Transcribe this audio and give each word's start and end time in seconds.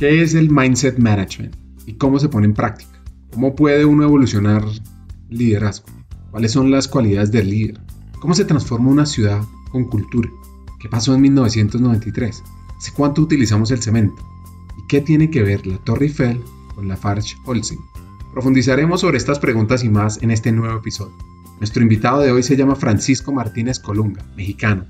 ¿Qué 0.00 0.22
es 0.22 0.32
el 0.32 0.48
Mindset 0.48 0.96
Management 0.96 1.54
y 1.84 1.92
cómo 1.92 2.18
se 2.18 2.30
pone 2.30 2.46
en 2.46 2.54
práctica? 2.54 3.02
¿Cómo 3.34 3.54
puede 3.54 3.84
uno 3.84 4.02
evolucionar 4.02 4.64
liderazgo? 5.28 5.88
¿Cuáles 6.30 6.52
son 6.52 6.70
las 6.70 6.88
cualidades 6.88 7.30
del 7.30 7.50
líder? 7.50 7.78
¿Cómo 8.18 8.32
se 8.32 8.46
transforma 8.46 8.88
una 8.88 9.04
ciudad 9.04 9.42
con 9.70 9.84
cultura? 9.84 10.30
¿Qué 10.80 10.88
pasó 10.88 11.14
en 11.14 11.20
1993? 11.20 12.42
¿Hace 12.78 12.92
cuánto 12.92 13.20
utilizamos 13.20 13.72
el 13.72 13.82
cemento? 13.82 14.22
¿Y 14.78 14.86
qué 14.88 15.02
tiene 15.02 15.28
que 15.28 15.42
ver 15.42 15.66
la 15.66 15.76
Torre 15.76 16.06
Eiffel 16.06 16.40
con 16.74 16.88
la 16.88 16.96
Farge 16.96 17.36
Holcim? 17.44 17.80
Profundizaremos 18.32 19.02
sobre 19.02 19.18
estas 19.18 19.38
preguntas 19.38 19.84
y 19.84 19.90
más 19.90 20.22
en 20.22 20.30
este 20.30 20.50
nuevo 20.50 20.78
episodio. 20.78 21.12
Nuestro 21.58 21.82
invitado 21.82 22.20
de 22.20 22.32
hoy 22.32 22.42
se 22.42 22.56
llama 22.56 22.74
Francisco 22.74 23.32
Martínez 23.32 23.78
Colunga, 23.78 24.24
mexicano, 24.34 24.86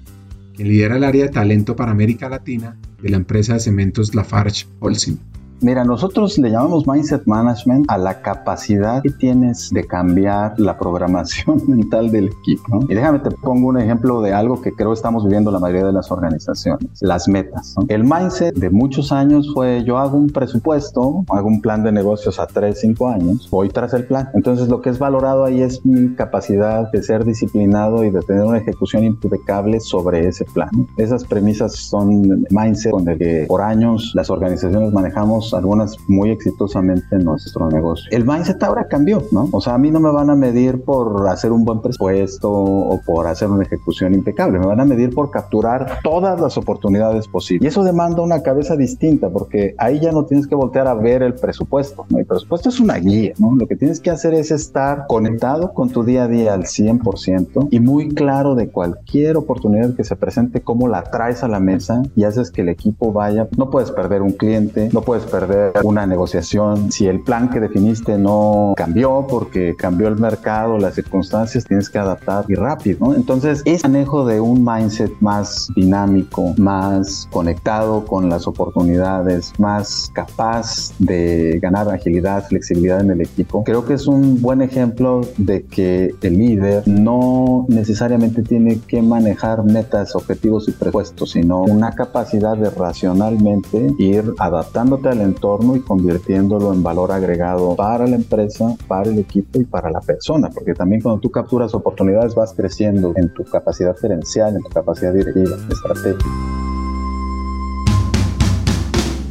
quien 0.55 0.69
lidera 0.69 0.97
el 0.97 1.05
área 1.05 1.25
de 1.25 1.33
talento 1.33 1.77
para 1.77 1.93
América 1.93 2.29
Latina 2.29 2.77
de 3.01 3.09
la 3.09 3.17
empresa 3.17 3.55
de 3.55 3.61
cementos 3.61 4.15
Lafarge 4.15 4.67
Holcim. 4.79 5.19
Mira, 5.63 5.85
nosotros 5.85 6.39
le 6.39 6.51
llamamos 6.51 6.87
Mindset 6.87 7.27
Management 7.27 7.85
a 7.91 7.99
la 7.99 8.23
capacidad 8.23 9.03
que 9.03 9.11
tienes 9.11 9.69
de 9.71 9.87
cambiar 9.87 10.59
la 10.59 10.79
programación 10.79 11.63
mental 11.69 12.11
del 12.11 12.29
equipo. 12.29 12.81
Y 12.89 12.95
déjame 12.95 13.19
te 13.19 13.31
pongo 13.31 13.69
un 13.69 13.79
ejemplo 13.79 14.23
de 14.23 14.33
algo 14.33 14.63
que 14.63 14.73
creo 14.73 14.95
estamos 14.95 15.25
viviendo 15.25 15.51
la 15.51 15.59
mayoría 15.59 15.85
de 15.85 15.93
las 15.93 16.11
organizaciones, 16.11 16.89
las 17.03 17.29
metas. 17.29 17.75
El 17.89 18.05
mindset 18.05 18.55
de 18.55 18.71
muchos 18.71 19.13
años 19.13 19.51
fue 19.53 19.85
yo 19.85 19.99
hago 19.99 20.17
un 20.17 20.31
presupuesto, 20.31 21.25
hago 21.29 21.47
un 21.47 21.61
plan 21.61 21.85
de 21.85 21.93
negocios 21.93 22.41
a 22.41 22.47
3, 22.47 22.81
5 22.81 23.09
años, 23.09 23.49
voy 23.51 23.69
tras 23.69 23.93
el 23.93 24.07
plan. 24.07 24.31
Entonces 24.33 24.69
lo 24.69 24.81
que 24.81 24.89
es 24.89 24.99
valorado 24.99 25.45
ahí 25.45 25.61
es 25.61 25.85
mi 25.85 26.15
capacidad 26.15 26.91
de 26.91 27.03
ser 27.03 27.27
disciplinado 27.27 28.03
y 28.03 28.11
de 28.11 28.21
tener 28.21 28.45
una 28.45 28.59
ejecución 28.59 29.05
impecable 29.05 29.79
sobre 29.81 30.27
ese 30.27 30.47
plan. 30.47 30.71
Esas 30.97 31.25
premisas 31.25 31.77
son 31.77 32.47
mindset 32.49 32.93
con 32.93 33.07
el 33.07 33.19
que 33.19 33.45
por 33.47 33.61
años 33.61 34.13
las 34.15 34.31
organizaciones 34.31 34.91
manejamos 34.93 35.50
algunas 35.55 35.97
muy 36.09 36.31
exitosamente 36.31 37.17
en 37.17 37.25
nuestro 37.25 37.69
negocio. 37.69 38.09
El 38.11 38.25
mindset 38.25 38.63
ahora 38.63 38.87
cambió, 38.89 39.23
¿no? 39.33 39.49
O 39.53 39.61
sea, 39.61 39.75
a 39.75 39.79
mí 39.79 39.91
no 39.91 40.01
me 40.01 40.11
van 40.11 40.31
a 40.31 40.35
medir 40.35 40.83
por 40.83 41.29
hacer 41.29 41.53
un 41.53 41.65
buen 41.65 41.81
presupuesto 41.81 42.51
o 42.51 43.01
por 43.05 43.27
hacer 43.27 43.49
una 43.49 43.65
ejecución 43.65 44.15
impecable, 44.15 44.59
me 44.59 44.67
van 44.67 44.81
a 44.81 44.85
medir 44.85 45.15
por 45.15 45.31
capturar 45.31 45.99
todas 46.03 46.41
las 46.41 46.57
oportunidades 46.57 47.29
posibles. 47.29 47.65
Y 47.65 47.69
eso 47.69 47.85
demanda 47.85 48.23
una 48.23 48.43
cabeza 48.43 48.77
distinta 48.77 49.29
porque 49.31 49.75
ahí 49.79 50.01
ya 50.01 50.13
no 50.13 50.25
tienes 50.25 50.47
que 50.47 50.55
voltear 50.55 50.87
a 50.87 50.95
ver 50.95 51.23
el 51.23 51.35
presupuesto. 51.35 52.07
¿no? 52.09 52.19
El 52.19 52.27
presupuesto 52.27 52.69
es 52.69 52.81
una 52.81 52.97
guía, 52.97 53.33
¿no? 53.39 53.55
Lo 53.57 53.67
que 53.67 53.77
tienes 53.77 54.01
que 54.01 54.11
hacer 54.11 54.35
es 54.35 54.51
estar 54.51 55.07
conectado 55.07 55.73
con 55.73 55.91
tu 55.91 56.05
día 56.05 56.25
a 56.25 56.29
día 56.29 56.55
al 56.55 56.65
100% 56.65 57.69
y 57.71 57.81
muy 57.81 58.09
claro 58.11 58.55
de 58.55 58.69
cualquier 58.69 59.37
oportunidad 59.37 59.95
que 59.95 60.05
se 60.05 60.17
presente, 60.17 60.61
cómo 60.61 60.89
la 60.89 61.05
traes 61.05 61.43
a 61.43 61.49
la 61.49 61.61
mesa 61.61 62.03
y 62.17 62.25
haces 62.25 62.51
que 62.51 62.63
el 62.63 62.69
equipo 62.69 63.13
vaya. 63.13 63.49
No 63.57 63.71
puedes 63.71 63.91
perder 63.91 64.23
un 64.23 64.33
cliente, 64.33 64.91
no 64.93 65.03
puedes 65.03 65.25
perder 65.25 65.40
perder 65.41 65.73
una 65.83 66.07
negociación. 66.07 66.93
Si 66.93 67.07
el 67.07 67.21
plan 67.21 67.51
que 67.51 67.61
definiste 67.61 68.19
no 68.19 68.75
cambió 68.77 69.27
porque 69.29 69.75
cambió 69.77 70.09
el 70.09 70.17
mercado, 70.17 70.79
las 70.79 70.95
circunstancias, 70.95 71.65
tienes 71.65 71.89
que 71.89 71.99
adaptar 71.99 72.45
y 72.49 72.55
rápido. 72.55 72.99
¿no? 73.01 73.15
Entonces, 73.15 73.63
es 73.65 73.83
manejo 73.83 74.27
de 74.27 74.41
un 74.41 74.65
mindset 74.65 75.13
más 75.21 75.69
dinámico, 75.75 76.55
más 76.59 77.29
conectado 77.33 78.05
con 78.05 78.29
las 78.29 78.47
oportunidades, 78.47 79.53
más 79.59 80.11
capaz 80.15 80.93
de 80.99 81.59
ganar 81.63 81.89
agilidad, 81.89 82.47
flexibilidad 82.47 83.01
en 83.01 83.11
el 83.11 83.21
equipo. 83.23 83.65
Creo 83.65 83.85
que 83.85 83.95
es 83.95 84.07
un 84.07 84.41
buen 84.41 84.61
ejemplo 84.61 85.23
de 85.39 85.65
que 85.65 86.15
el 86.23 86.39
líder 86.39 86.87
no 86.87 87.67
necesariamente 87.69 88.43
tiene 88.43 88.81
que 88.87 89.01
manejar 89.01 89.65
metas, 89.65 90.15
objetivos 90.15 90.69
y 90.69 90.73
presupuestos, 90.73 91.31
sino 91.33 91.63
una 91.63 91.93
capacidad 91.93 92.57
de 92.57 92.71
racionalmente 92.71 93.95
ir 93.99 94.35
adaptándote 94.39 95.09
al 95.09 95.21
entorno 95.31 95.77
y 95.77 95.81
convirtiéndolo 95.81 96.73
en 96.73 96.83
valor 96.83 97.13
agregado 97.13 97.75
para 97.77 98.07
la 98.07 98.17
empresa, 98.17 98.77
para 98.87 99.11
el 99.11 99.19
equipo 99.19 99.61
y 99.61 99.65
para 99.65 99.91
la 99.91 100.01
persona, 100.01 100.51
porque 100.51 100.75
también 100.75 101.01
cuando 101.01 101.21
tú 101.21 101.31
capturas 101.31 101.75
oportunidades 101.75 102.35
vas 102.35 102.53
creciendo 102.53 103.13
en 103.17 103.33
tu 103.33 103.45
capacidad 103.45 103.97
gerencial, 103.97 104.57
en 104.57 104.63
tu 104.63 104.69
capacidad 104.69 105.13
directiva, 105.13 105.57
estratégica. 105.71 106.27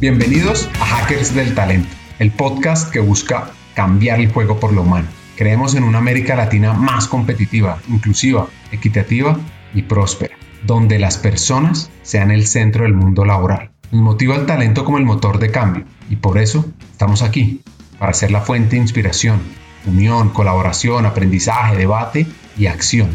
Bienvenidos 0.00 0.68
a 0.80 0.86
Hackers 0.86 1.34
del 1.34 1.54
Talento, 1.54 1.90
el 2.18 2.32
podcast 2.32 2.90
que 2.90 3.00
busca 3.00 3.50
cambiar 3.74 4.20
el 4.20 4.32
juego 4.32 4.58
por 4.58 4.72
lo 4.72 4.82
humano. 4.82 5.08
Creemos 5.36 5.74
en 5.74 5.84
una 5.84 5.98
América 5.98 6.36
Latina 6.36 6.72
más 6.72 7.06
competitiva, 7.06 7.78
inclusiva, 7.88 8.46
equitativa 8.72 9.38
y 9.74 9.82
próspera, 9.82 10.36
donde 10.66 10.98
las 10.98 11.18
personas 11.18 11.90
sean 12.02 12.30
el 12.30 12.46
centro 12.46 12.84
del 12.84 12.94
mundo 12.94 13.24
laboral 13.24 13.70
nos 13.90 14.02
motiva 14.02 14.36
el 14.36 14.46
talento 14.46 14.84
como 14.84 14.98
el 14.98 15.04
motor 15.04 15.38
de 15.38 15.50
cambio 15.50 15.84
y 16.08 16.16
por 16.16 16.38
eso 16.38 16.64
estamos 16.92 17.22
aquí, 17.22 17.62
para 17.98 18.12
ser 18.12 18.30
la 18.30 18.40
fuente 18.40 18.76
de 18.76 18.82
inspiración, 18.82 19.40
unión, 19.86 20.30
colaboración, 20.30 21.06
aprendizaje, 21.06 21.76
debate 21.76 22.26
y 22.56 22.66
acción 22.66 23.10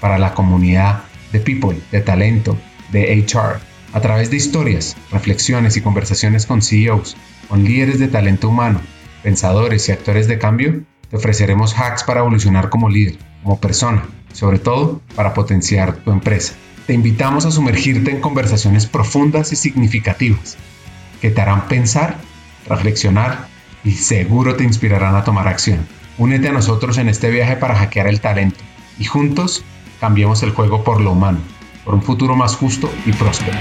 para 0.00 0.18
la 0.18 0.34
comunidad 0.34 1.02
de 1.32 1.40
people, 1.40 1.80
de 1.92 2.00
talento, 2.00 2.56
de 2.92 3.24
HR, 3.24 3.60
a 3.92 4.00
través 4.00 4.30
de 4.30 4.36
historias, 4.36 4.96
reflexiones 5.10 5.76
y 5.76 5.82
conversaciones 5.82 6.46
con 6.46 6.62
CEOs, 6.62 7.16
con 7.48 7.64
líderes 7.64 7.98
de 7.98 8.08
talento 8.08 8.48
humano, 8.48 8.80
pensadores 9.22 9.88
y 9.88 9.92
actores 9.92 10.28
de 10.28 10.38
cambio, 10.38 10.82
te 11.08 11.16
ofreceremos 11.16 11.74
hacks 11.78 12.04
para 12.04 12.20
evolucionar 12.20 12.70
como 12.70 12.88
líder, 12.88 13.18
como 13.42 13.60
persona, 13.60 14.04
sobre 14.32 14.58
todo 14.58 15.00
para 15.16 15.34
potenciar 15.34 15.96
tu 15.96 16.12
empresa 16.12 16.54
te 16.90 16.94
invitamos 16.94 17.46
a 17.46 17.52
sumergirte 17.52 18.10
en 18.10 18.20
conversaciones 18.20 18.86
profundas 18.86 19.52
y 19.52 19.56
significativas 19.56 20.56
que 21.20 21.30
te 21.30 21.40
harán 21.40 21.68
pensar, 21.68 22.16
reflexionar 22.66 23.46
y 23.84 23.92
seguro 23.92 24.56
te 24.56 24.64
inspirarán 24.64 25.14
a 25.14 25.22
tomar 25.22 25.46
acción. 25.46 25.86
Únete 26.18 26.48
a 26.48 26.52
nosotros 26.52 26.98
en 26.98 27.08
este 27.08 27.30
viaje 27.30 27.54
para 27.54 27.76
hackear 27.76 28.08
el 28.08 28.20
talento 28.20 28.58
y 28.98 29.04
juntos 29.04 29.64
cambiemos 30.00 30.42
el 30.42 30.50
juego 30.50 30.82
por 30.82 31.00
lo 31.00 31.12
humano, 31.12 31.38
por 31.84 31.94
un 31.94 32.02
futuro 32.02 32.34
más 32.34 32.56
justo 32.56 32.92
y 33.06 33.12
próspero. 33.12 33.56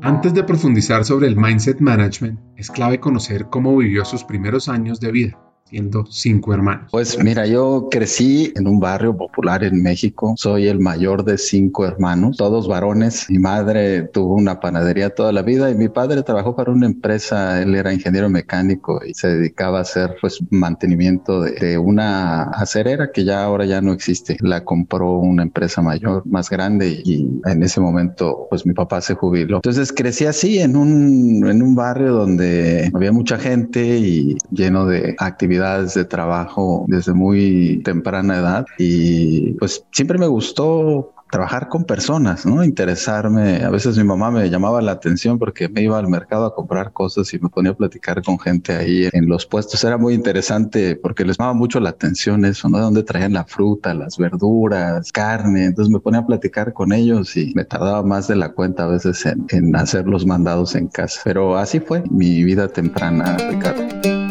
Antes 0.00 0.32
de 0.32 0.44
profundizar 0.44 1.04
sobre 1.04 1.26
el 1.26 1.36
mindset 1.36 1.80
management, 1.80 2.40
es 2.56 2.70
clave 2.70 3.00
conocer 3.00 3.48
cómo 3.50 3.76
vivió 3.76 4.06
sus 4.06 4.24
primeros 4.24 4.70
años 4.70 4.98
de 4.98 5.12
vida 5.12 5.45
siendo 5.68 6.06
cinco 6.08 6.54
hermanos? 6.54 6.88
Pues 6.90 7.18
mira, 7.22 7.46
yo 7.46 7.88
crecí 7.90 8.52
en 8.56 8.68
un 8.68 8.78
barrio 8.78 9.16
popular 9.16 9.64
en 9.64 9.82
México. 9.82 10.34
Soy 10.36 10.68
el 10.68 10.78
mayor 10.78 11.24
de 11.24 11.38
cinco 11.38 11.84
hermanos, 11.84 12.36
todos 12.36 12.68
varones. 12.68 13.26
Mi 13.28 13.38
madre 13.38 14.02
tuvo 14.02 14.34
una 14.34 14.60
panadería 14.60 15.10
toda 15.10 15.32
la 15.32 15.42
vida 15.42 15.70
y 15.70 15.74
mi 15.74 15.88
padre 15.88 16.22
trabajó 16.22 16.54
para 16.54 16.70
una 16.70 16.86
empresa. 16.86 17.60
Él 17.60 17.74
era 17.74 17.92
ingeniero 17.92 18.28
mecánico 18.28 19.00
y 19.04 19.14
se 19.14 19.28
dedicaba 19.28 19.78
a 19.78 19.82
hacer 19.82 20.16
pues 20.20 20.38
mantenimiento 20.50 21.42
de, 21.42 21.76
una 21.78 22.44
acerera 22.44 23.10
que 23.12 23.24
ya 23.24 23.44
ahora 23.44 23.64
ya 23.66 23.80
no 23.80 23.92
existe. 23.92 24.36
La 24.40 24.64
compró 24.64 25.18
una 25.18 25.42
empresa 25.42 25.82
mayor, 25.82 26.24
más 26.26 26.48
grande 26.48 27.02
y 27.04 27.28
en 27.44 27.62
ese 27.62 27.80
momento 27.80 28.46
pues 28.48 28.64
mi 28.64 28.72
papá 28.72 29.00
se 29.00 29.14
jubiló. 29.14 29.56
Entonces 29.56 29.92
crecí 29.92 30.26
así 30.26 30.60
en 30.60 30.76
un, 30.76 31.46
en 31.48 31.62
un 31.62 31.74
barrio 31.74 32.12
donde 32.12 32.90
había 32.94 33.12
mucha 33.12 33.38
gente 33.38 33.98
y 33.98 34.36
lleno 34.50 34.86
de 34.86 35.16
actividades 35.18 35.55
de 35.56 36.04
trabajo 36.04 36.84
desde 36.88 37.12
muy 37.12 37.80
temprana 37.84 38.38
edad 38.38 38.66
y 38.78 39.52
pues 39.54 39.84
siempre 39.90 40.18
me 40.18 40.26
gustó 40.26 41.12
trabajar 41.30 41.68
con 41.68 41.84
personas, 41.84 42.46
¿no? 42.46 42.62
Interesarme. 42.62 43.64
A 43.64 43.70
veces 43.70 43.96
mi 43.96 44.04
mamá 44.04 44.30
me 44.30 44.48
llamaba 44.48 44.80
la 44.80 44.92
atención 44.92 45.38
porque 45.38 45.68
me 45.68 45.82
iba 45.82 45.98
al 45.98 46.08
mercado 46.08 46.46
a 46.46 46.54
comprar 46.54 46.92
cosas 46.92 47.32
y 47.34 47.38
me 47.38 47.48
ponía 47.48 47.72
a 47.72 47.74
platicar 47.74 48.22
con 48.22 48.38
gente 48.38 48.74
ahí 48.74 49.08
en 49.12 49.28
los 49.28 49.46
puestos. 49.46 49.82
Era 49.84 49.98
muy 49.98 50.14
interesante 50.14 50.96
porque 50.96 51.24
les 51.24 51.38
llamaba 51.38 51.54
mucho 51.54 51.80
la 51.80 51.90
atención 51.90 52.44
eso, 52.44 52.68
¿no? 52.68 52.78
De 52.78 52.84
dónde 52.84 53.02
traían 53.02 53.32
la 53.32 53.44
fruta, 53.44 53.92
las 53.92 54.16
verduras, 54.18 55.10
carne. 55.10 55.66
Entonces 55.66 55.92
me 55.92 56.00
ponía 56.00 56.20
a 56.20 56.26
platicar 56.26 56.72
con 56.72 56.92
ellos 56.92 57.36
y 57.36 57.52
me 57.54 57.64
tardaba 57.64 58.02
más 58.02 58.28
de 58.28 58.36
la 58.36 58.52
cuenta 58.52 58.84
a 58.84 58.88
veces 58.88 59.26
en, 59.26 59.46
en 59.50 59.74
hacer 59.74 60.06
los 60.06 60.26
mandados 60.26 60.74
en 60.74 60.86
casa. 60.88 61.20
Pero 61.24 61.56
así 61.56 61.80
fue 61.80 62.04
mi 62.08 62.44
vida 62.44 62.68
temprana, 62.68 63.36
Ricardo. 63.50 64.25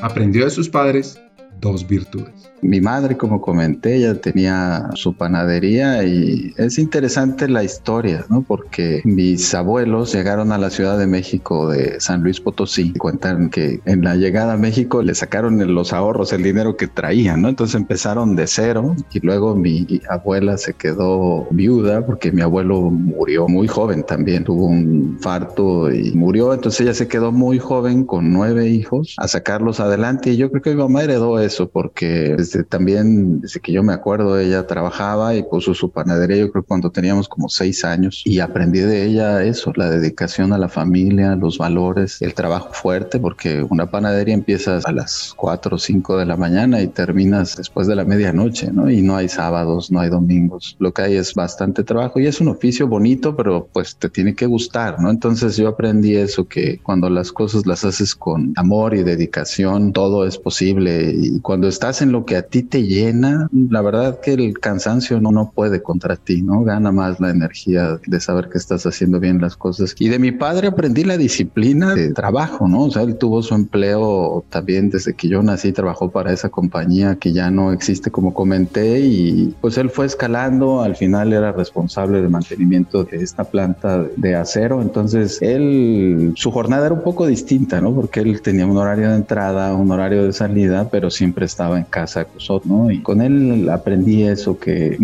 Aprendió 0.00 0.44
de 0.44 0.50
sus 0.50 0.68
padres 0.68 1.20
dos 1.60 1.86
virtudes. 1.86 2.52
Mi 2.60 2.80
madre, 2.80 3.16
como 3.16 3.40
comenté, 3.40 3.96
ella 3.96 4.20
tenía 4.20 4.90
su 4.94 5.14
panadería 5.14 6.04
y 6.04 6.52
es 6.56 6.78
interesante 6.78 7.48
la 7.48 7.62
historia, 7.62 8.24
¿no? 8.28 8.42
Porque 8.42 9.00
mis 9.04 9.54
abuelos 9.54 10.12
llegaron 10.12 10.52
a 10.52 10.58
la 10.58 10.70
Ciudad 10.70 10.98
de 10.98 11.06
México 11.06 11.70
de 11.70 12.00
San 12.00 12.22
Luis 12.22 12.40
Potosí. 12.40 12.92
Cuentan 12.94 13.50
que 13.50 13.80
en 13.84 14.02
la 14.02 14.16
llegada 14.16 14.54
a 14.54 14.56
México 14.56 15.02
le 15.02 15.14
sacaron 15.14 15.58
los 15.74 15.92
ahorros, 15.92 16.32
el 16.32 16.42
dinero 16.42 16.76
que 16.76 16.88
traían, 16.88 17.42
¿no? 17.42 17.48
Entonces 17.48 17.76
empezaron 17.76 18.36
de 18.36 18.46
cero 18.46 18.96
y 19.12 19.20
luego 19.20 19.54
mi 19.54 19.86
abuela 20.08 20.56
se 20.58 20.74
quedó 20.74 21.46
viuda 21.50 22.04
porque 22.04 22.32
mi 22.32 22.42
abuelo 22.42 22.80
murió 22.90 23.48
muy 23.48 23.68
joven 23.68 24.04
también. 24.04 24.44
Tuvo 24.44 24.66
un 24.66 25.14
infarto 25.14 25.92
y 25.92 26.12
murió. 26.12 26.52
Entonces 26.52 26.80
ella 26.80 26.94
se 26.94 27.08
quedó 27.08 27.32
muy 27.32 27.58
joven 27.58 28.04
con 28.04 28.32
nueve 28.32 28.68
hijos 28.68 29.14
a 29.18 29.28
sacarlos 29.28 29.80
adelante 29.80 30.30
y 30.30 30.36
yo 30.36 30.50
creo 30.50 30.62
que 30.62 30.70
mi 30.70 30.76
mamá 30.76 31.02
heredó 31.02 31.38
eso, 31.38 31.68
porque 31.68 32.36
desde 32.50 32.64
también, 32.64 33.40
desde 33.40 33.60
que 33.60 33.72
yo 33.72 33.82
me 33.82 33.92
acuerdo, 33.92 34.38
ella 34.38 34.66
trabajaba 34.66 35.34
y 35.34 35.42
puso 35.42 35.74
su 35.74 35.90
panadería, 35.90 36.36
yo 36.36 36.50
creo 36.50 36.64
cuando 36.64 36.90
teníamos 36.90 37.28
como 37.28 37.48
seis 37.48 37.84
años, 37.84 38.22
y 38.24 38.40
aprendí 38.40 38.80
de 38.80 39.04
ella 39.04 39.44
eso, 39.44 39.72
la 39.76 39.90
dedicación 39.90 40.52
a 40.52 40.58
la 40.58 40.68
familia, 40.68 41.36
los 41.36 41.58
valores, 41.58 42.20
el 42.22 42.34
trabajo 42.34 42.70
fuerte, 42.72 43.18
porque 43.18 43.62
una 43.68 43.90
panadería 43.90 44.34
empieza 44.34 44.78
a 44.84 44.92
las 44.92 45.34
cuatro 45.36 45.76
o 45.76 45.78
cinco 45.78 46.16
de 46.16 46.26
la 46.26 46.36
mañana 46.36 46.80
y 46.80 46.88
terminas 46.88 47.56
después 47.56 47.86
de 47.86 47.96
la 47.96 48.04
medianoche, 48.04 48.70
¿no? 48.72 48.90
Y 48.90 49.02
no 49.02 49.16
hay 49.16 49.28
sábados, 49.28 49.90
no 49.90 50.00
hay 50.00 50.10
domingos, 50.10 50.76
lo 50.78 50.92
que 50.92 51.02
hay 51.02 51.16
es 51.16 51.34
bastante 51.34 51.84
trabajo 51.84 52.20
y 52.20 52.26
es 52.26 52.40
un 52.40 52.48
oficio 52.48 52.88
bonito, 52.88 53.36
pero 53.36 53.68
pues 53.72 53.96
te 53.96 54.08
tiene 54.08 54.34
que 54.34 54.46
gustar, 54.46 55.00
¿no? 55.00 55.10
Entonces 55.10 55.56
yo 55.56 55.68
aprendí 55.68 56.16
eso, 56.16 56.46
que 56.46 56.78
cuando 56.82 57.10
las 57.10 57.32
cosas 57.32 57.66
las 57.66 57.84
haces 57.84 58.14
con 58.14 58.52
amor 58.56 58.94
y 58.94 59.02
dedicación, 59.02 59.92
todo 59.92 60.26
es 60.26 60.38
posible 60.38 61.12
y 61.14 61.40
cuando 61.40 61.68
estás 61.68 62.02
en 62.02 62.12
lo 62.12 62.24
que 62.24 62.36
a 62.38 62.42
ti 62.42 62.62
te 62.62 62.82
llena, 62.82 63.48
la 63.52 63.82
verdad 63.82 64.20
que 64.20 64.34
el 64.34 64.58
cansancio 64.58 65.20
no, 65.20 65.30
no 65.30 65.52
puede 65.54 65.82
contra 65.82 66.16
ti, 66.16 66.42
¿no? 66.42 66.62
Gana 66.62 66.92
más 66.92 67.20
la 67.20 67.30
energía 67.30 67.98
de 68.06 68.20
saber 68.20 68.48
que 68.48 68.58
estás 68.58 68.86
haciendo 68.86 69.20
bien 69.20 69.40
las 69.40 69.56
cosas. 69.56 69.94
Y 69.98 70.08
de 70.08 70.18
mi 70.18 70.32
padre 70.32 70.68
aprendí 70.68 71.04
la 71.04 71.16
disciplina 71.16 71.94
de 71.94 72.12
trabajo, 72.12 72.68
¿no? 72.68 72.84
O 72.84 72.90
sea, 72.90 73.02
él 73.02 73.16
tuvo 73.16 73.42
su 73.42 73.54
empleo 73.54 74.44
también 74.50 74.90
desde 74.90 75.14
que 75.14 75.28
yo 75.28 75.42
nací, 75.42 75.72
trabajó 75.72 76.10
para 76.10 76.32
esa 76.32 76.48
compañía 76.48 77.16
que 77.16 77.32
ya 77.32 77.50
no 77.50 77.72
existe 77.72 78.10
como 78.10 78.34
comenté 78.34 79.00
y 79.00 79.54
pues 79.60 79.78
él 79.78 79.90
fue 79.90 80.06
escalando, 80.06 80.82
al 80.82 80.96
final 80.96 81.32
era 81.32 81.52
responsable 81.52 82.22
de 82.22 82.28
mantenimiento 82.28 83.04
de 83.04 83.22
esta 83.22 83.44
planta 83.44 84.04
de 84.16 84.34
acero, 84.34 84.82
entonces 84.82 85.40
él, 85.42 86.32
su 86.36 86.50
jornada 86.50 86.86
era 86.86 86.94
un 86.94 87.02
poco 87.02 87.26
distinta, 87.26 87.80
¿no? 87.80 87.94
Porque 87.94 88.20
él 88.20 88.40
tenía 88.42 88.66
un 88.66 88.76
horario 88.76 89.10
de 89.10 89.16
entrada, 89.16 89.74
un 89.74 89.90
horario 89.90 90.24
de 90.24 90.32
salida, 90.32 90.88
pero 90.90 91.10
siempre 91.10 91.46
estaba 91.46 91.78
en 91.78 91.84
casa 91.84 92.26
¿no? 92.64 92.90
Y 92.90 93.02
con 93.02 93.20
él 93.20 93.68
aprendí 93.68 94.22
eso, 94.24 94.58
que 94.58 94.96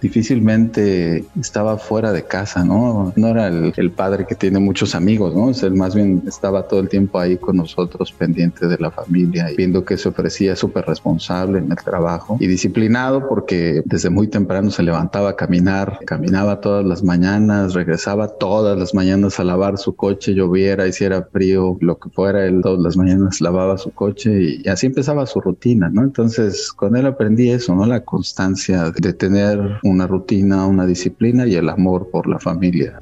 difícilmente 0.00 1.24
estaba 1.40 1.78
fuera 1.78 2.12
de 2.12 2.24
casa, 2.24 2.64
¿no? 2.64 3.12
No 3.16 3.28
era 3.28 3.48
el, 3.48 3.90
padre 3.94 4.26
que 4.26 4.34
tiene 4.34 4.58
muchos 4.58 4.94
amigos, 4.94 5.34
¿no? 5.34 5.50
él 5.50 5.74
más 5.74 5.94
bien 5.94 6.22
estaba 6.26 6.66
todo 6.66 6.80
el 6.80 6.88
tiempo 6.88 7.18
ahí 7.18 7.36
con 7.36 7.56
nosotros, 7.56 8.12
pendiente 8.12 8.66
de 8.66 8.76
la 8.78 8.90
familia, 8.90 9.50
y 9.50 9.56
viendo 9.56 9.84
que 9.84 9.96
se 9.96 10.08
ofrecía 10.08 10.56
súper 10.56 10.84
responsable 10.86 11.58
en 11.58 11.70
el 11.70 11.76
trabajo 11.76 12.36
y 12.40 12.46
disciplinado 12.46 13.28
porque 13.28 13.82
desde 13.84 14.10
muy 14.10 14.28
temprano 14.28 14.70
se 14.70 14.82
levantaba 14.82 15.30
a 15.30 15.36
caminar, 15.36 16.00
caminaba 16.06 16.60
todas 16.60 16.84
las 16.84 17.02
mañanas, 17.02 17.74
regresaba 17.74 18.28
todas 18.28 18.78
las 18.78 18.94
mañanas 18.94 19.38
a 19.38 19.44
lavar 19.44 19.78
su 19.78 19.94
coche, 19.94 20.34
lloviera, 20.34 20.86
hiciera 20.86 21.22
frío, 21.32 21.76
lo 21.80 21.98
que 21.98 22.10
fuera, 22.10 22.46
él 22.46 22.60
todas 22.62 22.80
las 22.80 22.96
mañanas 22.96 23.40
lavaba 23.40 23.78
su 23.78 23.90
coche 23.90 24.60
y 24.64 24.68
así 24.68 24.86
empezaba 24.86 25.26
su 25.26 25.40
rutina, 25.40 25.88
¿no? 25.90 26.02
Entonces 26.02 26.63
con 26.72 26.96
él 26.96 27.06
aprendí 27.06 27.50
eso, 27.50 27.74
¿no? 27.74 27.86
La 27.86 28.04
constancia 28.04 28.90
de 28.90 29.12
tener 29.12 29.78
una 29.82 30.06
rutina, 30.06 30.66
una 30.66 30.86
disciplina 30.86 31.46
y 31.46 31.54
el 31.54 31.68
amor 31.68 32.08
por 32.10 32.28
la 32.28 32.38
familia. 32.38 33.00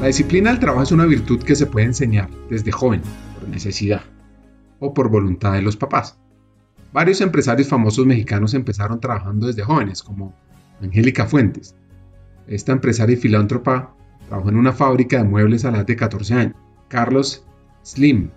La 0.00 0.06
disciplina 0.06 0.50
del 0.50 0.60
trabajo 0.60 0.84
es 0.84 0.92
una 0.92 1.06
virtud 1.06 1.42
que 1.42 1.56
se 1.56 1.66
puede 1.66 1.86
enseñar 1.86 2.28
desde 2.48 2.70
joven, 2.70 3.02
por 3.38 3.48
necesidad 3.48 4.02
o 4.78 4.94
por 4.94 5.10
voluntad 5.10 5.54
de 5.54 5.62
los 5.62 5.76
papás. 5.76 6.16
Varios 6.92 7.20
empresarios 7.20 7.68
famosos 7.68 8.06
mexicanos 8.06 8.54
empezaron 8.54 9.00
trabajando 9.00 9.48
desde 9.48 9.64
jóvenes, 9.64 10.02
como 10.02 10.34
Angélica 10.80 11.26
Fuentes. 11.26 11.74
Esta 12.46 12.72
empresaria 12.72 13.14
y 13.14 13.16
filántropa 13.16 13.92
trabajó 14.28 14.48
en 14.48 14.56
una 14.56 14.72
fábrica 14.72 15.18
de 15.18 15.24
muebles 15.24 15.64
a 15.64 15.70
la 15.70 15.78
edad 15.78 15.86
de 15.86 15.96
14 15.96 16.34
años. 16.34 16.54
Carlos 16.88 17.44
Slim, 17.82 18.30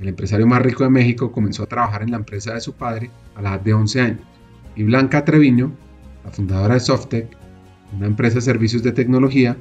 el 0.00 0.08
empresario 0.08 0.46
más 0.46 0.62
rico 0.62 0.84
de 0.84 0.90
México, 0.90 1.32
comenzó 1.32 1.62
a 1.62 1.66
trabajar 1.66 2.02
en 2.02 2.10
la 2.10 2.16
empresa 2.16 2.54
de 2.54 2.60
su 2.60 2.74
padre 2.74 3.10
a 3.34 3.42
la 3.42 3.50
edad 3.50 3.60
de 3.60 3.74
11 3.74 4.00
años. 4.00 4.20
Y 4.76 4.82
Blanca 4.82 5.24
Treviño, 5.24 5.72
la 6.24 6.30
fundadora 6.30 6.74
de 6.74 6.80
Softec, 6.80 7.28
una 7.96 8.06
empresa 8.06 8.36
de 8.36 8.40
servicios 8.40 8.82
de 8.82 8.92
tecnología, 8.92 9.56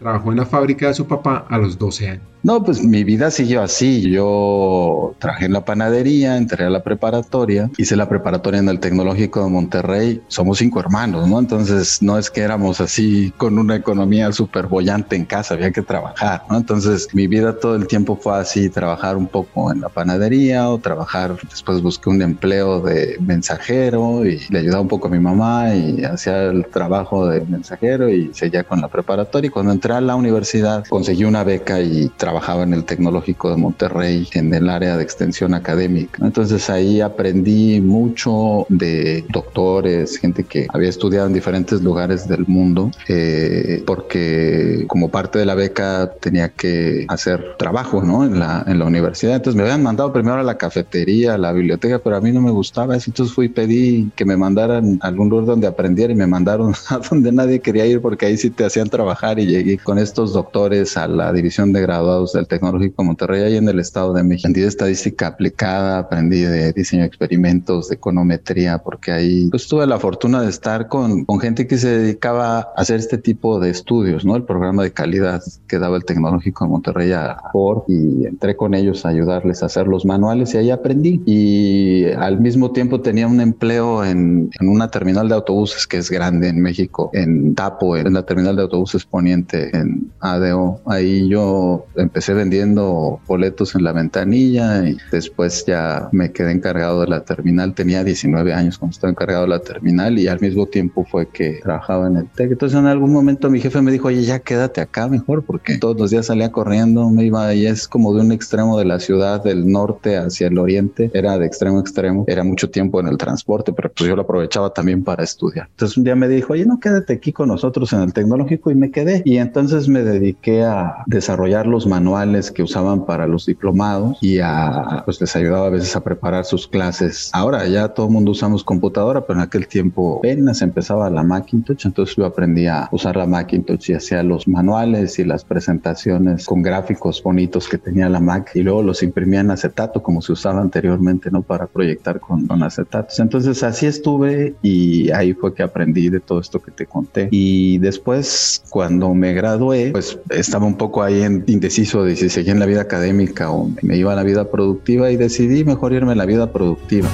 trabajó 0.00 0.30
en 0.30 0.38
la 0.38 0.46
fábrica 0.46 0.88
de 0.88 0.94
su 0.94 1.06
papá 1.06 1.46
a 1.48 1.58
los 1.58 1.78
12 1.78 2.08
años. 2.08 2.30
No, 2.42 2.64
pues 2.64 2.82
mi 2.82 3.04
vida 3.04 3.30
siguió 3.30 3.62
así. 3.62 4.10
Yo 4.10 5.14
trabajé 5.18 5.44
en 5.44 5.52
la 5.52 5.64
panadería, 5.66 6.38
entré 6.38 6.64
a 6.64 6.70
la 6.70 6.82
preparatoria, 6.82 7.70
hice 7.76 7.96
la 7.96 8.08
preparatoria 8.08 8.60
en 8.60 8.68
el 8.70 8.80
Tecnológico 8.80 9.44
de 9.44 9.50
Monterrey. 9.50 10.22
Somos 10.28 10.58
cinco 10.58 10.80
hermanos, 10.80 11.28
¿no? 11.28 11.38
Entonces 11.38 12.00
no 12.02 12.16
es 12.16 12.30
que 12.30 12.40
éramos 12.40 12.80
así 12.80 13.30
con 13.36 13.58
una 13.58 13.76
economía 13.76 14.32
súper 14.32 14.68
bollante 14.68 15.16
en 15.16 15.26
casa, 15.26 15.52
había 15.52 15.70
que 15.70 15.82
trabajar, 15.82 16.44
¿no? 16.48 16.56
Entonces 16.56 17.08
mi 17.12 17.26
vida 17.26 17.58
todo 17.58 17.76
el 17.76 17.86
tiempo 17.86 18.16
fue 18.16 18.38
así, 18.38 18.70
trabajar 18.70 19.18
un 19.18 19.26
poco 19.26 19.70
en 19.70 19.82
la 19.82 19.90
panadería 19.90 20.70
o 20.70 20.78
trabajar, 20.78 21.36
después 21.50 21.82
busqué 21.82 22.08
un 22.08 22.22
empleo 22.22 22.80
de 22.80 23.18
mensajero 23.20 24.24
y 24.24 24.40
le 24.48 24.60
ayudaba 24.60 24.80
un 24.80 24.88
poco 24.88 25.08
a 25.08 25.10
mi 25.10 25.20
mamá 25.20 25.74
y 25.74 26.04
hacía 26.04 26.44
el 26.44 26.64
trabajo 26.66 27.28
de 27.28 27.42
mensajero 27.42 28.08
y 28.08 28.30
seguía 28.32 28.64
con 28.64 28.80
la 28.80 28.88
preparatoria. 28.88 29.48
Y 29.48 29.50
cuando 29.50 29.72
entré 29.72 29.89
a 29.92 30.00
la 30.00 30.14
universidad 30.14 30.84
conseguí 30.88 31.24
una 31.24 31.44
beca 31.44 31.80
y 31.80 32.08
trabajaba 32.16 32.62
en 32.62 32.74
el 32.74 32.84
Tecnológico 32.84 33.50
de 33.50 33.56
Monterrey 33.56 34.28
en 34.32 34.52
el 34.54 34.68
área 34.68 34.96
de 34.96 35.02
extensión 35.02 35.54
académica. 35.54 36.24
Entonces 36.24 36.68
ahí 36.70 37.00
aprendí 37.00 37.80
mucho 37.80 38.66
de 38.68 39.24
doctores, 39.28 40.18
gente 40.18 40.44
que 40.44 40.66
había 40.72 40.88
estudiado 40.88 41.26
en 41.26 41.32
diferentes 41.32 41.82
lugares 41.82 42.28
del 42.28 42.46
mundo, 42.46 42.90
eh, 43.08 43.82
porque 43.86 44.84
como 44.88 45.08
parte 45.08 45.38
de 45.38 45.46
la 45.46 45.54
beca 45.54 46.12
tenía 46.20 46.48
que 46.48 47.06
hacer 47.08 47.56
trabajo 47.58 48.02
¿no? 48.02 48.24
en, 48.24 48.38
la, 48.38 48.64
en 48.66 48.78
la 48.78 48.84
universidad. 48.84 49.36
Entonces 49.36 49.56
me 49.56 49.62
habían 49.62 49.82
mandado 49.82 50.12
primero 50.12 50.36
a 50.36 50.42
la 50.42 50.56
cafetería, 50.56 51.34
a 51.34 51.38
la 51.38 51.52
biblioteca, 51.52 51.98
pero 51.98 52.16
a 52.16 52.20
mí 52.20 52.32
no 52.32 52.40
me 52.40 52.50
gustaba 52.50 52.96
eso. 52.96 53.10
Entonces 53.10 53.34
fui 53.34 53.46
y 53.46 53.48
pedí 53.48 54.10
que 54.16 54.24
me 54.24 54.36
mandaran 54.36 54.98
a 55.02 55.08
algún 55.08 55.28
lugar 55.28 55.46
donde 55.46 55.66
aprendiera 55.66 56.12
y 56.12 56.16
me 56.16 56.26
mandaron 56.26 56.74
a 56.88 56.98
donde 56.98 57.32
nadie 57.32 57.60
quería 57.60 57.86
ir 57.86 58.00
porque 58.00 58.26
ahí 58.26 58.36
sí 58.36 58.50
te 58.50 58.64
hacían 58.64 58.88
trabajar 58.88 59.38
y 59.38 59.46
llegué 59.46 59.78
con 59.84 59.98
estos 59.98 60.32
doctores 60.32 60.96
a 60.96 61.06
la 61.08 61.32
división 61.32 61.72
de 61.72 61.80
graduados 61.82 62.32
del 62.32 62.46
Tecnológico 62.46 63.04
Monterrey, 63.04 63.42
ahí 63.42 63.56
en 63.56 63.68
el 63.68 63.78
Estado 63.78 64.12
de 64.12 64.22
México. 64.22 64.40
Aprendí 64.46 64.60
de 64.62 64.68
estadística 64.68 65.26
aplicada, 65.26 65.98
aprendí 65.98 66.40
de 66.42 66.72
diseño 66.72 67.02
de 67.02 67.08
experimentos, 67.08 67.88
de 67.88 67.96
econometría, 67.96 68.78
porque 68.78 69.12
ahí 69.12 69.48
pues, 69.50 69.68
tuve 69.68 69.86
la 69.86 69.98
fortuna 69.98 70.42
de 70.42 70.50
estar 70.50 70.88
con, 70.88 71.24
con 71.24 71.40
gente 71.40 71.66
que 71.66 71.78
se 71.78 71.88
dedicaba 71.88 72.58
a 72.58 72.68
hacer 72.76 73.00
este 73.00 73.18
tipo 73.18 73.60
de 73.60 73.70
estudios, 73.70 74.24
¿no? 74.24 74.36
El 74.36 74.44
programa 74.44 74.82
de 74.82 74.92
calidad 74.92 75.42
que 75.66 75.78
daba 75.78 75.96
el 75.96 76.04
Tecnológico 76.04 76.64
de 76.64 76.70
Monterrey 76.70 77.12
a 77.12 77.36
Ford 77.52 77.82
y 77.88 78.26
entré 78.26 78.56
con 78.56 78.74
ellos 78.74 79.04
a 79.04 79.10
ayudarles 79.10 79.62
a 79.62 79.66
hacer 79.66 79.86
los 79.86 80.04
manuales 80.04 80.54
y 80.54 80.58
ahí 80.58 80.70
aprendí. 80.70 81.22
Y 81.26 82.04
al 82.12 82.40
mismo 82.40 82.72
tiempo 82.72 83.00
tenía 83.00 83.26
un 83.26 83.40
empleo 83.40 84.04
en, 84.04 84.50
en 84.58 84.68
una 84.68 84.90
terminal 84.90 85.28
de 85.28 85.34
autobuses 85.34 85.86
que 85.86 85.98
es 85.98 86.10
grande 86.10 86.48
en 86.48 86.60
México, 86.60 87.10
en 87.12 87.54
Tapo, 87.54 87.96
en 87.96 88.12
la 88.12 88.24
terminal 88.24 88.56
de 88.56 88.62
autobuses 88.62 89.04
poniente 89.04 89.69
en 89.72 90.10
ADO. 90.20 90.80
Ahí 90.86 91.28
yo 91.28 91.86
empecé 91.96 92.34
vendiendo 92.34 93.20
boletos 93.26 93.74
en 93.74 93.84
la 93.84 93.92
ventanilla 93.92 94.88
y 94.88 94.96
después 95.12 95.64
ya 95.66 96.08
me 96.12 96.32
quedé 96.32 96.52
encargado 96.52 97.00
de 97.02 97.08
la 97.08 97.24
terminal. 97.24 97.74
Tenía 97.74 98.04
19 98.04 98.52
años 98.52 98.78
cuando 98.78 98.92
estaba 98.92 99.10
encargado 99.10 99.42
de 99.42 99.48
la 99.48 99.60
terminal 99.60 100.18
y 100.18 100.28
al 100.28 100.40
mismo 100.40 100.66
tiempo 100.66 101.04
fue 101.04 101.28
que 101.28 101.60
trabajaba 101.62 102.06
en 102.06 102.16
el 102.16 102.28
TEC. 102.28 102.52
Entonces 102.52 102.78
en 102.78 102.86
algún 102.86 103.12
momento 103.12 103.50
mi 103.50 103.60
jefe 103.60 103.80
me 103.82 103.92
dijo, 103.92 104.08
oye, 104.08 104.22
ya 104.22 104.38
quédate 104.38 104.80
acá 104.80 105.08
mejor 105.08 105.44
porque 105.44 105.78
todos 105.78 105.98
los 105.98 106.10
días 106.10 106.26
salía 106.26 106.52
corriendo, 106.52 107.08
me 107.10 107.24
iba 107.24 107.52
y 107.54 107.66
es 107.66 107.88
como 107.88 108.14
de 108.14 108.20
un 108.20 108.32
extremo 108.32 108.78
de 108.78 108.84
la 108.84 109.00
ciudad 109.00 109.42
del 109.42 109.70
norte 109.70 110.16
hacia 110.16 110.48
el 110.48 110.58
oriente, 110.58 111.10
era 111.14 111.38
de 111.38 111.46
extremo 111.46 111.78
a 111.78 111.80
extremo, 111.80 112.24
era 112.26 112.44
mucho 112.44 112.70
tiempo 112.70 113.00
en 113.00 113.08
el 113.08 113.16
transporte, 113.16 113.72
pero 113.72 113.90
pues 113.92 114.08
yo 114.08 114.16
lo 114.16 114.22
aprovechaba 114.22 114.72
también 114.72 115.04
para 115.04 115.24
estudiar. 115.24 115.68
Entonces 115.70 115.96
un 115.96 116.04
día 116.04 116.16
me 116.16 116.28
dijo, 116.28 116.52
oye, 116.52 116.66
no 116.66 116.80
quédate 116.80 117.14
aquí 117.14 117.32
con 117.32 117.48
nosotros 117.48 117.92
en 117.92 118.00
el 118.00 118.12
tecnológico 118.12 118.70
y 118.70 118.74
me 118.74 118.90
quedé. 118.90 119.22
Y 119.24 119.38
entonces 119.38 119.59
me 119.88 120.02
dediqué 120.02 120.62
a 120.62 121.04
desarrollar 121.06 121.66
los 121.66 121.86
manuales 121.86 122.50
que 122.50 122.62
usaban 122.62 123.04
para 123.04 123.26
los 123.26 123.44
diplomados 123.44 124.16
y 124.22 124.38
a, 124.38 125.02
pues 125.04 125.20
les 125.20 125.36
ayudaba 125.36 125.66
a 125.66 125.70
veces 125.70 125.94
a 125.96 126.00
preparar 126.02 126.46
sus 126.46 126.66
clases. 126.66 127.30
Ahora 127.34 127.66
ya 127.66 127.88
todo 127.88 128.06
el 128.06 128.12
mundo 128.12 128.30
usamos 128.30 128.64
computadora, 128.64 129.26
pero 129.26 129.38
en 129.38 129.44
aquel 129.44 129.68
tiempo 129.68 130.18
apenas 130.18 130.62
empezaba 130.62 131.10
la 131.10 131.22
Macintosh, 131.22 131.86
entonces 131.86 132.16
yo 132.16 132.24
aprendí 132.24 132.66
a 132.66 132.88
usar 132.90 133.16
la 133.16 133.26
Macintosh 133.26 133.90
y 133.90 133.94
hacía 133.94 134.22
los 134.22 134.48
manuales 134.48 135.18
y 135.18 135.24
las 135.24 135.44
presentaciones 135.44 136.46
con 136.46 136.62
gráficos 136.62 137.22
bonitos 137.22 137.68
que 137.68 137.76
tenía 137.76 138.08
la 138.08 138.20
Mac 138.20 138.52
y 138.54 138.62
luego 138.62 138.82
los 138.82 139.02
imprimía 139.02 139.40
en 139.40 139.50
acetato 139.50 140.02
como 140.02 140.22
se 140.22 140.32
usaba 140.32 140.60
anteriormente, 140.60 141.30
¿no? 141.30 141.42
Para 141.42 141.66
proyectar 141.66 142.18
con, 142.18 142.46
con 142.46 142.62
acetatos. 142.62 143.20
Entonces 143.20 143.62
así 143.62 143.86
estuve 143.86 144.54
y 144.62 145.10
ahí 145.10 145.34
fue 145.34 145.54
que 145.54 145.62
aprendí 145.62 146.08
de 146.08 146.20
todo 146.20 146.40
esto 146.40 146.60
que 146.62 146.70
te 146.70 146.86
conté. 146.86 147.28
Y 147.30 147.78
después 147.78 148.62
cuando 148.70 149.12
me 149.14 149.34
gradué, 149.34 149.49
pues 149.92 150.18
estaba 150.30 150.66
un 150.66 150.76
poco 150.76 151.02
ahí 151.02 151.22
en 151.22 151.44
indeciso 151.46 152.04
de 152.04 152.16
si 152.16 152.28
seguía 152.28 152.52
en 152.52 152.60
la 152.60 152.66
vida 152.66 152.82
académica 152.82 153.50
o 153.50 153.70
me 153.82 153.96
iba 153.96 154.12
a 154.12 154.16
la 154.16 154.22
vida 154.22 154.50
productiva 154.50 155.10
y 155.10 155.16
decidí 155.16 155.64
mejor 155.64 155.92
irme 155.92 156.12
a 156.12 156.14
la 156.16 156.26
vida 156.26 156.52
productiva. 156.52 157.08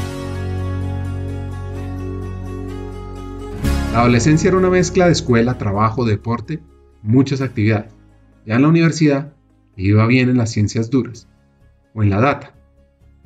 La 3.93 4.01
adolescencia 4.01 4.49
era 4.49 4.59
una 4.59 4.69
mezcla 4.69 5.07
de 5.07 5.13
escuela, 5.13 5.57
trabajo, 5.57 6.05
deporte, 6.05 6.61
muchas 7.03 7.41
actividades. 7.41 7.93
Ya 8.45 8.57
en 8.57 8.63
la 8.63 8.69
universidad 8.69 9.33
iba 9.77 10.07
bien 10.07 10.29
en 10.29 10.37
las 10.37 10.51
ciencias 10.51 10.91
duras. 10.91 11.29
o 11.95 12.03
en 12.03 12.11
la 12.11 12.21
data. 12.21 12.56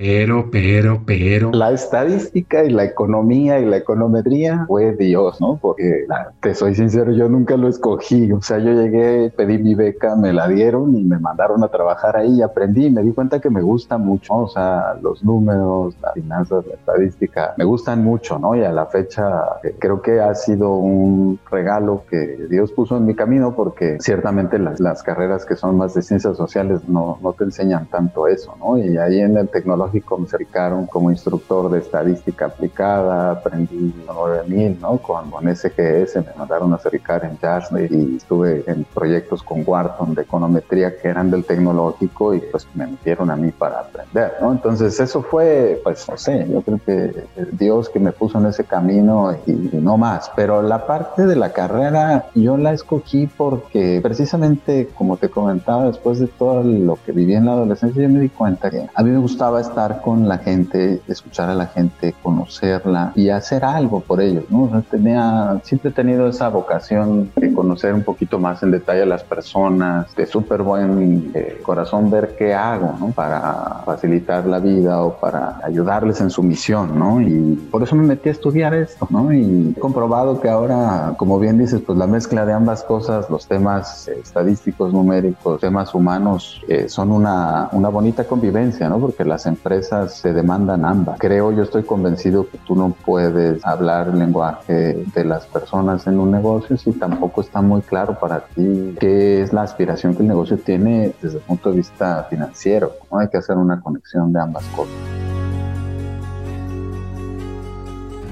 Pero, 0.00 0.48
pero, 0.50 1.02
pero. 1.04 1.50
La 1.52 1.72
estadística 1.72 2.64
y 2.64 2.70
la 2.70 2.84
economía 2.84 3.60
y 3.60 3.66
la 3.66 3.76
econometría 3.76 4.64
fue 4.66 4.96
Dios, 4.96 5.38
¿no? 5.42 5.58
Porque 5.60 6.06
te 6.40 6.54
soy 6.54 6.74
sincero, 6.74 7.12
yo 7.12 7.28
nunca 7.28 7.58
lo 7.58 7.68
escogí. 7.68 8.32
O 8.32 8.40
sea, 8.40 8.56
yo 8.60 8.72
llegué, 8.72 9.30
pedí 9.36 9.58
mi 9.58 9.74
beca, 9.74 10.16
me 10.16 10.32
la 10.32 10.48
dieron 10.48 10.96
y 10.96 11.04
me 11.04 11.18
mandaron 11.18 11.62
a 11.64 11.68
trabajar 11.68 12.16
ahí 12.16 12.36
y 12.36 12.40
aprendí 12.40 12.86
y 12.86 12.90
me 12.90 13.02
di 13.02 13.12
cuenta 13.12 13.40
que 13.40 13.50
me 13.50 13.60
gusta 13.60 13.98
mucho. 13.98 14.32
O 14.32 14.48
sea, 14.48 14.94
los 15.02 15.22
números, 15.22 15.94
las 16.00 16.14
finanzas, 16.14 16.64
la 16.66 16.76
estadística, 16.76 17.52
me 17.58 17.64
gustan 17.66 18.02
mucho, 18.02 18.38
¿no? 18.38 18.56
Y 18.56 18.64
a 18.64 18.72
la 18.72 18.86
fecha 18.86 19.58
eh, 19.62 19.76
creo 19.78 20.00
que 20.00 20.18
ha 20.18 20.34
sido 20.34 20.76
un 20.76 21.38
regalo 21.50 22.04
que 22.08 22.46
Dios 22.48 22.72
puso 22.72 22.96
en 22.96 23.04
mi 23.04 23.14
camino 23.14 23.54
porque 23.54 23.98
ciertamente 24.00 24.58
las, 24.58 25.02
carreras 25.02 25.44
que 25.44 25.56
son 25.56 25.76
más 25.76 25.92
de 25.92 26.00
ciencias 26.00 26.38
sociales 26.38 26.88
no, 26.88 27.18
no 27.22 27.34
te 27.34 27.44
enseñan 27.44 27.86
tanto 27.90 28.26
eso, 28.28 28.56
¿no? 28.58 28.78
Y 28.78 28.96
ahí 28.96 29.20
en 29.20 29.36
el 29.36 29.48
tecnológico 29.50 29.89
me 29.92 30.26
cercaron 30.26 30.86
como 30.86 31.10
instructor 31.10 31.70
de 31.70 31.78
estadística 31.78 32.46
aplicada, 32.46 33.32
aprendí 33.32 33.94
9000, 34.06 34.80
¿no? 34.80 34.98
Con, 34.98 35.30
con 35.30 35.44
SGS 35.54 36.16
me 36.16 36.34
mandaron 36.36 36.72
a 36.74 36.78
certificar 36.78 37.24
en 37.24 37.38
Jasmine 37.38 37.88
y 37.90 38.16
estuve 38.16 38.64
en 38.66 38.84
proyectos 38.84 39.42
con 39.42 39.62
Wharton 39.66 40.14
de 40.14 40.22
econometría 40.22 40.96
que 40.98 41.08
eran 41.08 41.30
del 41.30 41.44
tecnológico 41.44 42.34
y 42.34 42.40
pues 42.40 42.66
me 42.74 42.86
metieron 42.86 43.30
a 43.30 43.36
mí 43.36 43.50
para 43.50 43.80
aprender, 43.80 44.34
¿no? 44.40 44.52
Entonces 44.52 44.98
eso 45.00 45.22
fue, 45.22 45.80
pues 45.82 46.08
no 46.08 46.16
sé, 46.16 46.46
yo 46.50 46.62
creo 46.62 46.80
que 46.84 47.24
Dios 47.52 47.88
que 47.88 48.00
me 48.00 48.12
puso 48.12 48.38
en 48.38 48.46
ese 48.46 48.64
camino 48.64 49.32
y, 49.46 49.52
y 49.52 49.80
no 49.80 49.96
más, 49.96 50.30
pero 50.34 50.62
la 50.62 50.86
parte 50.86 51.26
de 51.26 51.36
la 51.36 51.52
carrera 51.52 52.26
yo 52.34 52.56
la 52.56 52.72
escogí 52.72 53.26
porque 53.26 54.00
precisamente 54.02 54.88
como 54.94 55.16
te 55.16 55.28
comentaba 55.28 55.86
después 55.86 56.18
de 56.18 56.26
todo 56.26 56.62
lo 56.62 56.98
que 57.04 57.12
viví 57.12 57.34
en 57.34 57.46
la 57.46 57.52
adolescencia 57.52 58.02
yo 58.02 58.08
me 58.08 58.20
di 58.20 58.28
cuenta 58.28 58.70
que 58.70 58.86
a 58.94 59.02
mí 59.02 59.10
me 59.10 59.18
gustaba 59.18 59.60
estar 59.60 59.79
con 60.02 60.28
la 60.28 60.38
gente, 60.38 61.00
escuchar 61.08 61.48
a 61.48 61.54
la 61.54 61.66
gente, 61.66 62.14
conocerla 62.22 63.12
y 63.14 63.30
hacer 63.30 63.64
algo 63.64 64.00
por 64.00 64.20
ellos, 64.20 64.44
¿no? 64.50 64.82
tenía, 64.90 65.60
siempre 65.62 65.90
he 65.90 65.92
tenido 65.92 66.28
esa 66.28 66.48
vocación 66.48 67.30
de 67.36 67.52
conocer 67.52 67.94
un 67.94 68.02
poquito 68.02 68.38
más 68.38 68.62
en 68.62 68.70
detalle 68.70 69.02
a 69.02 69.06
las 69.06 69.24
personas, 69.24 70.14
de 70.14 70.26
súper 70.26 70.62
buen 70.62 71.30
eh, 71.34 71.60
corazón 71.62 72.10
ver 72.10 72.36
qué 72.36 72.54
hago, 72.54 72.94
¿no? 72.98 73.08
Para 73.08 73.82
facilitar 73.84 74.46
la 74.46 74.58
vida 74.58 75.02
o 75.02 75.14
para 75.14 75.60
ayudarles 75.64 76.20
en 76.20 76.30
su 76.30 76.42
misión, 76.42 76.98
¿no? 76.98 77.20
Y 77.20 77.54
por 77.70 77.82
eso 77.82 77.96
me 77.96 78.06
metí 78.06 78.28
a 78.28 78.32
estudiar 78.32 78.74
esto, 78.74 79.06
¿no? 79.10 79.32
Y 79.32 79.74
he 79.76 79.80
comprobado 79.80 80.40
que 80.40 80.48
ahora, 80.48 81.14
como 81.16 81.38
bien 81.38 81.58
dices, 81.58 81.80
pues 81.80 81.98
la 81.98 82.06
mezcla 82.06 82.44
de 82.44 82.52
ambas 82.52 82.82
cosas, 82.84 83.30
los 83.30 83.46
temas 83.46 84.08
estadísticos, 84.08 84.92
numéricos, 84.92 85.60
temas 85.60 85.94
humanos, 85.94 86.62
eh, 86.68 86.88
son 86.88 87.10
una, 87.12 87.68
una 87.72 87.88
bonita 87.88 88.24
convivencia, 88.24 88.88
¿no? 88.88 88.98
Porque 88.98 89.24
las 89.24 89.46
empresas 89.60 90.16
se 90.16 90.32
demandan 90.32 90.86
ambas. 90.86 91.18
Creo, 91.20 91.52
yo 91.52 91.62
estoy 91.62 91.82
convencido 91.82 92.48
que 92.48 92.56
tú 92.66 92.74
no 92.74 92.96
puedes 93.04 93.64
hablar 93.66 94.08
el 94.08 94.18
lenguaje 94.18 95.04
de 95.14 95.24
las 95.24 95.46
personas 95.46 96.06
en 96.06 96.18
un 96.18 96.30
negocio 96.30 96.78
si 96.78 96.92
tampoco 96.92 97.42
está 97.42 97.60
muy 97.60 97.82
claro 97.82 98.18
para 98.18 98.46
ti 98.46 98.94
qué 98.98 99.42
es 99.42 99.52
la 99.52 99.62
aspiración 99.62 100.14
que 100.14 100.22
el 100.22 100.28
negocio 100.28 100.56
tiene 100.56 101.12
desde 101.20 101.38
el 101.38 101.44
punto 101.44 101.70
de 101.70 101.76
vista 101.76 102.26
financiero. 102.30 102.92
¿no? 103.12 103.18
Hay 103.18 103.28
que 103.28 103.36
hacer 103.36 103.58
una 103.58 103.80
conexión 103.82 104.32
de 104.32 104.40
ambas 104.40 104.64
cosas. 104.74 104.94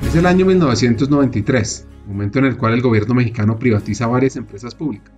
Es 0.02 0.14
el 0.14 0.24
año 0.24 0.46
1993, 0.46 1.86
momento 2.06 2.38
en 2.38 2.46
el 2.46 2.56
cual 2.56 2.72
el 2.72 2.80
gobierno 2.80 3.14
mexicano 3.14 3.58
privatiza 3.58 4.06
varias 4.06 4.36
empresas 4.36 4.74
públicas, 4.74 5.12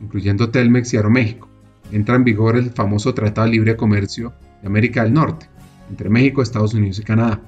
incluyendo 0.00 0.50
Telmex 0.50 0.94
y 0.94 0.96
Aeroméxico. 0.96 1.50
Entra 1.92 2.14
en 2.14 2.24
vigor 2.24 2.56
el 2.56 2.70
famoso 2.70 3.12
Tratado 3.12 3.46
de 3.46 3.52
Libre 3.52 3.76
Comercio 3.76 4.32
de 4.60 4.66
América 4.66 5.02
del 5.02 5.14
Norte, 5.14 5.48
entre 5.88 6.08
México, 6.08 6.42
Estados 6.42 6.74
Unidos 6.74 6.98
y 6.98 7.02
Canadá. 7.02 7.40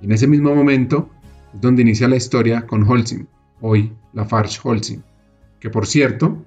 Y 0.00 0.06
en 0.06 0.12
ese 0.12 0.26
mismo 0.26 0.54
momento 0.54 1.10
es 1.54 1.60
donde 1.60 1.82
inicia 1.82 2.08
la 2.08 2.16
historia 2.16 2.66
con 2.66 2.82
Holcim, 2.82 3.26
hoy 3.60 3.92
la 4.12 4.24
Farge 4.24 4.58
Holcim, 4.62 5.02
que 5.60 5.70
por 5.70 5.86
cierto, 5.86 6.44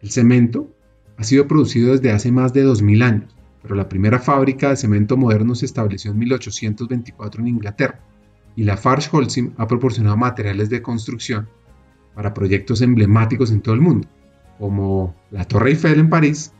el 0.00 0.10
cemento 0.10 0.74
ha 1.16 1.24
sido 1.24 1.46
producido 1.46 1.92
desde 1.92 2.12
hace 2.12 2.32
más 2.32 2.52
de 2.52 2.62
2000 2.62 3.02
años, 3.02 3.36
pero 3.62 3.74
la 3.74 3.88
primera 3.88 4.18
fábrica 4.18 4.70
de 4.70 4.76
cemento 4.76 5.16
moderno 5.16 5.54
se 5.54 5.66
estableció 5.66 6.10
en 6.10 6.18
1824 6.18 7.40
en 7.40 7.48
Inglaterra, 7.48 8.00
y 8.56 8.64
la 8.64 8.76
Farge 8.76 9.08
Holcim 9.12 9.52
ha 9.56 9.66
proporcionado 9.66 10.16
materiales 10.16 10.68
de 10.68 10.82
construcción 10.82 11.48
para 12.14 12.34
proyectos 12.34 12.82
emblemáticos 12.82 13.50
en 13.50 13.62
todo 13.62 13.74
el 13.74 13.80
mundo, 13.80 14.08
como 14.58 15.14
la 15.30 15.44
Torre 15.44 15.70
Eiffel 15.70 15.98
en 15.98 16.10
París 16.10 16.52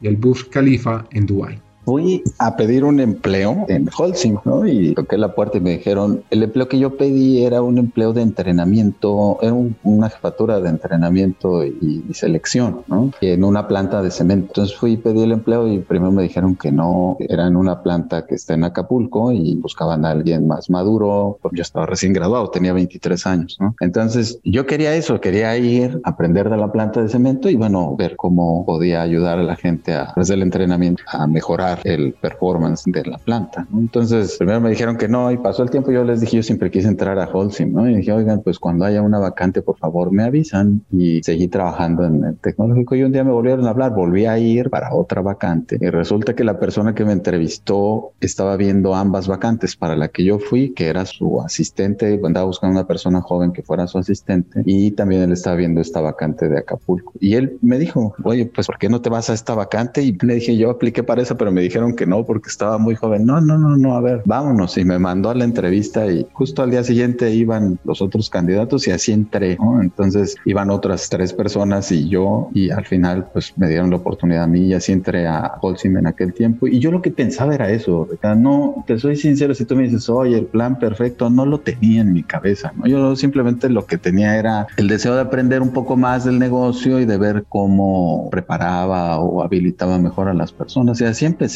y 0.00 0.08
el 0.08 0.16
Burj 0.16 0.50
Khalifa 0.50 1.06
en 1.10 1.26
Dubái 1.26 1.62
fui 1.84 2.22
a 2.38 2.56
pedir 2.56 2.84
un 2.84 3.00
empleo 3.00 3.64
en 3.68 3.88
Holcim, 3.96 4.38
¿no? 4.44 4.66
Y 4.66 4.94
toqué 4.94 5.18
la 5.18 5.34
puerta 5.34 5.58
y 5.58 5.60
me 5.60 5.78
dijeron, 5.78 6.22
el 6.30 6.42
empleo 6.42 6.68
que 6.68 6.78
yo 6.78 6.96
pedí 6.96 7.44
era 7.44 7.62
un 7.62 7.78
empleo 7.78 8.12
de 8.12 8.22
entrenamiento, 8.22 9.38
era 9.42 9.54
una 9.82 10.08
jefatura 10.08 10.60
de 10.60 10.68
entrenamiento 10.68 11.64
y, 11.64 12.02
selección, 12.12 12.82
¿no? 12.88 13.10
en 13.20 13.42
una 13.42 13.66
planta 13.66 14.02
de 14.02 14.10
cemento. 14.10 14.48
Entonces 14.48 14.76
fui 14.76 14.92
y 14.92 14.96
pedí 14.96 15.22
el 15.22 15.32
empleo 15.32 15.66
y 15.66 15.78
primero 15.78 16.12
me 16.12 16.22
dijeron 16.22 16.56
que 16.56 16.70
no, 16.70 17.16
era 17.20 17.46
en 17.46 17.56
una 17.56 17.82
planta 17.82 18.26
que 18.26 18.34
está 18.34 18.54
en 18.54 18.64
Acapulco 18.64 19.32
y 19.32 19.56
buscaban 19.56 20.04
a 20.04 20.10
alguien 20.10 20.46
más 20.46 20.68
maduro. 20.68 21.38
Yo 21.52 21.62
estaba 21.62 21.86
recién 21.86 22.12
graduado, 22.12 22.50
tenía 22.50 22.72
23 22.72 23.26
años, 23.26 23.56
¿no? 23.58 23.74
Entonces 23.80 24.38
yo 24.44 24.66
quería 24.66 24.94
eso, 24.94 25.20
quería 25.20 25.56
ir, 25.56 26.00
aprender 26.04 26.50
de 26.50 26.56
la 26.56 26.70
planta 26.70 27.02
de 27.02 27.08
cemento 27.08 27.48
y 27.48 27.56
bueno, 27.56 27.96
ver 27.96 28.16
cómo 28.16 28.64
podía 28.66 29.02
ayudar 29.02 29.38
a 29.38 29.42
la 29.42 29.56
gente 29.56 29.94
a, 29.94 30.12
través 30.12 30.28
del 30.28 30.42
entrenamiento 30.42 31.02
a 31.06 31.26
mejorar 31.26 31.71
el 31.84 32.14
performance 32.14 32.84
de 32.86 33.04
la 33.04 33.18
planta. 33.18 33.66
Entonces, 33.72 34.36
primero 34.38 34.60
me 34.60 34.70
dijeron 34.70 34.96
que 34.96 35.08
no 35.08 35.30
y 35.30 35.38
pasó 35.38 35.62
el 35.62 35.70
tiempo. 35.70 35.90
Yo 35.90 36.04
les 36.04 36.20
dije, 36.20 36.36
yo 36.36 36.42
siempre 36.42 36.70
quise 36.70 36.88
entrar 36.88 37.18
a 37.18 37.26
Holcim, 37.26 37.72
¿no? 37.72 37.88
Y 37.88 37.96
dije, 37.96 38.12
oigan, 38.12 38.42
pues 38.42 38.58
cuando 38.58 38.84
haya 38.84 39.02
una 39.02 39.18
vacante, 39.18 39.62
por 39.62 39.76
favor, 39.78 40.12
me 40.12 40.24
avisan. 40.24 40.82
Y 40.90 41.22
seguí 41.22 41.48
trabajando 41.48 42.04
en 42.04 42.24
el 42.24 42.36
tecnológico 42.38 42.94
y 42.94 43.02
un 43.02 43.12
día 43.12 43.24
me 43.24 43.32
volvieron 43.32 43.66
a 43.66 43.70
hablar, 43.70 43.94
volví 43.94 44.26
a 44.26 44.38
ir 44.38 44.70
para 44.70 44.94
otra 44.94 45.22
vacante. 45.22 45.78
Y 45.80 45.90
resulta 45.90 46.34
que 46.34 46.44
la 46.44 46.58
persona 46.58 46.94
que 46.94 47.04
me 47.04 47.12
entrevistó 47.12 48.12
estaba 48.20 48.56
viendo 48.56 48.94
ambas 48.94 49.28
vacantes. 49.28 49.76
Para 49.76 49.96
la 49.96 50.08
que 50.08 50.24
yo 50.24 50.38
fui, 50.38 50.72
que 50.74 50.86
era 50.86 51.06
su 51.06 51.40
asistente, 51.40 52.20
andaba 52.24 52.46
buscando 52.46 52.78
una 52.78 52.86
persona 52.86 53.20
joven 53.20 53.52
que 53.52 53.62
fuera 53.62 53.86
su 53.86 53.98
asistente 53.98 54.62
y 54.64 54.92
también 54.92 55.22
él 55.22 55.32
estaba 55.32 55.56
viendo 55.56 55.80
esta 55.80 56.00
vacante 56.00 56.48
de 56.48 56.58
Acapulco. 56.58 57.12
Y 57.20 57.34
él 57.34 57.58
me 57.62 57.78
dijo, 57.78 58.14
oye, 58.24 58.46
pues 58.46 58.66
¿por 58.66 58.78
qué 58.78 58.88
no 58.88 59.00
te 59.00 59.10
vas 59.10 59.30
a 59.30 59.34
esta 59.34 59.54
vacante? 59.54 60.02
Y 60.02 60.16
le 60.22 60.34
dije, 60.34 60.56
yo 60.56 60.70
apliqué 60.70 61.02
para 61.02 61.22
esa, 61.22 61.36
pero 61.36 61.52
me 61.52 61.61
dijeron 61.62 61.94
que 61.94 62.06
no 62.06 62.24
porque 62.24 62.48
estaba 62.48 62.78
muy 62.78 62.94
joven. 62.94 63.24
No, 63.24 63.40
no, 63.40 63.58
no, 63.58 63.76
no, 63.76 63.96
a 63.96 64.00
ver, 64.00 64.22
vámonos. 64.24 64.76
Y 64.78 64.84
me 64.84 64.98
mandó 64.98 65.30
a 65.30 65.34
la 65.34 65.44
entrevista 65.44 66.06
y 66.10 66.26
justo 66.32 66.62
al 66.62 66.70
día 66.70 66.84
siguiente 66.84 67.30
iban 67.30 67.78
los 67.84 68.02
otros 68.02 68.30
candidatos 68.30 68.86
y 68.88 68.90
así 68.90 69.12
entré. 69.12 69.56
Entonces 69.80 70.36
iban 70.44 70.70
otras 70.70 71.08
tres 71.08 71.32
personas 71.32 71.90
y 71.92 72.08
yo 72.08 72.50
y 72.54 72.70
al 72.70 72.84
final 72.84 73.28
pues 73.32 73.56
me 73.56 73.68
dieron 73.68 73.90
la 73.90 73.96
oportunidad 73.96 74.44
a 74.44 74.46
mí 74.46 74.66
y 74.66 74.74
así 74.74 74.92
entré 74.92 75.26
a 75.26 75.54
Holcim 75.60 75.96
en 75.96 76.06
aquel 76.06 76.32
tiempo. 76.32 76.66
Y 76.66 76.78
yo 76.78 76.90
lo 76.90 77.02
que 77.02 77.10
pensaba 77.10 77.54
era 77.54 77.70
eso, 77.70 78.08
no, 78.36 78.84
te 78.86 78.98
soy 78.98 79.16
sincero, 79.16 79.54
si 79.54 79.64
tú 79.64 79.76
me 79.76 79.84
dices, 79.84 80.08
oye, 80.08 80.38
el 80.38 80.46
plan 80.46 80.78
perfecto, 80.78 81.30
no 81.30 81.46
lo 81.46 81.60
tenía 81.60 82.02
en 82.02 82.12
mi 82.12 82.22
cabeza. 82.22 82.72
¿no? 82.76 82.86
Yo 82.86 83.16
simplemente 83.16 83.68
lo 83.68 83.86
que 83.86 83.98
tenía 83.98 84.36
era 84.36 84.66
el 84.76 84.88
deseo 84.88 85.14
de 85.14 85.20
aprender 85.20 85.62
un 85.62 85.70
poco 85.70 85.96
más 85.96 86.24
del 86.24 86.38
negocio 86.38 87.00
y 87.00 87.04
de 87.04 87.18
ver 87.18 87.44
cómo 87.48 88.28
preparaba 88.30 89.18
o 89.18 89.42
habilitaba 89.42 89.98
mejor 89.98 90.28
a 90.28 90.34
las 90.34 90.52
personas. 90.52 91.00
Y 91.00 91.04
así 91.04 91.24
empecé 91.24 91.51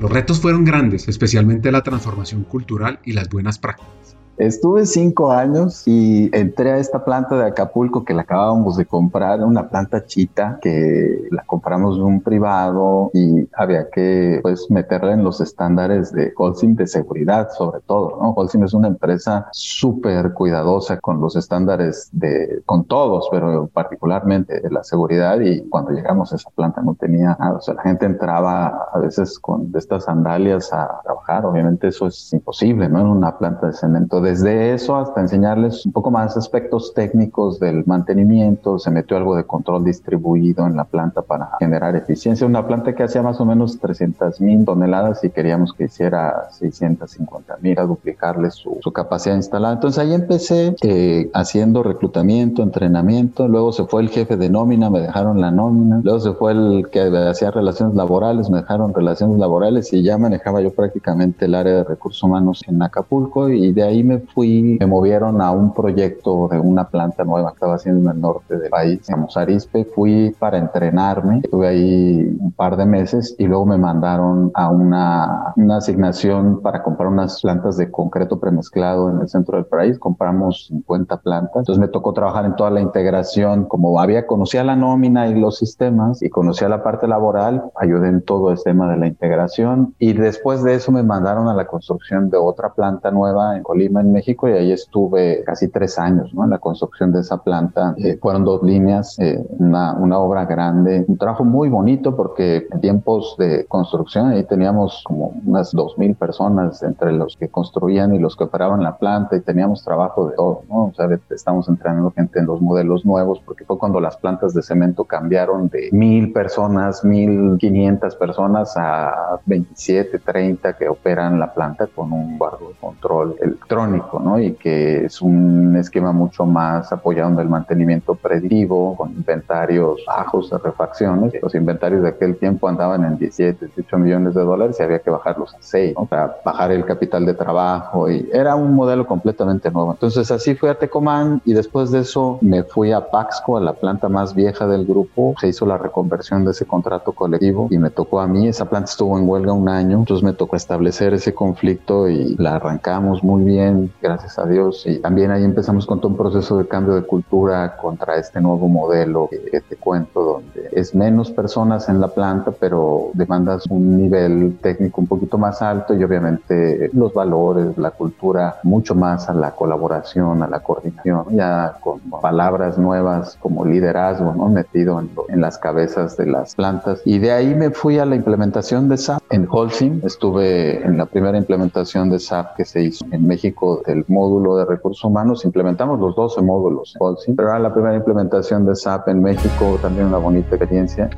los 0.00 0.10
retos 0.10 0.40
fueron 0.40 0.64
grandes, 0.64 1.08
especialmente 1.08 1.72
la 1.72 1.82
transformación 1.82 2.44
cultural 2.44 3.00
y 3.04 3.12
las 3.12 3.28
buenas 3.28 3.58
prácticas. 3.58 3.95
Estuve 4.38 4.84
cinco 4.84 5.32
años 5.32 5.82
y 5.86 6.28
entré 6.36 6.72
a 6.72 6.78
esta 6.78 7.04
planta 7.04 7.36
de 7.36 7.46
Acapulco 7.46 8.04
que 8.04 8.12
la 8.12 8.22
acabábamos 8.22 8.76
de 8.76 8.84
comprar, 8.84 9.42
una 9.42 9.70
planta 9.70 10.04
chita 10.04 10.58
que 10.60 11.28
la 11.30 11.42
compramos 11.44 11.96
de 11.96 12.02
un 12.02 12.20
privado 12.20 13.10
y 13.14 13.48
había 13.54 13.88
que 13.88 14.40
pues 14.42 14.70
meterla 14.70 15.12
en 15.12 15.24
los 15.24 15.40
estándares 15.40 16.12
de 16.12 16.34
Holcim 16.36 16.76
de 16.76 16.86
seguridad 16.86 17.48
sobre 17.56 17.80
todo, 17.80 18.18
¿no? 18.20 18.32
Holcim 18.32 18.62
es 18.64 18.74
una 18.74 18.88
empresa 18.88 19.48
súper 19.52 20.34
cuidadosa 20.34 20.98
con 20.98 21.18
los 21.20 21.34
estándares 21.36 22.10
de, 22.12 22.62
con 22.66 22.84
todos, 22.84 23.28
pero 23.30 23.68
particularmente 23.72 24.60
de 24.60 24.70
la 24.70 24.84
seguridad 24.84 25.40
y 25.40 25.66
cuando 25.68 25.92
llegamos 25.92 26.32
a 26.32 26.36
esa 26.36 26.50
planta 26.50 26.82
no 26.82 26.94
tenía 26.94 27.36
nada, 27.40 27.56
o 27.56 27.60
sea, 27.62 27.74
la 27.74 27.82
gente 27.82 28.04
entraba 28.04 28.88
a 28.92 28.98
veces 28.98 29.38
con 29.38 29.72
estas 29.74 30.04
sandalias 30.04 30.72
a 30.74 31.00
trabajar, 31.02 31.46
obviamente 31.46 31.88
eso 31.88 32.06
es 32.06 32.32
imposible, 32.34 32.88
¿no? 32.90 33.00
En 33.00 33.06
una 33.06 33.38
planta 33.38 33.68
de 33.68 33.72
cemento 33.72 34.20
desde 34.26 34.74
eso 34.74 34.96
hasta 34.96 35.20
enseñarles 35.20 35.86
un 35.86 35.92
poco 35.92 36.10
más 36.10 36.36
aspectos 36.36 36.92
técnicos 36.94 37.60
del 37.60 37.84
mantenimiento, 37.86 38.78
se 38.78 38.90
metió 38.90 39.16
algo 39.16 39.36
de 39.36 39.44
control 39.44 39.84
distribuido 39.84 40.66
en 40.66 40.76
la 40.76 40.84
planta 40.84 41.22
para 41.22 41.50
generar 41.60 41.94
eficiencia. 41.94 42.44
Una 42.46 42.66
planta 42.66 42.94
que 42.94 43.04
hacía 43.04 43.22
más 43.22 43.40
o 43.40 43.44
menos 43.44 43.78
300 43.78 44.40
mil 44.40 44.64
toneladas 44.64 45.22
y 45.22 45.30
queríamos 45.30 45.72
que 45.72 45.84
hiciera 45.84 46.48
650 46.50 47.58
mil, 47.60 47.78
a 47.78 47.84
duplicarle 47.84 48.50
su, 48.50 48.80
capacidad 48.92 49.36
instalada. 49.36 49.74
Entonces 49.74 49.98
ahí 50.02 50.14
empecé 50.14 50.74
eh, 50.82 51.30
haciendo 51.32 51.82
reclutamiento, 51.82 52.62
entrenamiento, 52.62 53.46
luego 53.46 53.72
se 53.72 53.84
fue 53.84 54.02
el 54.02 54.08
jefe 54.08 54.36
de 54.36 54.48
nómina, 54.48 54.90
me 54.90 55.00
dejaron 55.00 55.40
la 55.40 55.50
nómina, 55.50 56.00
luego 56.02 56.18
se 56.18 56.32
fue 56.32 56.52
el 56.52 56.88
que 56.90 57.00
hacía 57.28 57.50
relaciones 57.50 57.94
laborales, 57.94 58.50
me 58.50 58.58
dejaron 58.58 58.94
relaciones 58.94 59.38
laborales 59.38 59.92
y 59.92 60.02
ya 60.02 60.18
manejaba 60.18 60.60
yo 60.62 60.72
prácticamente 60.72 61.44
el 61.44 61.54
área 61.54 61.74
de 61.74 61.84
recursos 61.84 62.22
humanos 62.22 62.62
en 62.66 62.82
Acapulco 62.82 63.48
y 63.48 63.72
de 63.72 63.82
ahí 63.82 64.02
me 64.02 64.15
fui, 64.20 64.76
me 64.80 64.86
movieron 64.86 65.40
a 65.40 65.50
un 65.50 65.72
proyecto 65.72 66.48
de 66.48 66.58
una 66.58 66.88
planta 66.88 67.24
nueva 67.24 67.50
que 67.50 67.54
estaba 67.54 67.74
haciendo 67.74 68.10
en 68.10 68.16
el 68.16 68.20
norte 68.20 68.58
del 68.58 68.70
país, 68.70 69.08
en 69.08 69.26
Arispe, 69.34 69.84
fui 69.84 70.34
para 70.38 70.58
entrenarme, 70.58 71.40
estuve 71.44 71.68
ahí 71.68 72.36
un 72.40 72.52
par 72.52 72.76
de 72.76 72.86
meses 72.86 73.34
y 73.38 73.46
luego 73.46 73.66
me 73.66 73.78
mandaron 73.78 74.50
a 74.54 74.70
una, 74.70 75.52
una 75.56 75.78
asignación 75.78 76.60
para 76.62 76.82
comprar 76.82 77.08
unas 77.08 77.40
plantas 77.42 77.76
de 77.76 77.90
concreto 77.90 78.38
premezclado 78.38 79.10
en 79.10 79.20
el 79.20 79.28
centro 79.28 79.56
del 79.56 79.66
país, 79.66 79.98
compramos 79.98 80.66
50 80.68 81.18
plantas, 81.18 81.56
entonces 81.56 81.78
me 81.78 81.88
tocó 81.88 82.12
trabajar 82.12 82.44
en 82.44 82.56
toda 82.56 82.70
la 82.70 82.80
integración, 82.80 83.64
como 83.64 83.98
había 84.00 84.26
conocía 84.26 84.64
la 84.64 84.76
nómina 84.76 85.28
y 85.28 85.34
los 85.38 85.58
sistemas 85.58 86.22
y 86.22 86.30
conocía 86.30 86.68
la 86.68 86.82
parte 86.82 87.06
laboral, 87.08 87.70
ayudé 87.76 88.08
en 88.08 88.22
todo 88.22 88.50
el 88.50 88.62
tema 88.62 88.90
de 88.90 88.96
la 88.96 89.06
integración. 89.06 89.94
Y 89.98 90.12
después 90.12 90.62
de 90.62 90.74
eso 90.74 90.92
me 90.92 91.02
mandaron 91.02 91.48
a 91.48 91.54
la 91.54 91.66
construcción 91.66 92.30
de 92.30 92.36
otra 92.36 92.72
planta 92.72 93.10
nueva 93.10 93.56
en 93.56 93.62
Colima, 93.62 94.02
México 94.12 94.48
y 94.48 94.52
ahí 94.52 94.72
estuve 94.72 95.42
casi 95.44 95.68
tres 95.68 95.98
años 95.98 96.30
en 96.32 96.50
la 96.50 96.58
construcción 96.58 97.12
de 97.12 97.20
esa 97.20 97.42
planta. 97.42 97.94
Eh, 97.98 98.18
fueron 98.20 98.44
dos 98.44 98.62
líneas, 98.62 99.18
eh, 99.18 99.44
una, 99.58 100.18
obra 100.18 100.44
grande, 100.44 101.04
un 101.06 101.18
trabajo 101.18 101.44
muy 101.44 101.68
bonito 101.68 102.16
porque 102.16 102.66
en 102.70 102.80
tiempos 102.80 103.36
de 103.38 103.66
construcción 103.66 104.28
ahí 104.28 104.44
teníamos 104.44 105.02
como 105.04 105.34
unas 105.44 105.72
dos 105.72 105.98
mil 105.98 106.14
personas 106.14 106.82
entre 106.82 107.12
los 107.12 107.36
que 107.36 107.48
construían 107.48 108.14
y 108.14 108.18
los 108.18 108.36
que 108.36 108.44
operaban 108.44 108.82
la 108.82 108.96
planta 108.96 109.36
y 109.36 109.40
teníamos 109.40 109.84
trabajo 109.84 110.28
de 110.28 110.36
todo, 110.36 110.62
¿no? 110.68 110.86
O 110.86 110.92
sea, 110.94 111.08
estamos 111.30 111.68
entrenando 111.68 112.10
gente 112.12 112.38
en 112.38 112.46
los 112.46 112.60
modelos 112.60 113.04
nuevos 113.04 113.40
porque 113.44 113.64
fue 113.64 113.78
cuando 113.78 114.00
las 114.00 114.16
plantas 114.16 114.54
de 114.54 114.62
cemento 114.62 115.04
cambiaron 115.04 115.68
de 115.68 115.90
mil 115.92 116.32
personas, 116.32 117.04
mil 117.04 117.56
quinientas 117.58 118.14
personas 118.16 118.74
a 118.76 119.40
27, 119.46 120.18
30 120.18 120.74
que 120.74 120.88
operan 120.88 121.38
la 121.38 121.52
planta 121.52 121.86
con 121.86 122.12
un 122.12 122.38
guardo 122.38 122.68
de 122.68 122.74
control 122.74 123.36
electrónico, 123.40 123.95
¿no? 124.20 124.38
Y 124.38 124.52
que 124.54 125.06
es 125.06 125.20
un 125.20 125.76
esquema 125.76 126.12
mucho 126.12 126.46
más 126.46 126.92
apoyado 126.92 127.30
en 127.32 127.38
el 127.38 127.48
mantenimiento 127.48 128.14
predictivo, 128.14 128.96
con 128.96 129.10
inventarios 129.10 130.00
bajos 130.06 130.50
de 130.50 130.58
refacciones. 130.58 131.32
Los 131.42 131.54
inventarios 131.54 132.02
de 132.02 132.08
aquel 132.08 132.36
tiempo 132.36 132.68
andaban 132.68 133.04
en 133.04 133.18
17, 133.18 133.66
18 133.66 133.98
millones 133.98 134.34
de 134.34 134.42
dólares 134.42 134.76
y 134.78 134.82
había 134.82 134.98
que 134.98 135.10
bajarlos 135.10 135.54
a 135.54 135.58
6, 135.60 135.94
¿no? 135.96 136.06
Para 136.06 136.36
bajar 136.44 136.72
el 136.72 136.84
capital 136.84 137.26
de 137.26 137.34
trabajo 137.34 138.10
y 138.10 138.28
era 138.32 138.54
un 138.54 138.74
modelo 138.74 139.06
completamente 139.06 139.70
nuevo. 139.70 139.92
Entonces 139.92 140.30
así 140.30 140.54
fui 140.54 140.68
a 140.68 140.74
Tecomán 140.74 141.40
y 141.44 141.52
después 141.52 141.90
de 141.90 142.00
eso 142.00 142.38
me 142.40 142.62
fui 142.62 142.92
a 142.92 143.10
Paxco, 143.10 143.56
a 143.56 143.60
la 143.60 143.74
planta 143.74 144.08
más 144.08 144.34
vieja 144.34 144.66
del 144.66 144.86
grupo. 144.86 145.34
Se 145.40 145.48
hizo 145.48 145.66
la 145.66 145.78
reconversión 145.78 146.44
de 146.44 146.50
ese 146.52 146.66
contrato 146.66 147.12
colectivo 147.12 147.68
y 147.70 147.78
me 147.78 147.90
tocó 147.90 148.20
a 148.20 148.26
mí. 148.26 148.48
Esa 148.48 148.68
planta 148.68 148.90
estuvo 148.90 149.18
en 149.18 149.28
huelga 149.28 149.52
un 149.52 149.68
año, 149.68 149.98
entonces 149.98 150.24
me 150.24 150.32
tocó 150.32 150.56
establecer 150.56 151.14
ese 151.14 151.34
conflicto 151.34 152.08
y 152.08 152.36
la 152.36 152.56
arrancamos 152.56 153.22
muy 153.22 153.42
bien, 153.42 153.85
gracias 154.00 154.38
a 154.38 154.46
Dios. 154.46 154.84
Y 154.86 154.98
también 154.98 155.30
ahí 155.30 155.44
empezamos 155.44 155.86
con 155.86 156.00
todo 156.00 156.08
un 156.08 156.16
proceso 156.16 156.58
de 156.58 156.66
cambio 156.66 156.94
de 156.94 157.02
cultura 157.02 157.76
contra 157.76 158.16
este 158.16 158.40
nuevo 158.40 158.68
modelo 158.68 159.28
que 159.30 159.60
te 159.60 159.76
cuento, 159.76 160.22
donde 160.22 160.68
es 160.72 160.94
menos 160.94 161.30
personas 161.30 161.88
en 161.88 162.00
la 162.00 162.08
planta, 162.08 162.52
pero 162.58 163.10
demandas 163.14 163.64
un 163.68 163.96
nivel 163.96 164.58
técnico 164.60 165.00
un 165.00 165.06
poquito 165.06 165.38
más 165.38 165.62
alto 165.62 165.94
y 165.94 166.02
obviamente 166.04 166.90
los 166.92 167.12
valores, 167.14 167.76
la 167.78 167.90
cultura, 167.90 168.56
mucho 168.62 168.94
más 168.94 169.28
a 169.28 169.34
la 169.34 169.52
colaboración, 169.52 170.42
a 170.42 170.48
la 170.48 170.60
coordinación, 170.60 171.24
ya 171.30 171.76
con 171.80 172.00
palabras 172.00 172.78
nuevas 172.78 173.36
como 173.40 173.64
liderazgo, 173.64 174.34
¿no? 174.34 174.48
Metido 174.48 175.00
en, 175.00 175.10
en 175.28 175.40
las 175.40 175.58
cabezas 175.58 176.16
de 176.16 176.26
las 176.26 176.54
plantas. 176.54 177.02
Y 177.04 177.18
de 177.18 177.32
ahí 177.32 177.54
me 177.54 177.70
fui 177.70 177.98
a 177.98 178.06
la 178.06 178.16
implementación 178.16 178.88
de 178.88 178.96
SAP 178.96 179.22
en 179.30 179.46
Holcim. 179.50 180.00
Estuve 180.04 180.84
en 180.84 180.96
la 180.96 181.06
primera 181.06 181.36
implementación 181.38 182.10
de 182.10 182.18
SAP 182.18 182.56
que 182.56 182.64
se 182.64 182.82
hizo 182.82 183.04
en 183.10 183.26
México 183.26 183.65
del 183.86 184.04
módulo 184.08 184.56
de 184.56 184.64
recursos 184.64 185.04
humanos. 185.04 185.44
Implementamos 185.44 185.98
los 185.98 186.14
12 186.14 186.42
módulos 186.42 186.96
pero 187.36 187.48
era 187.48 187.58
la 187.58 187.72
primera 187.72 187.96
implementación 187.96 188.64
de 188.66 188.74
SAP 188.74 189.08
en 189.08 189.22
México, 189.22 189.78
también 189.82 190.06
una 190.06 190.18
bonita 190.18 190.56
experiencia. 190.56 191.10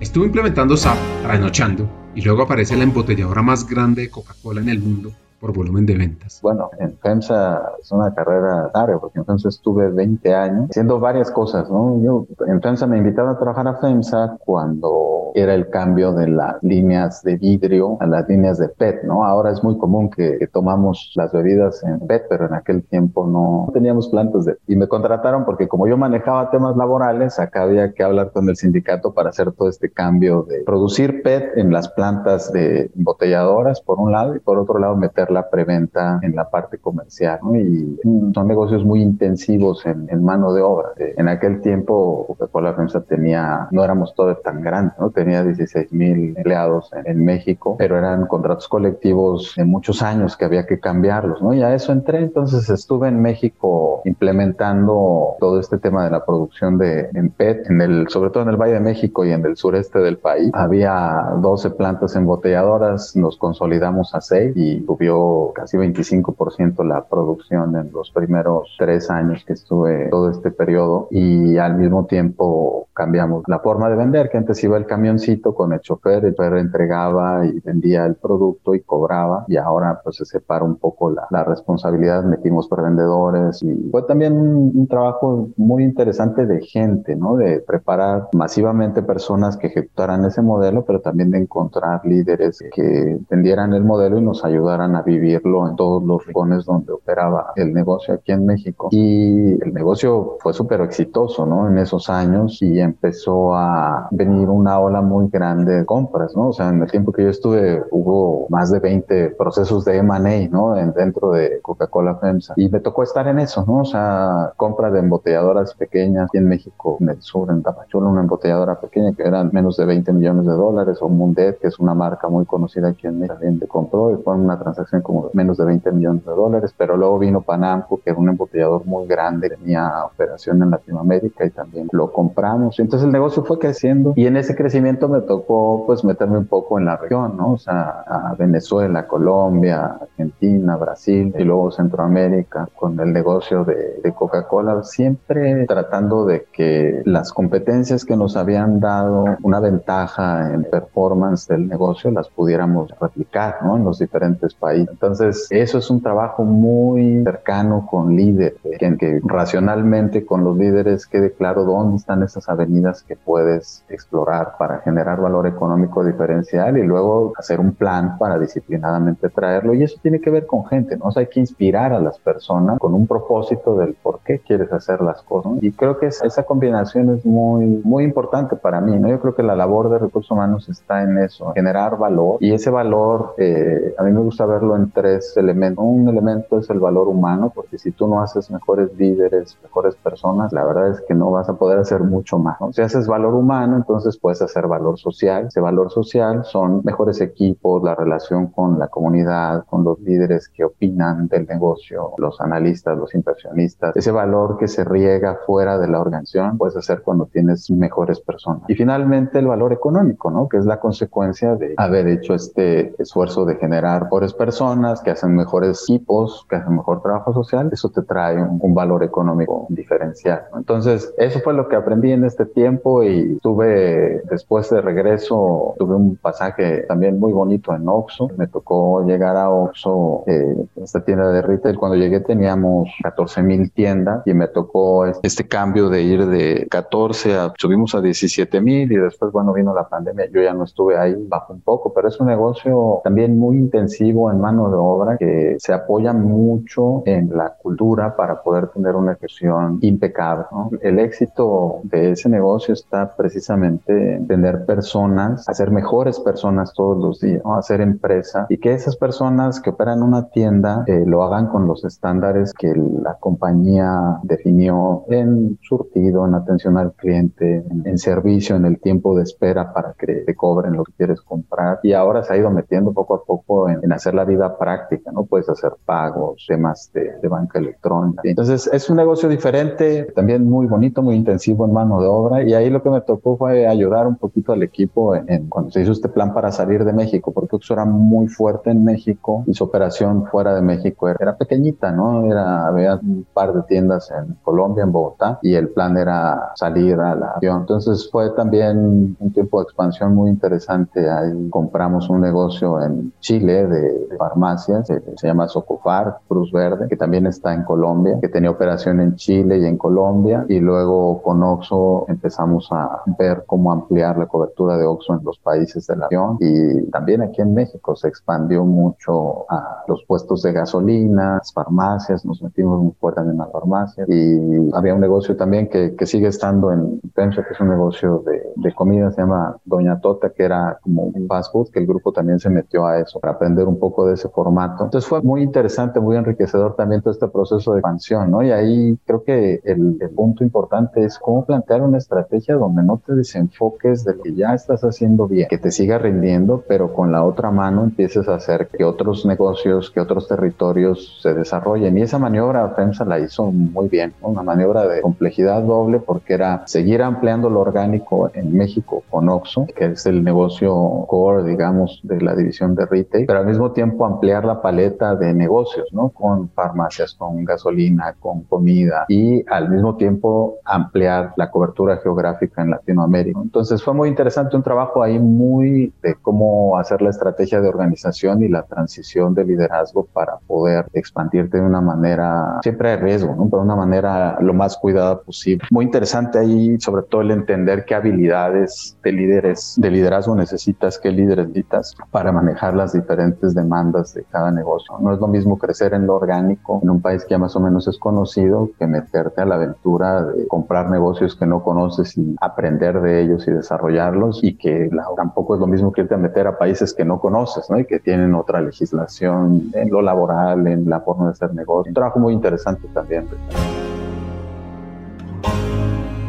Estuve 0.00 0.26
implementando 0.26 0.76
SAP 0.76 0.98
trasnochando 1.22 1.88
y 2.14 2.22
luego 2.22 2.42
aparece 2.42 2.76
la 2.76 2.84
embotelladora 2.84 3.42
más 3.42 3.68
grande 3.68 4.02
de 4.02 4.10
Coca-Cola 4.10 4.60
en 4.60 4.68
el 4.68 4.80
mundo 4.80 5.10
por 5.44 5.52
volumen 5.52 5.84
de 5.84 5.94
ventas? 5.98 6.40
Bueno, 6.40 6.70
en 6.78 6.96
FEMSA 6.96 7.72
es 7.78 7.92
una 7.92 8.14
carrera 8.14 8.70
larga, 8.74 8.98
porque 8.98 9.18
en 9.18 9.26
FEMSA 9.26 9.50
estuve 9.50 9.90
20 9.90 10.34
años 10.34 10.70
haciendo 10.70 10.98
varias 10.98 11.30
cosas, 11.30 11.70
¿no? 11.70 12.00
Yo 12.02 12.26
en 12.46 12.62
FEMSA 12.62 12.86
me 12.86 12.96
invitaron 12.96 13.34
a 13.34 13.38
trabajar 13.38 13.68
a 13.68 13.74
FEMSA 13.74 14.38
cuando 14.42 15.32
era 15.34 15.54
el 15.54 15.68
cambio 15.68 16.12
de 16.12 16.28
las 16.28 16.62
líneas 16.62 17.22
de 17.24 17.36
vidrio 17.36 17.98
a 18.00 18.06
las 18.06 18.26
líneas 18.26 18.56
de 18.56 18.68
PET, 18.68 19.02
¿no? 19.04 19.24
Ahora 19.24 19.50
es 19.50 19.62
muy 19.62 19.76
común 19.76 20.08
que, 20.08 20.48
tomamos 20.52 21.12
las 21.16 21.32
bebidas 21.32 21.82
en 21.82 21.98
PET, 22.06 22.26
pero 22.30 22.46
en 22.46 22.54
aquel 22.54 22.84
tiempo 22.84 23.26
no 23.26 23.70
teníamos 23.72 24.08
plantas 24.08 24.44
de... 24.44 24.56
Y 24.68 24.76
me 24.76 24.86
contrataron 24.86 25.44
porque 25.44 25.66
como 25.66 25.88
yo 25.88 25.96
manejaba 25.96 26.50
temas 26.50 26.76
laborales, 26.76 27.40
acá 27.40 27.62
había 27.62 27.92
que 27.92 28.02
hablar 28.04 28.30
con 28.30 28.48
el 28.48 28.56
sindicato 28.56 29.12
para 29.12 29.30
hacer 29.30 29.52
todo 29.52 29.68
este 29.68 29.90
cambio 29.90 30.46
de 30.48 30.60
producir 30.60 31.22
PET 31.22 31.58
en 31.58 31.72
las 31.72 31.88
plantas 31.88 32.52
de 32.52 32.90
embotelladoras, 32.94 33.80
por 33.80 33.98
un 33.98 34.12
lado, 34.12 34.36
y 34.36 34.38
por 34.38 34.58
otro 34.58 34.78
lado 34.78 34.96
meter 34.96 35.32
la 35.34 35.50
preventa 35.50 36.18
en 36.22 36.34
la 36.34 36.48
parte 36.48 36.78
comercial, 36.78 37.40
¿no? 37.42 37.56
Y 37.56 37.98
son 38.34 38.48
negocios 38.48 38.84
muy 38.84 39.02
intensivos 39.02 39.84
en, 39.86 40.24
mano 40.24 40.54
de 40.54 40.62
obra. 40.62 40.90
Eh, 40.96 41.14
en 41.18 41.28
aquel 41.28 41.60
tiempo, 41.60 42.24
Coca-Cola 42.28 42.72
FEMSA 42.74 43.02
tenía, 43.02 43.68
no 43.70 43.84
éramos 43.84 44.14
todos 44.14 44.42
tan 44.42 44.62
grandes, 44.62 44.94
¿no? 44.98 45.10
Tenía 45.10 45.42
16 45.44 45.92
mil 45.92 46.34
empleados 46.36 46.90
en, 47.04 47.24
México, 47.24 47.76
pero 47.78 47.96
eran 47.96 48.26
contratos 48.26 48.68
colectivos 48.68 49.54
de 49.56 49.64
muchos 49.64 50.02
años 50.02 50.36
que 50.36 50.44
había 50.44 50.66
que 50.66 50.78
cambiarlos, 50.78 51.42
¿no? 51.42 51.54
Y 51.54 51.62
a 51.62 51.74
eso 51.74 51.92
entré, 51.92 52.18
entonces 52.18 52.68
estuve 52.70 53.08
en 53.08 53.20
México 53.20 54.02
implementando 54.04 55.36
todo 55.40 55.58
este 55.58 55.78
tema 55.78 56.04
de 56.04 56.10
la 56.10 56.24
producción 56.24 56.78
de 56.78 57.08
en 57.14 57.30
PET, 57.30 57.70
en 57.70 57.80
el, 57.80 58.08
sobre 58.08 58.30
todo 58.30 58.42
en 58.42 58.50
el 58.50 58.56
Valle 58.56 58.74
de 58.74 58.80
México 58.80 59.24
y 59.24 59.32
en 59.32 59.44
el 59.44 59.56
sureste 59.56 59.98
del 59.98 60.18
país. 60.18 60.50
Había 60.52 61.34
12 61.40 61.70
plantas 61.70 62.14
embotelladoras, 62.16 63.16
nos 63.16 63.36
consolidamos 63.36 64.14
a 64.14 64.20
6 64.20 64.56
y 64.56 64.84
subió 64.84 65.18
casi 65.54 65.76
25% 65.76 66.84
la 66.84 67.04
producción 67.04 67.76
en 67.76 67.92
los 67.92 68.10
primeros 68.10 68.74
tres 68.78 69.10
años 69.10 69.44
que 69.46 69.54
estuve 69.54 70.08
todo 70.10 70.30
este 70.30 70.50
periodo 70.50 71.08
y 71.10 71.56
al 71.58 71.76
mismo 71.76 72.06
tiempo 72.06 72.88
cambiamos 72.92 73.42
la 73.46 73.58
forma 73.58 73.88
de 73.88 73.96
vender, 73.96 74.30
que 74.30 74.38
antes 74.38 74.62
iba 74.62 74.76
el 74.76 74.86
camioncito 74.86 75.54
con 75.54 75.72
el 75.72 75.80
chofer, 75.80 76.24
el 76.24 76.34
chofer 76.34 76.58
entregaba 76.58 77.44
y 77.46 77.60
vendía 77.60 78.06
el 78.06 78.14
producto 78.14 78.74
y 78.74 78.80
cobraba 78.80 79.44
y 79.48 79.56
ahora 79.56 80.00
pues 80.02 80.16
se 80.16 80.24
separa 80.24 80.64
un 80.64 80.76
poco 80.76 81.10
la, 81.10 81.26
la 81.30 81.44
responsabilidad, 81.44 82.24
metimos 82.24 82.68
por 82.68 82.82
vendedores 82.82 83.62
y 83.62 83.90
fue 83.90 84.02
también 84.02 84.34
un, 84.34 84.86
trabajo 84.88 85.48
muy 85.56 85.82
interesante 85.82 86.46
de 86.46 86.60
gente, 86.60 87.16
¿no? 87.16 87.36
De 87.36 87.60
preparar 87.60 88.28
masivamente 88.32 89.02
personas 89.02 89.56
que 89.56 89.68
ejecutaran 89.68 90.24
ese 90.24 90.42
modelo, 90.42 90.84
pero 90.84 91.00
también 91.00 91.30
de 91.30 91.38
encontrar 91.38 92.04
líderes 92.04 92.62
que 92.74 93.12
entendieran 93.12 93.72
el 93.72 93.82
modelo 93.82 94.18
y 94.18 94.22
nos 94.22 94.44
ayudaran 94.44 94.94
a 94.94 95.02
vivirlo 95.04 95.68
en 95.68 95.76
todos 95.76 96.02
los 96.02 96.26
rincones 96.26 96.64
donde 96.64 96.92
operaba 96.92 97.52
el 97.56 97.72
negocio 97.72 98.14
aquí 98.14 98.32
en 98.32 98.46
México. 98.46 98.88
Y 98.90 99.62
el 99.62 99.72
negocio 99.72 100.36
fue 100.40 100.52
súper 100.52 100.80
exitoso, 100.80 101.46
¿no? 101.46 101.68
En 101.68 101.78
esos 101.78 102.08
años 102.10 102.60
y 102.62 102.80
empezó 102.80 103.54
a 103.54 104.08
venir 104.10 104.48
una 104.48 104.78
ola 104.78 105.00
muy 105.00 105.28
grande 105.28 105.74
de 105.74 105.86
compras, 105.86 106.34
¿no? 106.34 106.48
O 106.48 106.52
sea, 106.52 106.68
en 106.68 106.82
el 106.82 106.90
tiempo 106.90 107.12
que 107.12 107.24
yo 107.24 107.28
estuve 107.30 107.82
hubo 107.90 108.46
más 108.48 108.70
de 108.70 108.80
20 108.80 109.30
procesos 109.30 109.84
de 109.84 109.98
M&A, 109.98 110.48
¿no? 110.48 110.74
dentro 110.74 111.32
de 111.32 111.60
Coca-Cola 111.62 112.16
FEMSA. 112.16 112.54
Y 112.56 112.68
me 112.68 112.80
tocó 112.80 113.02
estar 113.02 113.26
en 113.28 113.38
eso, 113.38 113.64
¿no? 113.66 113.80
O 113.80 113.84
sea, 113.84 114.52
compra 114.56 114.90
de 114.90 115.00
embotelladoras 115.00 115.74
pequeñas 115.74 116.26
aquí 116.26 116.38
en 116.38 116.48
México, 116.48 116.98
en 117.00 117.10
el 117.10 117.22
sur, 117.22 117.50
en 117.50 117.62
Tapachula, 117.62 118.08
una 118.08 118.22
embotelladora 118.22 118.80
pequeña 118.80 119.12
que 119.12 119.22
eran 119.22 119.50
menos 119.52 119.76
de 119.76 119.84
20 119.84 120.12
millones 120.12 120.46
de 120.46 120.52
dólares, 120.52 120.98
o 121.00 121.08
Mundet, 121.08 121.58
que 121.60 121.68
es 121.68 121.78
una 121.78 121.94
marca 121.94 122.28
muy 122.28 122.44
conocida 122.44 122.88
aquí 122.88 123.06
en 123.06 123.18
México, 123.18 123.34
también 123.34 123.58
te 123.58 123.66
compró 123.66 124.12
y 124.12 124.22
fue 124.22 124.34
una 124.34 124.58
transacción 124.58 124.93
como 125.02 125.30
menos 125.32 125.58
de 125.58 125.64
20 125.64 125.92
millones 125.92 126.24
de 126.24 126.32
dólares, 126.32 126.74
pero 126.76 126.96
luego 126.96 127.18
vino 127.18 127.42
Panamco, 127.42 128.00
que 128.02 128.10
era 128.10 128.18
un 128.18 128.28
embotellador 128.28 128.84
muy 128.86 129.06
grande, 129.06 129.50
tenía 129.50 130.04
operación 130.04 130.62
en 130.62 130.70
Latinoamérica 130.70 131.44
y 131.44 131.50
también 131.50 131.88
lo 131.92 132.12
compramos. 132.12 132.78
Entonces 132.78 133.06
el 133.06 133.12
negocio 133.12 133.44
fue 133.44 133.58
creciendo 133.58 134.12
y 134.16 134.26
en 134.26 134.36
ese 134.36 134.54
crecimiento 134.54 135.08
me 135.08 135.20
tocó 135.20 135.84
pues 135.86 136.04
meterme 136.04 136.38
un 136.38 136.46
poco 136.46 136.78
en 136.78 136.86
la 136.86 136.96
región, 136.96 137.36
¿no? 137.36 137.52
O 137.52 137.58
sea, 137.58 138.04
a 138.06 138.34
Venezuela, 138.38 139.06
Colombia, 139.06 139.98
Argentina, 140.00 140.76
Brasil 140.76 141.34
y 141.38 141.44
luego 141.44 141.70
Centroamérica 141.70 142.68
con 142.76 142.98
el 143.00 143.12
negocio 143.12 143.64
de, 143.64 144.00
de 144.02 144.12
Coca-Cola, 144.12 144.82
siempre 144.82 145.66
tratando 145.66 146.24
de 146.26 146.46
que 146.52 147.02
las 147.04 147.32
competencias 147.32 148.04
que 148.04 148.16
nos 148.16 148.36
habían 148.36 148.80
dado 148.80 149.36
una 149.42 149.60
ventaja 149.60 150.52
en 150.52 150.64
performance 150.64 151.48
del 151.48 151.68
negocio 151.68 152.10
las 152.10 152.28
pudiéramos 152.28 152.92
replicar, 153.00 153.58
¿no? 153.62 153.76
En 153.76 153.84
los 153.84 153.98
diferentes 153.98 154.54
países. 154.54 154.83
Entonces, 154.90 155.46
eso 155.50 155.78
es 155.78 155.90
un 155.90 156.02
trabajo 156.02 156.44
muy 156.44 157.22
cercano 157.24 157.86
con 157.90 158.14
líderes, 158.16 158.54
que, 158.78 158.96
que 158.96 159.20
racionalmente 159.24 160.24
con 160.24 160.44
los 160.44 160.56
líderes 160.56 161.06
quede 161.06 161.32
claro 161.32 161.64
dónde 161.64 161.96
están 161.96 162.22
esas 162.22 162.48
avenidas 162.48 163.02
que 163.02 163.16
puedes 163.16 163.84
explorar 163.88 164.54
para 164.58 164.78
generar 164.80 165.20
valor 165.20 165.46
económico 165.46 166.04
diferencial 166.04 166.78
y 166.78 166.82
luego 166.82 167.32
hacer 167.36 167.60
un 167.60 167.72
plan 167.72 168.18
para 168.18 168.38
disciplinadamente 168.38 169.28
traerlo. 169.28 169.74
Y 169.74 169.82
eso 169.82 169.98
tiene 170.02 170.20
que 170.20 170.30
ver 170.30 170.46
con 170.46 170.64
gente, 170.66 170.96
¿no? 170.96 171.06
O 171.06 171.12
sea, 171.12 171.20
hay 171.20 171.28
que 171.28 171.40
inspirar 171.40 171.92
a 171.92 172.00
las 172.00 172.18
personas 172.18 172.78
con 172.78 172.94
un 172.94 173.06
propósito 173.06 173.76
del 173.76 173.94
por 173.94 174.20
qué 174.20 174.40
quieres 174.40 174.72
hacer 174.72 175.00
las 175.00 175.22
cosas. 175.22 175.52
Y 175.60 175.72
creo 175.72 175.98
que 175.98 176.06
esa 176.06 176.42
combinación 176.44 177.14
es 177.14 177.24
muy, 177.24 177.80
muy 177.84 178.04
importante 178.04 178.56
para 178.56 178.80
mí, 178.80 178.98
¿no? 178.98 179.08
Yo 179.08 179.20
creo 179.20 179.34
que 179.34 179.42
la 179.42 179.56
labor 179.56 179.90
de 179.90 179.98
recursos 179.98 180.30
humanos 180.30 180.68
está 180.68 181.02
en 181.02 181.18
eso, 181.18 181.52
generar 181.54 181.98
valor. 181.98 182.36
Y 182.40 182.52
ese 182.52 182.70
valor, 182.70 183.34
eh, 183.38 183.94
a 183.98 184.02
mí 184.02 184.12
me 184.12 184.20
gusta 184.20 184.46
verlo 184.46 184.73
en 184.76 184.90
tres 184.90 185.36
elementos. 185.36 185.84
Un 185.84 186.08
elemento 186.08 186.58
es 186.58 186.70
el 186.70 186.80
valor 186.80 187.08
humano, 187.08 187.52
porque 187.54 187.78
si 187.78 187.90
tú 187.92 188.06
no 188.06 188.20
haces 188.20 188.50
mejores 188.50 188.90
líderes, 188.96 189.58
mejores 189.62 189.94
personas, 189.96 190.52
la 190.52 190.64
verdad 190.64 190.90
es 190.90 191.00
que 191.02 191.14
no 191.14 191.30
vas 191.30 191.48
a 191.48 191.54
poder 191.54 191.78
hacer 191.78 192.00
mucho 192.00 192.38
más. 192.38 192.56
Si 192.72 192.82
haces 192.82 193.06
valor 193.06 193.34
humano, 193.34 193.76
entonces 193.76 194.18
puedes 194.18 194.42
hacer 194.42 194.66
valor 194.66 194.98
social. 194.98 195.46
Ese 195.46 195.60
valor 195.60 195.90
social 195.90 196.44
son 196.44 196.80
mejores 196.84 197.20
equipos, 197.20 197.82
la 197.82 197.94
relación 197.94 198.48
con 198.48 198.78
la 198.78 198.88
comunidad, 198.88 199.64
con 199.66 199.84
los 199.84 200.00
líderes 200.00 200.48
que 200.48 200.64
opinan 200.64 201.28
del 201.28 201.46
negocio, 201.46 202.12
los 202.18 202.40
analistas, 202.40 202.96
los 202.96 203.14
inversionistas. 203.14 203.96
Ese 203.96 204.10
valor 204.10 204.56
que 204.58 204.68
se 204.68 204.84
riega 204.84 205.38
fuera 205.46 205.78
de 205.78 205.88
la 205.88 206.00
organización 206.00 206.58
puedes 206.58 206.76
hacer 206.76 207.02
cuando 207.02 207.26
tienes 207.26 207.70
mejores 207.70 208.20
personas. 208.20 208.62
Y 208.68 208.74
finalmente 208.74 209.38
el 209.38 209.46
valor 209.46 209.72
económico, 209.72 210.30
¿no? 210.30 210.48
Que 210.48 210.58
es 210.58 210.66
la 210.66 210.80
consecuencia 210.80 211.54
de 211.56 211.74
haber 211.76 212.08
hecho 212.08 212.34
este 212.34 212.94
esfuerzo 212.98 213.44
de 213.44 213.56
generar 213.56 214.04
mejores 214.04 214.32
personas, 214.32 214.63
que 215.04 215.10
hacen 215.10 215.34
mejores 215.34 215.84
equipos, 215.88 216.46
que 216.48 216.56
hacen 216.56 216.76
mejor 216.76 217.02
trabajo 217.02 217.32
social. 217.32 217.70
Eso 217.72 217.90
te 217.90 218.02
trae 218.02 218.42
un, 218.42 218.74
valor 218.74 219.04
económico 219.04 219.66
diferencial. 219.68 220.46
Entonces, 220.56 221.14
eso 221.16 221.38
fue 221.40 221.54
lo 221.54 221.68
que 221.68 221.76
aprendí 221.76 222.10
en 222.10 222.24
este 222.24 222.44
tiempo 222.44 223.04
y 223.04 223.38
tuve, 223.40 224.22
después 224.28 224.68
de 224.70 224.80
regreso, 224.80 225.74
tuve 225.78 225.94
un 225.94 226.16
pasaje 226.16 226.84
también 226.88 227.20
muy 227.20 227.32
bonito 227.32 227.72
en 227.72 227.88
Oxxo. 227.88 228.30
Me 228.36 228.48
tocó 228.48 229.04
llegar 229.06 229.36
a 229.36 229.50
Oxxo, 229.50 230.24
eh, 230.26 230.66
esta 230.82 231.04
tienda 231.04 231.30
de 231.30 231.42
retail. 231.42 231.78
Cuando 231.78 231.96
llegué 231.96 232.18
teníamos 232.20 232.88
14 233.02 233.42
mil 233.42 233.70
tiendas 233.70 234.26
y 234.26 234.34
me 234.34 234.48
tocó 234.48 235.06
este 235.06 235.46
cambio 235.46 235.88
de 235.88 236.02
ir 236.02 236.26
de 236.26 236.66
14 236.68 237.38
a, 237.38 237.52
subimos 237.56 237.94
a 237.94 238.00
17 238.00 238.60
mil 238.60 238.90
y 238.90 238.96
después, 238.96 239.30
bueno, 239.30 239.52
vino 239.52 239.72
la 239.72 239.88
pandemia. 239.88 240.26
Yo 240.32 240.42
ya 240.42 240.52
no 240.52 240.64
estuve 240.64 240.98
ahí, 240.98 241.14
bajo 241.28 241.52
un 241.52 241.60
poco, 241.60 241.92
pero 241.94 242.08
es 242.08 242.18
un 242.18 242.26
negocio 242.26 243.00
también 243.04 243.38
muy 243.38 243.56
intensivo 243.56 244.32
en 244.32 244.40
mano 244.40 244.53
de 244.54 244.76
obra 244.76 245.16
que 245.18 245.56
se 245.58 245.72
apoya 245.72 246.12
mucho 246.12 247.02
en 247.06 247.30
la 247.36 247.54
cultura 247.62 248.16
para 248.16 248.42
poder 248.42 248.68
tener 248.68 248.94
una 248.94 249.14
gestión 249.16 249.78
impecable. 249.82 250.44
El 250.80 250.98
éxito 250.98 251.80
de 251.84 252.12
ese 252.12 252.28
negocio 252.28 252.74
está 252.74 253.14
precisamente 253.16 254.14
en 254.14 254.26
tener 254.26 254.64
personas, 254.64 255.48
hacer 255.48 255.70
mejores 255.70 256.20
personas 256.20 256.72
todos 256.74 256.98
los 256.98 257.20
días, 257.20 257.42
hacer 257.44 257.80
empresa 257.80 258.46
y 258.48 258.58
que 258.58 258.72
esas 258.72 258.96
personas 258.96 259.60
que 259.60 259.70
operan 259.70 260.02
una 260.02 260.28
tienda 260.28 260.84
eh, 260.86 261.04
lo 261.06 261.22
hagan 261.22 261.48
con 261.48 261.66
los 261.66 261.84
estándares 261.84 262.52
que 262.52 262.72
la 262.74 263.14
compañía 263.18 264.18
definió 264.22 265.04
en 265.08 265.58
surtido, 265.62 266.26
en 266.26 266.34
atención 266.34 266.76
al 266.78 266.92
cliente, 266.92 267.64
en, 267.84 267.98
servicio, 267.98 268.56
en 268.56 268.64
el 268.64 268.80
tiempo 268.80 269.16
de 269.16 269.22
espera 269.22 269.72
para 269.72 269.94
que 269.98 270.24
te 270.26 270.34
cobren 270.34 270.74
lo 270.74 270.84
que 270.84 270.92
quieres 270.92 271.20
comprar. 271.20 271.80
Y 271.82 271.92
ahora 271.92 272.22
se 272.22 272.34
ha 272.34 272.36
ido 272.36 272.50
metiendo 272.50 272.92
poco 272.92 273.14
a 273.14 273.24
poco 273.24 273.68
en, 273.68 273.92
hacer 273.92 274.14
la 274.14 274.24
vida 274.24 274.43
práctica, 274.56 275.10
¿no? 275.12 275.24
Puedes 275.24 275.48
hacer 275.48 275.72
pagos, 275.84 276.44
temas 276.46 276.90
de, 276.92 277.14
banca 277.28 277.58
electrónica. 277.58 278.22
Entonces 278.24 278.68
es 278.72 278.90
un 278.90 278.96
negocio 278.96 279.28
diferente, 279.28 280.04
también 280.14 280.48
muy 280.48 280.66
bonito, 280.66 281.02
muy 281.02 281.16
intensivo 281.16 281.64
en 281.64 281.72
mano 281.72 282.00
de 282.00 282.06
obra. 282.06 282.42
Y 282.42 282.54
ahí 282.54 282.70
lo 282.70 282.82
que 282.82 282.90
me 282.90 283.00
tocó 283.00 283.36
fue 283.36 283.66
ayudar 283.66 284.06
un 284.06 284.16
poquito 284.16 284.52
al 284.52 284.62
equipo 284.62 285.14
en, 285.14 285.48
cuando 285.48 285.70
se 285.70 285.80
hizo 285.82 285.92
este 285.92 286.08
plan 286.08 286.34
para 286.34 286.52
salir 286.52 286.84
de 286.84 286.92
México, 286.92 287.32
porque 287.32 287.56
Oxxo 287.56 287.74
era 287.74 287.84
muy 287.84 288.28
fuerte 288.28 288.70
en 288.70 288.84
México 288.84 289.44
y 289.46 289.54
su 289.54 289.64
operación 289.64 290.26
fuera 290.26 290.54
de 290.54 290.62
México 290.62 291.08
era, 291.08 291.36
pequeñita, 291.36 291.90
¿no? 291.90 292.30
Era, 292.30 292.66
había 292.66 292.96
un 292.96 293.26
par 293.32 293.52
de 293.52 293.62
tiendas 293.62 294.10
en 294.10 294.36
Colombia, 294.42 294.84
en 294.84 294.92
Bogotá, 294.92 295.38
y 295.42 295.54
el 295.54 295.68
plan 295.68 295.96
era 295.96 296.52
salir 296.54 296.98
a 297.00 297.14
la 297.14 297.32
avión. 297.36 297.60
Entonces 297.60 298.08
fue 298.10 298.30
también 298.30 299.16
un 299.18 299.32
tiempo 299.32 299.58
de 299.58 299.64
expansión 299.64 300.14
muy 300.14 300.30
interesante. 300.30 301.10
Ahí 301.10 301.48
compramos 301.50 302.08
un 302.08 302.20
negocio 302.20 302.82
en 302.82 303.12
Chile 303.20 303.66
de, 303.66 304.08
farmacias, 304.34 304.86
se, 304.86 305.26
llama 305.26 305.48
Socofar, 305.48 306.18
Cruz 306.28 306.50
Verde, 306.52 306.88
que 306.88 306.96
también 306.96 307.26
está 307.26 307.54
en 307.54 307.62
Colombia, 307.64 308.18
que 308.20 308.28
tenía 308.28 308.50
operación 308.50 309.00
en 309.00 309.14
Chile 309.14 309.58
y 309.58 309.66
en 309.66 309.78
Colombia. 309.78 310.44
Y 310.48 310.58
luego 310.60 311.22
con 311.22 311.42
Oxo 311.42 312.06
empezamos 312.08 312.68
a 312.72 313.02
ver 313.18 313.44
cómo 313.46 313.72
ampliar 313.72 314.18
la 314.18 314.26
cobertura 314.26 314.76
de 314.76 314.84
Oxo 314.84 315.14
en 315.14 315.24
los 315.24 315.38
países 315.38 315.86
de 315.86 315.96
la 315.96 316.08
región. 316.08 316.36
Y 316.40 316.90
también 316.90 317.22
aquí 317.22 317.40
en 317.40 317.54
México 317.54 317.94
se 317.96 318.08
expandió 318.08 318.64
mucho 318.64 319.50
a 319.50 319.84
los 319.86 320.04
puestos 320.06 320.42
de 320.42 320.52
gasolina, 320.52 321.40
farmacias, 321.54 322.24
nos 322.24 322.42
metimos 322.42 322.80
muy 322.80 322.92
fuerte 322.92 323.20
en 323.20 323.38
las 323.38 323.50
farmacias. 323.52 324.08
Y 324.08 324.70
había 324.74 324.94
un 324.94 325.00
negocio 325.00 325.36
también 325.36 325.68
que, 325.68 325.94
que 325.94 326.06
sigue 326.06 326.28
estando 326.28 326.72
en 326.72 327.00
Penso, 327.14 327.42
que 327.46 327.52
es 327.52 327.60
un 327.60 327.68
negocio 327.68 328.24
de, 328.26 328.42
de 328.56 328.74
comida, 328.74 329.10
se 329.12 329.20
llama 329.20 329.56
Doña 329.64 330.00
Tota, 330.00 330.30
que 330.30 330.44
era 330.44 330.78
como 330.82 331.04
un 331.04 331.26
fast 331.28 331.52
food, 331.52 331.70
que 331.70 331.78
el 331.78 331.86
grupo 331.86 332.12
también 332.12 332.40
se 332.40 332.50
metió 332.50 332.86
a 332.86 332.98
eso 332.98 333.20
para 333.20 333.34
aprender 333.34 333.68
un 333.68 333.78
poco 333.78 334.06
de 334.06 334.14
ese 334.14 334.23
formato. 334.28 334.84
Entonces 334.84 335.08
fue 335.08 335.22
muy 335.22 335.42
interesante, 335.42 336.00
muy 336.00 336.16
enriquecedor 336.16 336.76
también 336.76 337.02
todo 337.02 337.12
este 337.12 337.28
proceso 337.28 337.72
de 337.72 337.80
expansión, 337.80 338.30
¿no? 338.30 338.42
Y 338.42 338.50
ahí 338.50 338.98
creo 339.06 339.22
que 339.22 339.60
el, 339.64 339.98
punto 340.14 340.44
importante 340.44 341.04
es 341.04 341.18
cómo 341.18 341.44
plantear 341.44 341.82
una 341.82 341.98
estrategia 341.98 342.54
donde 342.54 342.82
no 342.82 343.00
te 343.04 343.14
desenfoques 343.14 344.04
de 344.04 344.14
lo 344.14 344.22
que 344.22 344.34
ya 344.34 344.54
estás 344.54 344.82
haciendo 344.82 345.26
bien, 345.26 345.48
que 345.48 345.58
te 345.58 345.70
siga 345.70 345.98
rindiendo, 345.98 346.62
pero 346.68 346.92
con 346.92 347.10
la 347.10 347.24
otra 347.24 347.50
mano 347.50 347.84
empieces 347.84 348.28
a 348.28 348.36
hacer 348.36 348.68
que 348.68 348.84
otros 348.84 349.26
negocios, 349.26 349.90
que 349.90 350.00
otros 350.00 350.28
territorios 350.28 351.18
se 351.22 351.34
desarrollen. 351.34 351.98
Y 351.98 352.02
esa 352.02 352.18
maniobra 352.18 352.68
FEMSA 352.70 353.04
la 353.04 353.18
hizo 353.18 353.50
muy 353.50 353.88
bien, 353.88 354.14
una 354.22 354.42
maniobra 354.42 354.86
de 354.86 355.02
complejidad 355.02 355.62
doble 355.62 356.00
porque 356.00 356.34
era 356.34 356.62
seguir 356.66 357.02
ampliando 357.02 357.50
lo 357.50 357.60
orgánico 357.60 358.30
en 358.34 358.56
México 358.56 359.02
con 359.10 359.28
Oxxo, 359.28 359.66
que 359.74 359.86
es 359.86 360.06
el 360.06 360.22
negocio 360.22 360.74
core, 361.08 361.44
digamos, 361.44 362.00
de 362.02 362.20
la 362.20 362.34
división 362.34 362.74
de 362.74 362.86
retail, 362.86 363.26
pero 363.26 363.40
al 363.40 363.46
mismo 363.46 363.72
tiempo 363.72 364.03
ampliar 364.06 364.44
la 364.44 364.60
paleta 364.60 365.14
de 365.14 365.32
negocios, 365.32 365.88
¿no? 365.92 366.08
Con 366.10 366.48
farmacias, 366.50 367.14
con 367.14 367.44
gasolina, 367.44 368.14
con 368.18 368.42
comida 368.44 369.06
y 369.08 369.44
al 369.50 369.70
mismo 369.70 369.96
tiempo 369.96 370.58
ampliar 370.64 371.32
la 371.36 371.50
cobertura 371.50 371.98
geográfica 371.98 372.62
en 372.62 372.70
Latinoamérica. 372.70 373.40
Entonces 373.42 373.82
fue 373.82 373.94
muy 373.94 374.08
interesante 374.08 374.56
un 374.56 374.62
trabajo 374.62 375.02
ahí 375.02 375.18
muy 375.18 375.92
de 376.02 376.14
cómo 376.16 376.76
hacer 376.78 377.02
la 377.02 377.10
estrategia 377.10 377.60
de 377.60 377.68
organización 377.68 378.42
y 378.42 378.48
la 378.48 378.62
transición 378.62 379.34
de 379.34 379.44
liderazgo 379.44 380.06
para 380.12 380.36
poder 380.46 380.86
expandirte 380.92 381.58
de 381.58 381.66
una 381.66 381.80
manera, 381.80 382.58
siempre 382.62 382.90
hay 382.92 382.96
riesgo, 382.96 383.34
¿no? 383.34 383.44
Pero 383.48 383.58
de 383.58 383.64
una 383.64 383.76
manera 383.76 384.38
lo 384.40 384.54
más 384.54 384.76
cuidada 384.76 385.20
posible. 385.20 385.66
Muy 385.70 385.84
interesante 385.84 386.38
ahí, 386.38 386.78
sobre 386.80 387.02
todo 387.02 387.20
el 387.20 387.30
entender 387.30 387.84
qué 387.84 387.94
habilidades 387.94 388.96
de 389.02 389.12
líderes, 389.12 389.74
de 389.78 389.90
liderazgo 389.90 390.34
necesitas, 390.34 390.98
qué 390.98 391.10
líderes 391.10 391.48
necesitas 391.48 391.94
para 392.10 392.32
manejar 392.32 392.74
las 392.74 392.92
diferentes 392.92 393.54
demandas 393.54 393.93
de 393.94 394.24
cada 394.24 394.50
negocio. 394.50 394.96
No 395.00 395.12
es 395.12 395.20
lo 395.20 395.28
mismo 395.28 395.58
crecer 395.58 395.94
en 395.94 396.06
lo 396.06 396.16
orgánico 396.16 396.80
en 396.82 396.90
un 396.90 397.00
país 397.00 397.24
que 397.24 397.30
ya 397.30 397.38
más 397.38 397.54
o 397.56 397.60
menos 397.60 397.86
es 397.86 397.98
conocido 397.98 398.70
que 398.78 398.86
meterte 398.86 399.40
a 399.40 399.44
la 399.44 399.54
aventura 399.54 400.24
de 400.24 400.46
comprar 400.48 400.90
negocios 400.90 401.36
que 401.36 401.46
no 401.46 401.62
conoces 401.62 402.16
y 402.18 402.36
aprender 402.40 403.00
de 403.00 403.22
ellos 403.22 403.46
y 403.46 403.52
desarrollarlos 403.52 404.40
y 404.42 404.56
que 404.56 404.90
tampoco 405.16 405.54
es 405.54 405.60
lo 405.60 405.66
mismo 405.66 405.92
que 405.92 406.02
irte 406.02 406.14
a 406.14 406.18
meter 406.18 406.46
a 406.46 406.58
países 406.58 406.92
que 406.92 407.04
no 407.04 407.20
conoces, 407.20 407.70
¿no? 407.70 407.78
Y 407.78 407.86
que 407.86 408.00
tienen 408.00 408.34
otra 408.34 408.60
legislación 408.60 409.70
en 409.74 409.90
lo 409.90 410.02
laboral, 410.02 410.66
en 410.66 410.88
la 410.88 411.00
forma 411.00 411.26
de 411.26 411.30
hacer 411.32 411.54
negocio. 411.54 411.90
Un 411.90 411.94
trabajo 411.94 412.18
muy 412.18 412.32
interesante 412.32 412.88
también. 412.92 413.26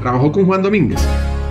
Trabajó 0.01 0.31
con 0.31 0.45
Juan 0.45 0.61
Domínguez. 0.61 1.03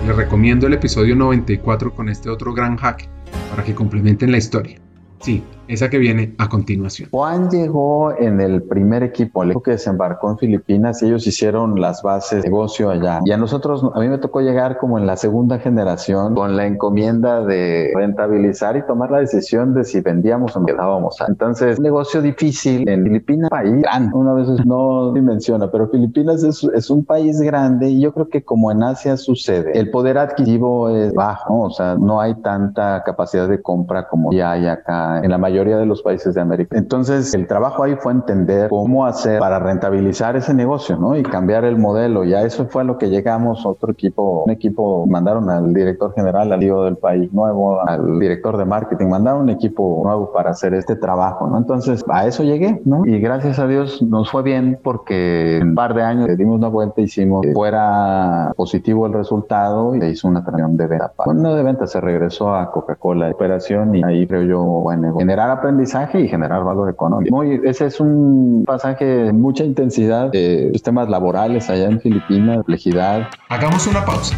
Les 0.07 0.15
recomiendo 0.15 0.67
el 0.67 0.73
episodio 0.73 1.15
94 1.15 1.93
con 1.93 2.09
este 2.09 2.29
otro 2.29 2.53
gran 2.53 2.77
hack 2.77 3.09
para 3.49 3.63
que 3.63 3.73
complementen 3.73 4.31
la 4.31 4.37
historia. 4.37 4.79
Sí, 5.19 5.43
esa 5.67 5.89
que 5.89 5.97
viene 5.97 6.35
a 6.37 6.49
continuación. 6.49 7.09
Juan 7.11 7.49
llegó 7.49 8.17
en 8.17 8.39
el 8.41 8.63
primer 8.63 9.03
equipo 9.03 9.43
que 9.61 9.71
desembarcó 9.71 10.31
en 10.31 10.37
Filipinas 10.37 11.01
y 11.01 11.07
ellos 11.07 11.25
hicieron 11.25 11.79
las 11.79 12.03
bases 12.03 12.43
de 12.43 12.49
negocio 12.49 12.89
allá. 12.89 13.19
Y 13.25 13.31
a 13.31 13.37
nosotros, 13.37 13.83
a 13.93 13.99
mí 13.99 14.07
me 14.07 14.17
tocó 14.17 14.41
llegar 14.41 14.77
como 14.77 14.99
en 14.99 15.07
la 15.07 15.17
segunda 15.17 15.59
generación 15.59 16.35
con 16.35 16.55
la 16.55 16.65
encomienda 16.65 17.43
de 17.45 17.91
rentabilizar 17.95 18.77
y 18.77 18.85
tomar 18.85 19.11
la 19.11 19.19
decisión 19.19 19.73
de 19.73 19.83
si 19.83 20.01
vendíamos 20.01 20.55
o 20.55 20.65
quedábamos. 20.65 21.17
Entonces, 21.27 21.77
un 21.77 21.83
negocio 21.83 22.21
difícil 22.21 22.87
en 22.87 23.03
Filipinas, 23.03 23.49
país 23.49 23.81
grande. 23.81 24.15
Una 24.15 24.33
vez 24.33 24.47
no 24.65 25.13
dimensiona, 25.13 25.71
pero 25.71 25.89
Filipinas 25.89 26.43
es, 26.43 26.63
es 26.63 26.89
un 26.89 27.03
país 27.03 27.41
grande 27.41 27.89
y 27.89 28.01
yo 28.01 28.13
creo 28.13 28.29
que 28.29 28.43
como 28.43 28.71
en 28.71 28.83
Asia 28.83 29.17
sucede, 29.17 29.77
el 29.77 29.89
poder 29.89 30.17
adquisitivo 30.17 30.89
es 30.89 31.13
bajo, 31.13 31.61
o 31.61 31.69
sea, 31.71 31.95
no 31.95 32.21
hay 32.21 32.35
tanta 32.41 33.03
capacidad 33.03 33.47
de 33.47 33.61
compra 33.61 34.07
como 34.07 34.31
ya 34.31 34.51
hay 34.51 34.67
acá 34.67 35.21
en 35.23 35.31
la 35.31 35.37
mayoría 35.37 35.54
de 35.63 35.85
los 35.85 36.01
países 36.01 36.33
de 36.35 36.41
América. 36.41 36.77
Entonces, 36.77 37.33
el 37.33 37.47
trabajo 37.47 37.83
ahí 37.83 37.95
fue 37.95 38.11
entender 38.11 38.69
cómo 38.69 39.05
hacer 39.05 39.39
para 39.39 39.59
rentabilizar 39.59 40.35
ese 40.35 40.53
negocio, 40.53 40.97
¿no? 40.97 41.15
Y 41.15 41.23
cambiar 41.23 41.63
el 41.63 41.77
modelo. 41.77 42.23
Ya 42.23 42.41
eso 42.41 42.65
fue 42.65 42.81
a 42.81 42.85
lo 42.85 42.97
que 42.97 43.09
llegamos, 43.09 43.65
otro 43.65 43.91
equipo, 43.91 44.43
un 44.45 44.51
equipo, 44.51 45.05
mandaron 45.07 45.49
al 45.49 45.73
director 45.73 46.13
general, 46.13 46.51
al 46.51 46.59
lío 46.59 46.83
del 46.83 46.97
país 46.97 47.31
nuevo, 47.33 47.79
al 47.87 48.19
director 48.19 48.57
de 48.57 48.65
marketing, 48.65 49.07
mandaron 49.07 49.43
un 49.43 49.49
equipo 49.49 50.01
nuevo 50.03 50.31
para 50.31 50.51
hacer 50.51 50.73
este 50.73 50.95
trabajo, 50.95 51.47
¿no? 51.47 51.57
Entonces, 51.57 52.03
a 52.09 52.25
eso 52.25 52.43
llegué, 52.43 52.81
¿no? 52.85 53.05
Y 53.05 53.19
gracias 53.19 53.59
a 53.59 53.67
Dios 53.67 54.01
nos 54.01 54.29
fue 54.29 54.43
bien 54.43 54.79
porque 54.83 55.57
en 55.57 55.69
un 55.69 55.75
par 55.75 55.93
de 55.93 56.03
años 56.03 56.27
le 56.27 56.35
dimos 56.35 56.57
una 56.57 56.67
vuelta, 56.67 57.01
hicimos 57.01 57.41
que 57.41 57.53
fuera 57.53 58.51
positivo 58.57 59.07
el 59.07 59.13
resultado 59.13 59.95
y 59.95 60.01
se 60.01 60.09
hizo 60.09 60.27
una 60.27 60.43
transacción 60.43 60.77
de 60.77 60.87
venta. 60.87 61.13
Bueno, 61.25 61.41
no 61.41 61.55
de 61.55 61.63
venta, 61.63 61.87
se 61.87 62.01
regresó 62.01 62.55
a 62.55 62.71
Coca-Cola 62.71 63.29
operación 63.31 63.95
y 63.95 64.03
ahí 64.03 64.25
creo 64.27 64.43
yo, 64.43 64.63
bueno, 64.63 65.13
generar 65.45 65.51
aprendizaje 65.51 66.19
y 66.21 66.27
generar 66.27 66.63
valor 66.63 66.89
económico. 66.89 67.35
Muy, 67.35 67.61
ese 67.63 67.85
es 67.87 67.99
un 67.99 68.63
pasaje 68.65 69.05
de 69.05 69.33
mucha 69.33 69.63
intensidad 69.63 70.31
de 70.31 70.69
sistemas 70.73 71.09
laborales 71.09 71.69
allá 71.69 71.85
en 71.85 71.99
Filipinas, 71.99 72.57
complejidad. 72.57 73.27
Hagamos 73.49 73.87
una 73.87 74.05
pausa. 74.05 74.35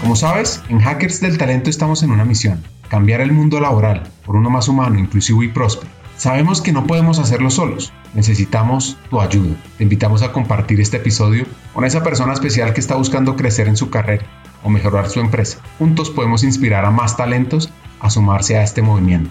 Como 0.00 0.16
sabes, 0.16 0.62
en 0.68 0.80
Hackers 0.80 1.20
del 1.20 1.38
Talento 1.38 1.70
estamos 1.70 2.02
en 2.02 2.10
una 2.10 2.24
misión, 2.24 2.62
cambiar 2.88 3.20
el 3.20 3.32
mundo 3.32 3.60
laboral 3.60 4.02
por 4.24 4.36
uno 4.36 4.50
más 4.50 4.68
humano, 4.68 4.98
inclusivo 4.98 5.42
y 5.42 5.48
próspero. 5.48 5.90
Sabemos 6.16 6.60
que 6.60 6.72
no 6.72 6.86
podemos 6.86 7.20
hacerlo 7.20 7.50
solos, 7.50 7.92
necesitamos 8.14 8.96
tu 9.08 9.20
ayuda. 9.20 9.54
Te 9.76 9.84
invitamos 9.84 10.22
a 10.22 10.32
compartir 10.32 10.80
este 10.80 10.96
episodio 10.96 11.44
con 11.74 11.84
esa 11.84 12.02
persona 12.02 12.32
especial 12.32 12.72
que 12.72 12.80
está 12.80 12.96
buscando 12.96 13.36
crecer 13.36 13.68
en 13.68 13.76
su 13.76 13.90
carrera 13.90 14.24
o 14.64 14.70
mejorar 14.70 15.08
su 15.08 15.20
empresa. 15.20 15.58
Juntos 15.78 16.10
podemos 16.10 16.42
inspirar 16.42 16.84
a 16.84 16.90
más 16.90 17.16
talentos 17.16 17.70
a 18.00 18.10
sumarse 18.10 18.56
a 18.56 18.62
este 18.62 18.82
movimiento. 18.82 19.30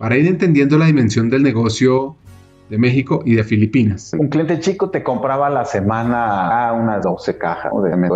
Para 0.00 0.16
ir 0.16 0.26
entendiendo 0.26 0.78
la 0.78 0.86
dimensión 0.86 1.28
del 1.28 1.42
negocio 1.42 2.16
de 2.70 2.78
México 2.78 3.20
y 3.24 3.34
de 3.34 3.42
Filipinas. 3.42 4.12
Un 4.16 4.28
cliente 4.28 4.60
chico 4.60 4.90
te 4.90 5.02
compraba 5.02 5.50
la 5.50 5.64
semana 5.64 6.68
a 6.68 6.72
unas 6.72 7.02
12 7.02 7.36
cajas, 7.36 7.72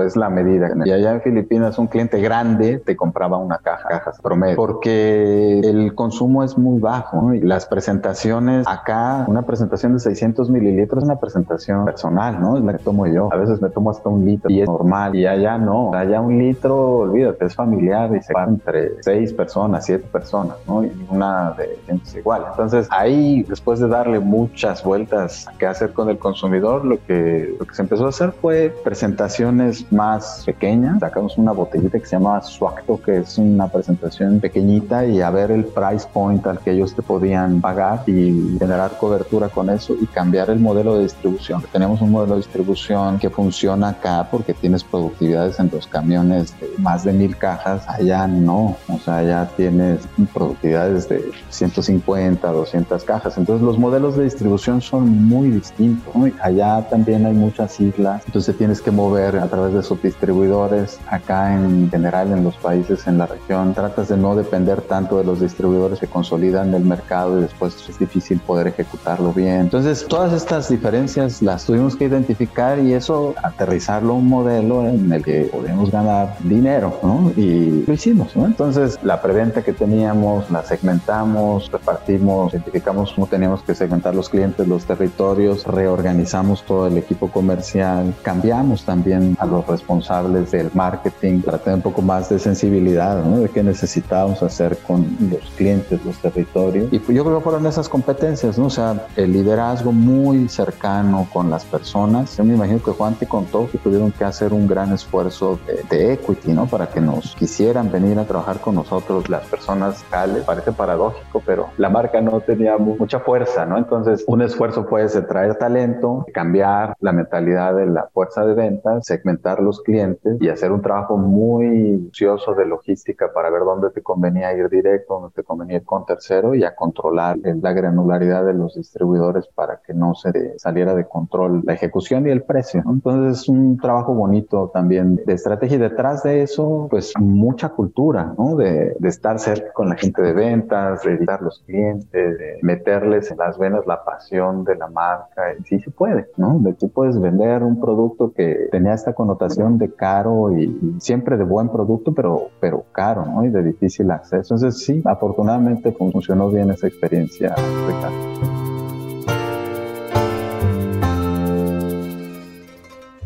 es 0.07 0.17
la 0.17 0.31
medida. 0.31 0.69
Y 0.85 0.93
allá 0.93 1.13
en 1.13 1.21
Filipinas 1.23 1.77
un 1.79 1.89
cliente 1.89 2.21
grande 2.21 2.79
te 2.79 2.97
compraba 2.97 3.37
una 3.37 3.59
caja, 3.59 3.89
cajas 3.89 4.21
promedio, 4.21 4.55
porque 4.55 5.59
el 5.59 5.95
consumo 5.97 6.45
es 6.45 6.57
muy 6.57 6.79
bajo 6.79 7.35
y 7.35 7.41
las 7.41 7.67
presentaciones 7.67 8.67
acá, 8.69 9.25
una 9.27 9.43
presentación 9.43 9.95
de 9.95 9.99
600 9.99 10.49
mililitros 10.51 11.03
es 11.03 11.05
una 11.05 11.19
presentación 11.19 11.85
personal, 11.85 12.41
¿no? 12.41 12.57
Es 12.57 12.63
la 12.63 12.75
que 12.75 12.85
tomo 12.85 13.09
yo. 13.09 13.33
A 13.33 13.37
veces 13.37 13.61
me 13.61 13.71
tomo 13.71 13.91
hasta 13.91 14.09
un 14.09 14.25
litro 14.25 14.49
y 14.51 14.61
es 14.61 14.69
normal 14.69 15.17
y 15.17 15.27
allá 15.27 15.59
no. 15.59 15.93
Allá 15.93 16.21
un 16.21 16.39
litro, 16.39 16.99
olvídate, 16.99 17.47
es 17.47 17.55
familiar 17.57 18.15
y 18.15 18.23
se 18.23 18.33
va 18.33 18.45
entre 18.45 19.03
6 19.03 19.33
personas, 19.33 19.85
7 19.85 20.07
personas, 20.13 20.59
¿no? 20.69 20.85
Y 20.85 20.93
una 21.11 21.51
de 21.59 21.77
gente 21.87 22.21
igual. 22.21 22.45
Entonces 22.51 22.87
ahí, 22.91 23.45
después 23.49 23.81
de 23.81 23.89
darle 23.89 24.21
mucho 24.21 24.44
muchas 24.45 24.85
vueltas 24.85 25.49
a 25.49 25.53
qué 25.57 25.67
hacer 25.67 25.93
con 25.95 26.11
el 26.11 26.19
consumidor, 26.19 26.85
lo 26.85 27.03
que, 27.07 27.57
lo 27.59 27.65
que 27.67 27.75
se 27.75 27.81
empezó 27.81 28.05
a 28.05 28.11
hacer 28.11 28.33
fue 28.33 28.75
presentaciones 28.85 29.91
más 29.91 30.43
pequeñas. 30.45 31.01
Sacamos 31.01 31.39
una 31.39 31.53
botellita 31.53 31.99
que 31.99 32.05
se 32.05 32.17
llama 32.17 32.43
Swacto, 32.43 33.01
que 33.01 33.19
es 33.19 33.39
una 33.39 33.69
presentación 33.69 34.41
pequeñita 34.41 35.07
y 35.07 35.23
a 35.23 35.31
ver 35.31 35.51
el 35.51 35.65
price 35.65 36.07
point 36.13 36.47
al 36.47 36.59
que 36.59 36.73
ellos 36.73 36.95
te 36.95 37.01
podían 37.01 37.63
pagar 37.63 38.03
y 38.07 38.57
generar 38.59 38.99
cobertura 38.99 39.49
con 39.49 39.71
eso 39.71 39.95
y 39.99 40.07
cambiar 40.07 40.51
el 40.51 40.61
modelo 40.61 40.97
de 40.97 41.05
distribución. 41.05 41.63
Tenemos 41.73 42.03
un 42.03 42.11
modelo 42.11 42.35
de 42.35 42.41
distribución 42.41 43.19
que 43.19 43.31
funciona 43.31 43.91
acá 43.91 44.29
porque 44.31 44.53
tienes 44.53 44.85
productividades 44.85 45.59
en 45.59 45.71
los 45.73 45.87
camiones 45.87 46.55
de 46.61 46.69
más 46.79 47.05
de 47.05 47.15
mil 47.15 47.35
cajas. 47.37 47.89
Allá 47.89 48.27
no, 48.27 48.77
o 48.89 48.99
sea, 48.99 49.19
allá 49.19 49.49
tienes 49.57 50.01
productividades 50.35 51.09
de 51.09 51.31
150, 51.49 52.47
200 52.47 53.05
cajas. 53.05 53.39
Entonces 53.39 53.65
los 53.65 53.79
modelos 53.79 54.17
de 54.17 54.25
distribución 54.35 54.83
son 54.83 55.27
muy 55.27 55.49
distintos. 55.49 56.13
Allá 56.41 56.83
también 56.91 57.25
hay 57.25 57.33
muchas 57.33 57.81
islas, 57.81 58.23
entonces 58.27 58.57
tienes 58.57 58.81
que 58.81 58.91
mover 58.91 59.37
a 59.39 59.47
través 59.47 59.75
de 59.75 59.83
sus 59.83 60.03
distribuidores. 60.03 60.99
Acá 61.09 61.55
en 61.55 61.89
general 61.91 62.33
en 62.33 62.43
los 62.43 62.57
países 62.57 63.07
en 63.07 63.19
la 63.19 63.27
región 63.27 63.75
tratas 63.75 64.09
de 64.09 64.17
no 64.17 64.35
depender 64.35 64.81
tanto 64.83 65.19
de 65.19 65.25
los 65.25 65.41
distribuidores 65.41 66.01
que 66.01 66.09
consolidan 66.09 66.75
el 66.75 66.85
mercado 66.85 67.39
y 67.39 67.43
después 67.43 67.77
es 67.89 67.99
difícil 67.99 68.41
poder 68.41 68.67
ejecutarlo 68.67 69.33
bien. 69.33 69.61
Entonces 69.61 70.05
todas 70.09 70.33
estas 70.33 70.69
diferencias 70.69 71.41
las 71.41 71.65
tuvimos 71.65 71.95
que 71.95 72.05
identificar 72.05 72.79
y 72.81 72.93
eso 72.93 73.35
aterrizarlo 73.43 74.15
a 74.15 74.17
un 74.17 74.29
modelo 74.29 74.87
en 74.87 75.13
el 75.13 75.23
que 75.23 75.49
podemos 75.53 75.91
ganar 75.93 76.37
dinero 76.43 76.99
¿no? 77.03 77.33
y 77.37 77.85
lo 77.87 77.93
hicimos. 77.93 78.35
¿no? 78.35 78.47
Entonces 78.47 78.99
la 79.05 79.23
preventa 79.23 79.63
que 79.63 79.73
teníamos 79.73 80.51
la 80.51 80.65
segmentamos, 80.65 81.71
repartimos, 81.71 82.53
identificamos 82.53 83.13
cómo 83.13 83.29
teníamos 83.29 83.63
que 83.63 83.75
segmentar 83.75 84.15
los 84.15 84.24
clientes, 84.29 84.67
los 84.67 84.85
territorios, 84.85 85.67
reorganizamos 85.67 86.63
todo 86.65 86.87
el 86.87 86.99
equipo 86.99 87.31
comercial, 87.31 88.15
cambiamos 88.23 88.85
también 88.85 89.37
a 89.39 89.47
los 89.47 89.67
responsables 89.67 90.51
del 90.51 90.71
marketing 90.75 91.41
para 91.41 91.59
tener 91.59 91.77
un 91.77 91.83
poco 91.83 92.03
más 92.03 92.29
de 92.29 92.39
sensibilidad 92.39 93.25
¿no? 93.25 93.41
de 93.41 93.49
qué 93.49 93.63
necesitábamos 93.63 94.43
hacer 94.43 94.77
con 94.87 95.07
los 95.31 95.51
clientes, 95.57 96.05
los 96.05 96.17
territorios. 96.19 96.93
Y 96.93 96.99
yo 97.13 97.25
creo 97.25 97.39
que 97.39 97.45
fueron 97.45 97.67
esas 97.67 97.89
competencias, 97.89 98.59
¿no? 98.59 98.67
o 98.67 98.71
sea, 98.71 99.07
el 99.17 99.33
liderazgo 99.33 99.93
muy 99.93 100.49
cercano 100.49 101.27
con 101.33 101.51
las 101.51 101.65
personas. 101.65 102.37
Yo 102.37 102.45
me 102.45 102.55
imagino 102.55 102.83
que 102.83 102.91
Juan 102.91 103.15
te 103.15 103.27
contó 103.27 103.69
que 103.71 103.79
tuvieron 103.79 104.13
que 104.13 104.25
hacer 104.25 104.53
un 104.53 104.67
gran 104.67 104.93
esfuerzo 104.93 105.59
de, 105.91 106.13
equity, 106.13 106.53
¿no? 106.53 106.67
Para 106.67 106.89
que 106.89 107.01
nos 107.01 107.35
quisieran 107.35 107.91
venir 107.91 108.19
a 108.19 108.25
trabajar 108.25 108.61
con 108.61 108.75
nosotros 108.75 109.29
las 109.29 109.47
personas 109.47 110.05
tales. 110.11 110.45
Parece 110.45 110.73
paradójico, 110.73 111.43
pero 111.45 111.71
la 111.77 111.89
marca 111.89 112.21
no 112.21 112.41
tenía 112.41 112.77
mucha 112.79 113.21
fuerza, 113.21 113.65
¿no? 113.67 113.79
Entonces, 113.79 114.04
entonces, 114.05 114.25
un 114.29 114.43
esfuerzo 114.43 114.87
puede 114.87 115.09
ser 115.09 115.27
traer 115.27 115.55
talento, 115.55 116.27
cambiar 116.35 116.95
la 117.01 117.13
mentalidad 117.13 117.75
de 117.75 117.87
la 117.87 118.09
fuerza 118.13 118.45
de 118.45 118.55
ventas, 118.55 119.07
segmentar 119.07 119.61
los 119.63 119.81
clientes 119.81 120.37
y 120.41 120.51
hacer 120.51 120.73
un 120.73 120.83
trabajo 120.83 121.17
muy 121.17 121.67
minucioso 121.67 122.55
de 122.55 122.67
logística 122.67 123.33
para 123.33 123.49
ver 123.49 123.61
dónde 123.61 123.91
te 123.91 124.03
convenía 124.03 124.53
ir 124.53 124.69
directo, 124.69 125.15
dónde 125.15 125.35
te 125.35 125.43
convenía 125.43 125.79
ir 125.79 125.85
con 125.85 126.05
tercero 126.05 126.55
y 126.55 126.65
a 126.65 126.75
controlar 126.75 127.39
la 127.39 127.73
granularidad 127.73 128.45
de 128.45 128.53
los 128.53 128.75
distribuidores 128.75 129.47
para 129.55 129.81
que 129.81 129.95
no 129.95 130.15
se 130.15 130.59
saliera 130.59 130.95
de 130.95 131.07
control 131.07 131.63
la 131.65 131.73
ejecución 131.73 132.27
y 132.27 132.31
el 132.31 132.43
precio. 132.43 132.83
Entonces, 132.87 133.43
es 133.43 133.49
un 133.49 133.79
trabajo 133.79 134.13
bonito 134.13 134.71
también 134.75 135.17
de 135.25 135.33
estrategia 135.33 135.77
y 135.77 135.81
detrás 135.81 136.23
de 136.23 136.43
eso, 136.43 136.89
pues 136.91 137.15
mucha 137.19 137.71
cultura, 137.71 138.35
¿no? 138.37 138.55
De, 138.57 138.97
de 138.99 139.09
estar 139.09 139.39
cerca 139.39 139.73
con 139.73 139.89
la 139.89 139.97
gente 139.97 140.21
de 140.21 140.33
ventas, 140.35 141.03
de 141.05 141.15
editar 141.15 141.41
los 141.41 141.63
clientes, 141.67 142.39
de 142.39 142.59
meterles 142.61 143.31
en 143.31 143.39
las 143.39 143.59
venas 143.59 143.87
la 143.87 143.94
pasión 144.03 144.65
de 144.65 144.77
la 144.77 144.89
marca 144.89 145.43
sí 145.65 145.79
se 145.81 145.91
puede, 145.91 146.31
¿no? 146.37 146.59
De 146.61 146.73
tú 146.73 146.89
puedes 146.89 147.21
vender 147.21 147.63
un 147.63 147.79
producto 147.81 148.33
que 148.33 148.69
tenía 148.73 148.95
esta 148.95 149.13
connotación 149.13 149.77
de 149.79 149.93
caro 149.93 150.57
y, 150.59 150.97
siempre 150.99 151.37
de 151.37 151.45
buen 151.45 151.69
producto, 151.69 152.15
pero, 152.15 152.49
pero 152.61 152.85
caro, 152.93 153.27
¿no? 153.27 153.45
Y 153.45 153.51
de 153.51 153.63
difícil 153.63 154.11
acceso. 154.11 154.55
Entonces 154.55 154.83
sí, 154.85 155.03
afortunadamente 155.05 155.93
funcionó 155.93 156.49
bien 156.49 156.71
esa 156.71 156.87
experiencia, 156.87 157.55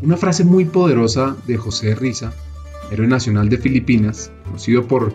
Una 0.01 0.17
frase 0.17 0.45
muy 0.45 0.65
poderosa 0.65 1.37
de 1.47 1.57
José 1.57 1.95
Risa, 1.95 2.33
héroe 2.91 3.07
nacional 3.07 3.49
de 3.49 3.59
Filipinas, 3.59 4.33
conocido 4.45 4.87
por 4.87 5.13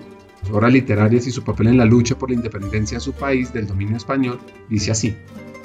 obras 0.51 0.73
literarias 0.73 1.25
y 1.25 1.31
su 1.31 1.43
papel 1.43 1.67
en 1.67 1.77
la 1.77 1.85
lucha 1.85 2.15
por 2.15 2.29
la 2.29 2.35
independencia 2.35 2.97
de 2.97 3.01
su 3.01 3.13
país 3.13 3.53
del 3.53 3.67
dominio 3.67 3.97
español, 3.97 4.39
dice 4.69 4.91
así, 4.91 5.15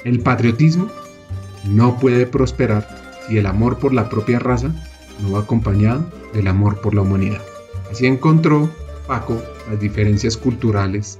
el 0.03 0.19
patriotismo 0.19 0.89
no 1.65 1.99
puede 1.99 2.25
prosperar 2.25 2.87
si 3.27 3.37
el 3.37 3.45
amor 3.45 3.77
por 3.79 3.93
la 3.93 4.09
propia 4.09 4.39
raza 4.39 4.73
no 5.21 5.31
va 5.31 5.41
acompañado 5.41 6.05
del 6.33 6.47
amor 6.47 6.81
por 6.81 6.95
la 6.95 7.01
humanidad. 7.01 7.41
Así 7.91 8.05
encontró 8.05 8.69
Paco 9.07 9.41
las 9.69 9.79
diferencias 9.79 10.37
culturales 10.37 11.19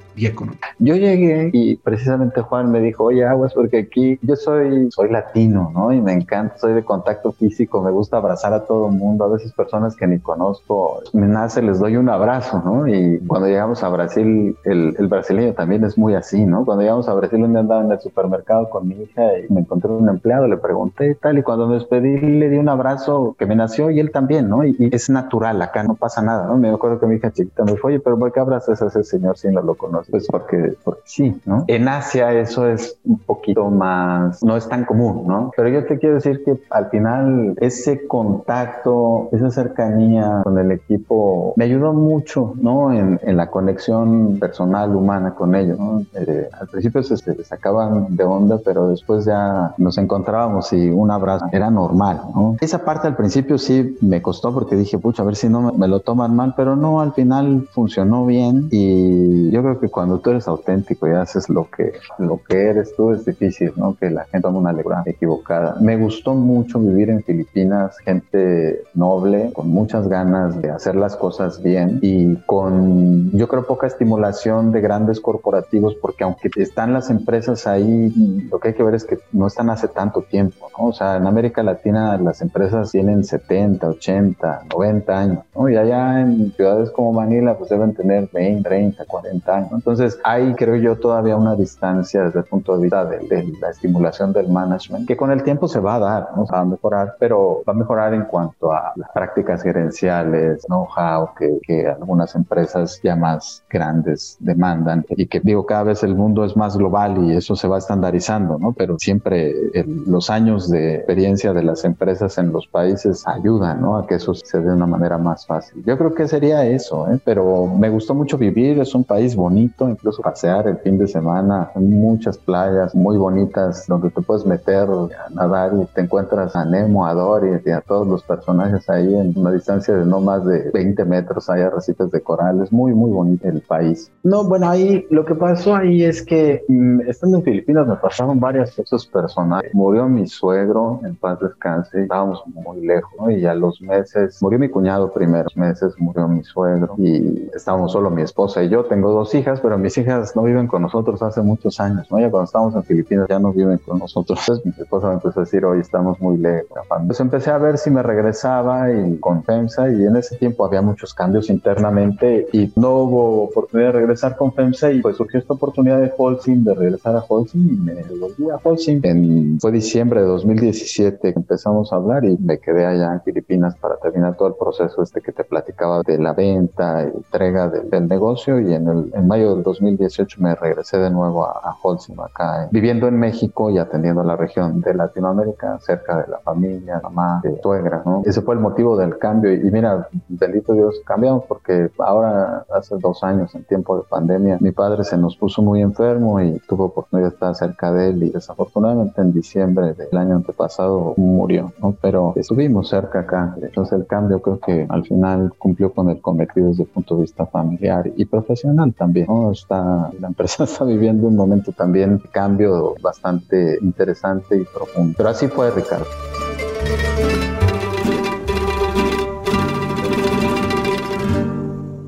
Yo 0.80 0.96
llegué 0.96 1.50
y 1.54 1.76
precisamente 1.78 2.42
Juan 2.42 2.72
me 2.72 2.80
dijo, 2.82 3.06
oye, 3.06 3.26
aguas, 3.26 3.54
porque 3.54 3.80
aquí 3.80 4.20
yo 4.22 4.36
soy, 4.36 4.90
soy 4.92 5.10
latino, 5.10 5.72
¿no? 5.74 5.94
Y 5.94 6.02
me 6.02 6.14
encanta, 6.14 6.58
soy 6.58 6.74
de 6.74 6.84
contacto 6.84 7.32
físico, 7.32 7.82
me 7.82 7.92
gusta 7.92 8.18
abrazar 8.18 8.54
a 8.54 8.66
todo 8.66 8.90
mundo, 8.90 9.26
a 9.26 9.30
veces 9.30 9.52
personas 9.54 9.96
que 9.96 10.08
ni 10.08 10.20
conozco, 10.20 11.02
me 11.14 11.28
nace, 11.28 11.62
les 11.62 11.80
doy 11.80 11.98
un 11.98 12.10
abrazo, 12.10 12.62
¿no? 12.64 12.88
Y 12.88 13.20
cuando 13.28 13.48
llegamos 13.48 13.84
a 13.84 13.90
Brasil, 13.90 14.58
el, 14.64 14.96
brasileño 15.08 15.54
también 15.54 15.84
es 15.84 15.98
muy 15.98 16.16
así, 16.16 16.46
¿no? 16.46 16.66
Cuando 16.66 16.84
llegamos 16.84 17.10
a 17.10 17.14
Brasil, 17.14 17.44
un 17.44 17.52
día 17.52 17.62
andaba 17.62 17.84
en 17.84 17.92
el 17.92 18.00
supermercado 18.00 18.70
con 18.70 18.88
mi 18.88 18.96
hija 18.96 19.40
y 19.40 19.52
me 19.52 19.62
encontré 19.62 19.90
un 19.92 20.08
empleado, 20.08 20.48
le 20.48 20.58
pregunté 20.58 21.12
y 21.12 21.16
tal, 21.16 21.38
y 21.38 21.44
cuando 21.44 21.68
me 21.68 21.76
despedí 21.76 22.20
le 22.20 22.50
di 22.50 22.58
un 22.58 22.70
abrazo 22.70 23.36
que 23.38 23.46
me 23.46 23.56
nació 23.56 23.90
y 23.90 24.00
él 24.00 24.12
también, 24.12 24.50
¿no? 24.50 24.64
Y, 24.64 24.76
y 24.78 24.94
es 24.94 25.10
natural, 25.10 25.62
acá 25.62 25.84
no 25.84 25.96
pasa 25.96 26.22
nada, 26.22 26.46
¿no? 26.48 26.58
Me 26.58 26.70
acuerdo 26.70 27.00
que 27.00 27.08
mi 27.08 27.16
hija 27.16 27.32
chiquita 27.32 27.64
me 27.64 27.74
dijo, 27.74 27.88
oye, 27.88 28.00
pero 28.00 28.18
¿por 28.18 28.32
qué 28.32 28.40
abrazas 28.40 28.82
a 28.82 28.88
ese 28.88 29.04
señor 29.04 29.38
si 29.38 29.50
no 29.50 29.62
lo 29.62 29.76
conoces? 29.76 30.09
Pues 30.10 30.28
porque, 30.28 30.74
porque 30.84 31.02
sí, 31.06 31.42
¿no? 31.46 31.66
En 31.68 31.88
Asia 31.88 32.34
eso 32.34 32.68
es 32.68 32.98
un 33.06 33.20
poquito 33.20 33.70
más, 33.70 34.44
no 34.44 34.58
es 34.58 34.68
tan 34.68 34.86
común, 34.86 35.26
¿no? 35.28 35.52
Pero 35.56 35.70
yo 35.70 35.86
te 35.86 36.00
quiero 36.00 36.16
decir 36.16 36.44
que 36.44 36.60
al 36.70 36.90
final 36.90 37.56
ese 37.60 38.08
contacto, 38.08 39.30
esa 39.32 39.52
cercanía 39.52 40.42
con 40.44 40.58
el 40.58 40.72
equipo 40.72 41.54
me 41.56 41.66
ayudó 41.66 41.94
mucho, 41.94 42.54
¿no? 42.62 42.94
En, 42.94 43.20
en 43.24 43.38
la 43.38 43.50
conexión 43.50 44.38
personal, 44.40 44.96
humana 44.96 45.36
con 45.36 45.56
ellos, 45.56 45.80
¿no? 45.80 46.04
Eh, 46.14 46.50
al 46.60 46.68
principio 46.68 47.04
se, 47.04 47.18
se, 47.18 47.44
sacaban 47.44 48.16
de 48.16 48.24
onda, 48.24 48.60
pero 48.64 48.90
después 48.90 49.26
ya 49.26 49.74
nos 49.78 49.98
encontrábamos 49.98 50.72
y 50.74 50.90
un 50.90 51.12
abrazo 51.12 51.46
era 51.52 51.70
normal, 51.70 52.22
¿no? 52.36 52.56
Esa 52.60 52.84
parte 52.84 53.08
al 53.08 53.16
principio 53.16 53.58
sí 53.58 53.98
me 54.02 54.22
costó 54.22 54.54
porque 54.54 54.76
dije, 54.76 54.98
pucha, 54.98 55.24
a 55.24 55.26
ver 55.26 55.36
si 55.36 55.50
no 55.50 55.62
me, 55.62 55.72
me 55.74 55.88
lo 55.88 56.00
toman 56.00 56.36
mal, 56.36 56.54
pero 56.56 56.76
no, 56.76 57.02
al 57.02 57.14
final 57.14 57.68
funcionó 57.72 58.26
bien 58.26 58.68
y 58.72 59.50
yo 59.52 59.62
creo 59.62 59.80
que 59.80 59.89
cuando 59.90 60.20
tú 60.20 60.32
eres 60.32 60.48
auténtico 60.48 61.08
y 61.08 61.12
haces 61.12 61.50
lo 61.50 61.70
que, 61.70 61.94
lo 62.18 62.42
que 62.48 62.68
eres 62.68 62.96
tú 62.96 63.12
es 63.12 63.26
difícil, 63.26 63.74
¿no? 63.76 63.96
Que 63.96 64.10
la 64.10 64.26
gente 64.26 64.42
tome 64.42 64.60
una 64.60 64.74
lectura 64.74 65.04
equivocada. 65.06 65.76
Me 65.80 65.98
gustó 65.98 66.34
mucho 66.34 66.80
vivir 66.80 67.10
en 67.10 67.24
Filipinas, 67.24 67.98
gente 68.00 68.84
noble, 68.94 69.52
con 69.54 69.70
muchas 69.70 70.08
ganas 70.08 70.62
de 70.62 70.72
hacer 70.72 70.96
las 70.96 71.16
cosas 71.16 71.62
bien 71.62 72.00
y 72.02 72.36
con, 72.46 73.32
yo 73.32 73.48
creo, 73.48 73.66
poca 73.66 73.88
estimulación 73.88 74.72
de 74.72 74.82
grandes 74.82 75.20
corporativos 75.20 75.96
porque 75.96 76.24
aunque 76.24 76.50
están 76.58 76.94
las 76.94 77.10
empresas 77.10 77.68
ahí, 77.68 78.48
lo 78.52 78.60
que 78.60 78.70
hay 78.70 78.74
que 78.74 78.84
ver 78.84 78.96
es 78.96 79.06
que 79.06 79.20
no 79.32 79.48
están 79.48 79.70
hace 79.70 79.88
tanto 79.88 80.22
tiempo, 80.22 80.68
¿no? 80.78 80.88
O 80.88 80.94
sea, 80.94 81.18
en 81.18 81.28
América 81.28 81.64
Latina 81.64 82.18
las 82.18 82.42
empresas 82.42 82.92
tienen 82.92 83.24
70, 83.24 83.88
80, 83.88 84.62
90 84.74 85.20
años, 85.20 85.44
¿no? 85.56 85.70
Y 85.70 85.78
allá 85.78 86.22
en 86.22 86.52
ciudades 86.54 86.92
como 86.92 87.14
Manila 87.14 87.58
pues 87.58 87.70
deben 87.70 87.94
tener 87.94 88.30
20, 88.32 88.68
30, 88.68 89.06
40 89.06 89.56
años. 89.56 89.79
Entonces 89.80 90.20
hay, 90.24 90.54
creo 90.56 90.76
yo, 90.76 90.98
todavía 90.98 91.38
una 91.38 91.56
distancia 91.56 92.24
desde 92.24 92.40
el 92.40 92.46
punto 92.46 92.76
de 92.76 92.84
vista 92.84 93.06
de, 93.06 93.54
la 93.62 93.70
estimulación 93.70 94.34
del 94.34 94.50
management, 94.50 95.08
que 95.08 95.16
con 95.16 95.32
el 95.32 95.44
tiempo 95.44 95.68
se 95.70 95.80
va 95.80 95.96
a 95.96 96.00
dar, 96.00 96.30
¿no? 96.36 96.46
se 96.46 96.52
va 96.52 96.60
a 96.60 96.66
mejorar, 96.66 97.16
pero 97.18 97.64
va 97.68 97.72
a 97.72 97.76
mejorar 97.76 98.14
en 98.14 98.26
cuanto 98.26 98.74
a 98.74 98.92
las 98.96 99.10
prácticas 99.12 99.64
gerenciales, 99.64 100.66
know-how 100.68 101.30
que 101.38 101.88
algunas 101.88 102.36
empresas 102.36 103.00
ya 103.02 103.16
más 103.16 103.64
grandes 103.70 104.38
demandan 104.40 105.06
y 105.10 105.28
que 105.28 105.40
digo, 105.40 105.66
cada 105.66 105.84
vez 105.84 106.04
el 106.04 106.16
mundo 106.16 106.44
es 106.44 106.58
más 106.58 106.78
global 106.78 107.24
y 107.24 107.36
eso 107.36 107.56
se 107.56 107.68
va 107.68 107.78
estandarizando, 107.78 108.58
¿no? 108.60 108.74
Pero 108.74 108.98
siempre 109.00 109.54
el, 109.74 110.04
los 110.06 110.30
años 110.30 110.70
de 110.70 110.96
experiencia 110.96 111.54
de 111.54 111.64
las 111.64 111.86
empresas 111.86 112.38
en 112.38 112.52
los 112.52 112.68
países 112.68 113.26
ayudan, 113.26 113.82
¿no? 113.82 113.98
A 113.98 114.08
que 114.08 114.16
eso 114.16 114.34
se 114.34 114.60
dé 114.60 114.68
de 114.68 114.74
una 114.74 114.86
manera 114.86 115.18
más 115.18 115.46
fácil. 115.46 115.84
Yo 115.86 115.98
creo 115.98 116.14
que 116.14 116.28
sería 116.28 116.66
eso, 116.66 117.10
¿eh? 117.12 117.20
Pero 117.24 117.68
me 117.68 117.90
gustó 117.90 118.14
mucho 118.14 118.38
vivir, 118.38 118.80
es 118.80 118.94
un 118.96 119.04
país 119.04 119.36
bonito, 119.36 119.69
incluso 119.80 120.22
pasear 120.22 120.68
el 120.68 120.78
fin 120.78 120.98
de 120.98 121.08
semana, 121.08 121.72
muchas 121.76 122.38
playas 122.38 122.96
muy 122.96 123.18
bonitas 123.18 123.86
donde 123.88 124.10
te 124.10 124.22
puedes 124.22 124.46
meter 124.46 124.88
a 124.90 125.30
nadar 125.30 125.72
y 125.74 125.86
te 125.94 126.02
encuentras 126.02 126.56
a 126.56 126.66
Nemo, 126.66 127.06
a 127.06 127.14
Dory 127.14 127.62
y 127.66 127.70
a 127.72 127.82
todos 127.82 128.08
los 128.08 128.24
personajes 128.24 128.90
ahí 128.90 129.14
en 129.16 129.34
una 129.36 129.52
distancia 129.52 129.96
de 129.96 130.06
no 130.06 130.20
más 130.22 130.46
de 130.46 130.72
20 130.72 131.06
metros, 131.06 131.50
hay 131.50 131.62
arrecifes 131.62 132.12
de 132.12 132.22
coral, 132.22 132.62
es 132.62 132.72
muy 132.72 132.94
muy 132.94 133.12
bonito 133.12 133.48
el 133.48 133.62
país. 133.62 134.12
No, 134.24 134.44
bueno, 134.44 134.70
ahí 134.70 135.06
lo 135.10 135.26
que 135.26 135.36
pasó 135.36 135.76
ahí 135.76 136.04
es 136.04 136.22
que 136.22 136.64
mmm, 136.68 137.02
estando 137.02 137.38
en 137.38 137.44
Filipinas 137.44 137.88
me 137.88 137.96
pasaron 137.96 138.40
varias 138.40 138.78
esos 138.78 139.06
personajes. 139.08 139.74
Murió 139.74 140.08
mi 140.08 140.28
suegro, 140.28 141.00
en 141.04 141.16
paz 141.16 141.40
descanse, 141.40 142.04
estábamos 142.04 142.44
muy 142.48 142.86
lejos, 142.86 143.12
¿no? 143.20 143.30
Y 143.30 143.46
a 143.46 143.54
los 143.54 143.82
meses, 143.82 144.42
murió 144.42 144.60
mi 144.60 144.70
cuñado 144.70 145.12
primero, 145.12 145.50
meses 145.56 145.94
murió 145.98 146.28
mi 146.28 146.44
suegro 146.44 146.96
y 146.98 147.50
estábamos 147.54 147.92
solo 147.92 148.10
mi 148.10 148.22
esposa 148.22 148.64
y 148.64 148.70
yo. 148.70 148.86
Tengo 148.86 149.12
dos 149.12 149.34
hijas, 149.36 149.59
pero 149.62 149.78
mis 149.78 149.98
hijas 149.98 150.36
no 150.36 150.44
viven 150.44 150.68
con 150.68 150.82
nosotros 150.82 151.22
hace 151.22 151.42
muchos 151.42 151.80
años, 151.80 152.08
¿no? 152.12 152.20
Ya 152.20 152.30
cuando 152.30 152.46
estábamos 152.46 152.76
en 152.76 152.84
Filipinas 152.84 153.28
ya 153.30 153.40
no 153.40 153.52
viven 153.52 153.78
con 153.80 154.00
nosotros. 154.00 154.40
Entonces 154.40 154.66
mi 154.66 154.84
esposa 154.84 155.08
me 155.08 155.14
empezó 155.16 155.40
a 155.40 155.44
decir, 155.44 155.66
hoy 155.66 155.80
estamos 155.80 156.20
muy 156.20 156.38
lejos. 156.38 156.70
Entonces 156.92 157.20
empecé 157.20 157.52
a 157.52 157.58
ver 157.58 157.78
si 157.78 157.90
me 157.90 158.04
regresaba 158.04 158.92
y 158.92 159.18
con 159.18 159.44
FEMSA 159.44 159.90
y 159.92 160.06
en 160.06 160.16
ese 160.16 160.38
tiempo 160.38 160.66
había 160.66 160.82
muchos 160.82 161.14
cambios 161.14 161.50
internamente 161.50 162.48
y 162.52 162.72
no 162.76 162.98
hubo 162.98 163.44
oportunidad 163.44 163.94
de 163.94 164.00
regresar 164.00 164.36
con 164.36 164.54
FEMSA 164.54 164.92
y 164.92 165.02
pues 165.02 165.18
surgió 165.18 165.40
esta 165.40 165.54
oportunidad 165.54 166.00
de 166.00 166.12
Holcim, 166.18 166.64
de 166.64 166.74
regresar 166.74 167.16
a 167.16 167.24
Holcim 167.28 167.68
y 167.68 167.78
me 167.78 168.04
volví 168.04 168.50
a 168.50 168.60
Holcim. 168.62 169.02
En, 169.04 169.60
fue 169.60 169.72
diciembre 169.72 170.22
de 170.22 170.28
2017 170.28 171.34
que 171.34 171.40
empezamos 171.40 171.92
a 171.92 171.98
hablar 171.98 172.26
y 172.26 172.38
me 172.38 172.60
quedé 172.60 172.86
allá 172.86 173.14
en 173.14 173.22
Filipinas 173.22 173.76
para 173.78 173.98
terminar 173.98 174.36
todo 174.36 174.50
el 174.50 174.56
proceso 174.56 175.02
este 175.04 175.22
que 175.22 175.32
te 175.32 175.44
platicaba 175.44 176.02
de 176.04 176.18
la 176.18 176.34
venta 176.34 177.04
entrega 177.04 177.70
del, 177.70 177.90
del 177.90 178.08
negocio 178.08 178.60
y 178.60 178.74
en, 178.74 178.88
el, 178.88 179.12
en 179.14 179.28
mayo 179.28 179.49
del 179.56 179.64
2018 179.64 180.38
me 180.42 180.56
regresé 180.56 180.98
de 180.98 181.10
nuevo 181.10 181.46
a, 181.46 181.60
a 181.64 181.76
Holcim 181.82 182.20
acá, 182.20 182.66
eh, 182.66 182.68
viviendo 182.72 183.08
en 183.08 183.20
México 183.20 183.70
y 183.70 183.78
atendiendo 183.78 184.24
la 184.24 184.36
región 184.36 184.82
de 184.82 184.94
Latinoamérica, 184.94 185.80
cerca 185.80 186.18
de 186.22 186.28
la 186.28 186.40
familia, 186.40 187.00
mamá, 187.04 187.42
de 187.44 187.60
suegra, 187.62 188.02
¿no? 188.06 188.24
Ese 188.26 188.42
fue 188.42 188.56
el 188.56 188.62
motivo 188.62 188.98
del 188.98 189.18
cambio 189.18 189.54
y, 189.54 189.68
y 189.68 189.72
mira, 189.72 190.08
bendito 190.28 190.74
Dios, 190.74 191.02
cambiamos 191.06 191.46
porque 191.46 191.90
ahora 192.00 192.66
hace 192.74 192.96
dos 192.98 193.24
años 193.24 193.54
en 193.56 193.64
tiempo 193.64 193.98
de 193.98 194.04
pandemia 194.04 194.58
mi 194.60 194.72
padre 194.72 195.04
se 195.04 195.18
nos 195.18 195.36
puso 195.38 195.62
muy 195.62 195.82
enfermo 195.82 196.40
y 196.42 196.60
tuve 196.68 196.84
oportunidad 196.84 197.30
de 197.30 197.34
estar 197.34 197.56
cerca 197.56 197.92
de 197.92 198.10
él 198.10 198.24
y 198.24 198.30
desafortunadamente 198.30 199.22
en 199.22 199.34
diciembre 199.34 199.94
del 199.94 200.18
año 200.18 200.36
antepasado 200.36 201.14
murió, 201.18 201.72
¿no? 201.82 201.96
Pero 202.02 202.34
estuvimos 202.36 202.90
cerca 202.90 203.20
acá, 203.20 203.56
entonces 203.62 204.00
el 204.00 204.06
cambio 204.06 204.42
creo 204.42 204.60
que 204.60 204.86
al 204.90 205.04
final 205.04 205.54
cumplió 205.58 205.92
con 205.92 206.10
el 206.10 206.22
cometido 206.22 206.68
desde 206.68 206.84
el 206.84 206.90
punto 206.90 207.16
de 207.16 207.22
vista 207.22 207.46
familiar 207.46 208.12
y 208.16 208.26
profesional 208.26 208.94
también, 208.94 209.28
¿no? 209.28 209.39
Está, 209.52 210.12
la 210.20 210.28
empresa 210.28 210.64
está 210.66 210.84
viviendo 210.84 211.28
un 211.28 211.36
momento 211.36 211.72
también 211.72 212.18
de 212.18 212.30
cambio 212.30 212.96
bastante 213.02 213.78
interesante 213.82 214.58
y 214.58 214.66
profundo. 214.66 215.14
Pero 215.18 215.30
así 215.30 215.48
fue 215.48 215.72
Ricardo. 215.72 216.06